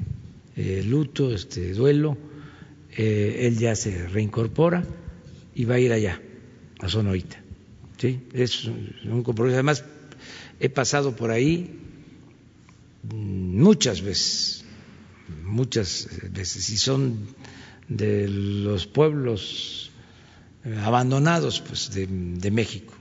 [0.56, 2.16] eh, luto, este duelo,
[2.96, 4.84] eh, él ya se reincorpora
[5.54, 6.20] y va a ir allá,
[6.78, 7.42] a Sonoita.
[7.98, 8.20] ¿sí?
[8.32, 9.56] Es un compromiso.
[9.56, 9.84] Además,
[10.60, 11.85] he pasado por ahí
[13.12, 14.64] muchas veces,
[15.44, 17.26] muchas veces, y son
[17.88, 19.90] de los pueblos
[20.64, 22.94] eh, abandonados pues, de, de México,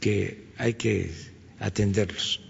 [0.00, 1.12] que hay que
[1.60, 2.40] atenderlos.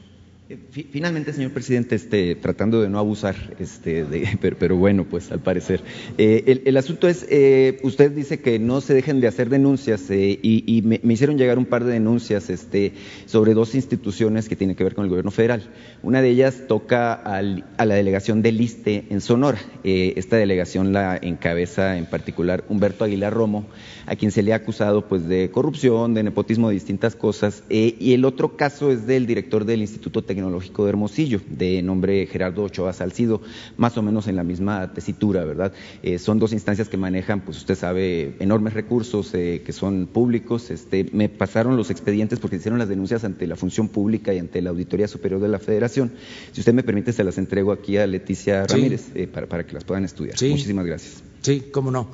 [0.70, 5.82] Finalmente, señor presidente, este, tratando de no abusar, este, de, pero, bueno, pues al parecer,
[6.16, 10.38] eh, el, asunto es, eh, usted dice que no se dejen de hacer denuncias eh,
[10.40, 12.94] y, me, hicieron llegar un par de denuncias este,
[13.26, 15.68] sobre dos instituciones que tienen que ver con el gobierno federal.
[16.02, 19.58] Una de ellas toca a la delegación del ISTE en Sonora.
[19.84, 23.66] esta delegación la encabeza en particular Humberto Aguilar Romo,
[24.06, 27.64] a quien se le ha acusado pues, de corrupción, de nepotismo, de distintas cosas.
[27.68, 32.24] y el otro caso es del director del Instituto Tecnológico Tecnológico de Hermosillo, de nombre
[32.26, 33.42] Gerardo Ochoa Salcido,
[33.76, 35.72] más o menos en la misma tesitura, ¿verdad?
[36.04, 40.70] Eh, son dos instancias que manejan, pues usted sabe, enormes recursos eh, que son públicos.
[40.70, 44.62] Este, me pasaron los expedientes porque hicieron las denuncias ante la función pública y ante
[44.62, 46.12] la Auditoría Superior de la Federación.
[46.52, 49.72] Si usted me permite, se las entrego aquí a Leticia Ramírez eh, para, para, que
[49.72, 50.36] las puedan estudiar.
[50.40, 51.20] Muchísimas gracias.
[51.42, 52.06] Sí, cómo no.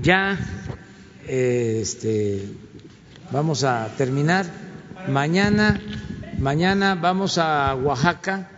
[0.00, 0.38] ya
[1.26, 2.44] este,
[3.32, 4.73] vamos a terminar.
[5.08, 5.82] Mañana,
[6.38, 8.48] mañana vamos a Oaxaca.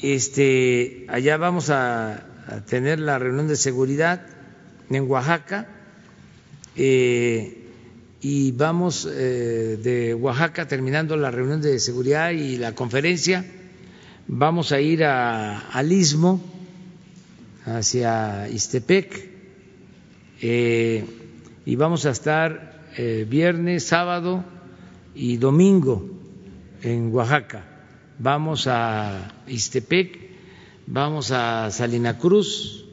[0.00, 2.26] Este, allá vamos a,
[2.68, 4.24] tener la reunión de seguridad
[4.88, 5.66] en Oaxaca.
[6.76, 7.66] Eh,
[8.20, 13.44] y vamos eh, de Oaxaca, terminando la reunión de seguridad y la conferencia,
[14.28, 16.40] vamos a ir al istmo,
[17.64, 19.28] hacia Istepec,
[20.40, 21.04] eh,
[21.66, 22.70] y vamos a estar
[23.26, 24.44] viernes, sábado,
[25.14, 26.08] y domingo
[26.82, 27.64] en Oaxaca.
[28.18, 30.18] Vamos a Istepec,
[30.86, 32.84] vamos a Salina Cruz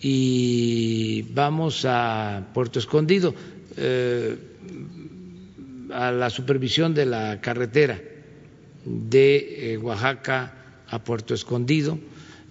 [0.00, 3.34] y vamos a Puerto Escondido
[3.76, 4.36] eh,
[5.92, 8.00] a la supervisión de la carretera
[8.84, 10.52] de eh, Oaxaca
[10.88, 11.98] a Puerto Escondido,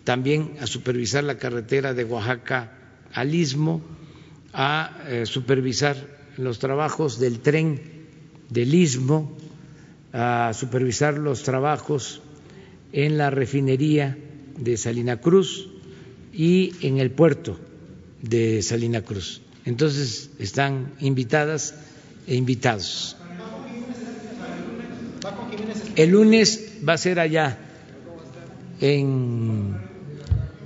[0.03, 2.71] también a supervisar la carretera de Oaxaca
[3.13, 3.81] al Istmo,
[4.53, 5.95] a eh, supervisar
[6.37, 7.94] los trabajos del tren
[8.49, 9.31] del Istmo
[10.13, 12.21] a supervisar los trabajos
[12.93, 14.17] en la refinería
[14.57, 15.69] de Salina Cruz
[16.33, 17.59] y en el puerto
[18.21, 19.41] de Salina Cruz.
[19.65, 21.75] Entonces están invitadas
[22.27, 23.17] e invitados.
[25.95, 27.57] El lunes va a ser allá,
[28.81, 29.75] en,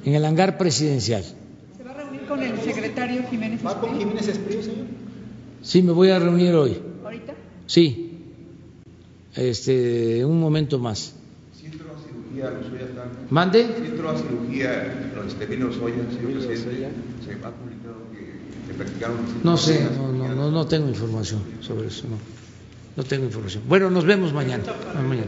[0.06, 1.24] en el hangar presidencial.
[1.24, 4.86] ¿Se va a reunir con el secretario Jiménez ¿Va con Jiménez Esprío, señor?
[5.62, 6.78] Sí, me voy a reunir hoy.
[7.70, 8.18] Sí,
[9.36, 11.14] este, un momento más.
[11.54, 13.06] Centro de cirugía, Lozoya está.
[13.30, 13.64] ¿Mande?
[13.64, 16.90] Centro de cirugía, donde esté bien Lozoya, señor presidente,
[17.24, 19.18] se ha publicado que, que practicaron.
[19.44, 22.18] No sé, no, no, no, no tengo información sobre eso, no.
[22.98, 23.62] No tengo información.
[23.70, 24.64] Bueno, nos vemos mañana.
[25.08, 25.28] mañana.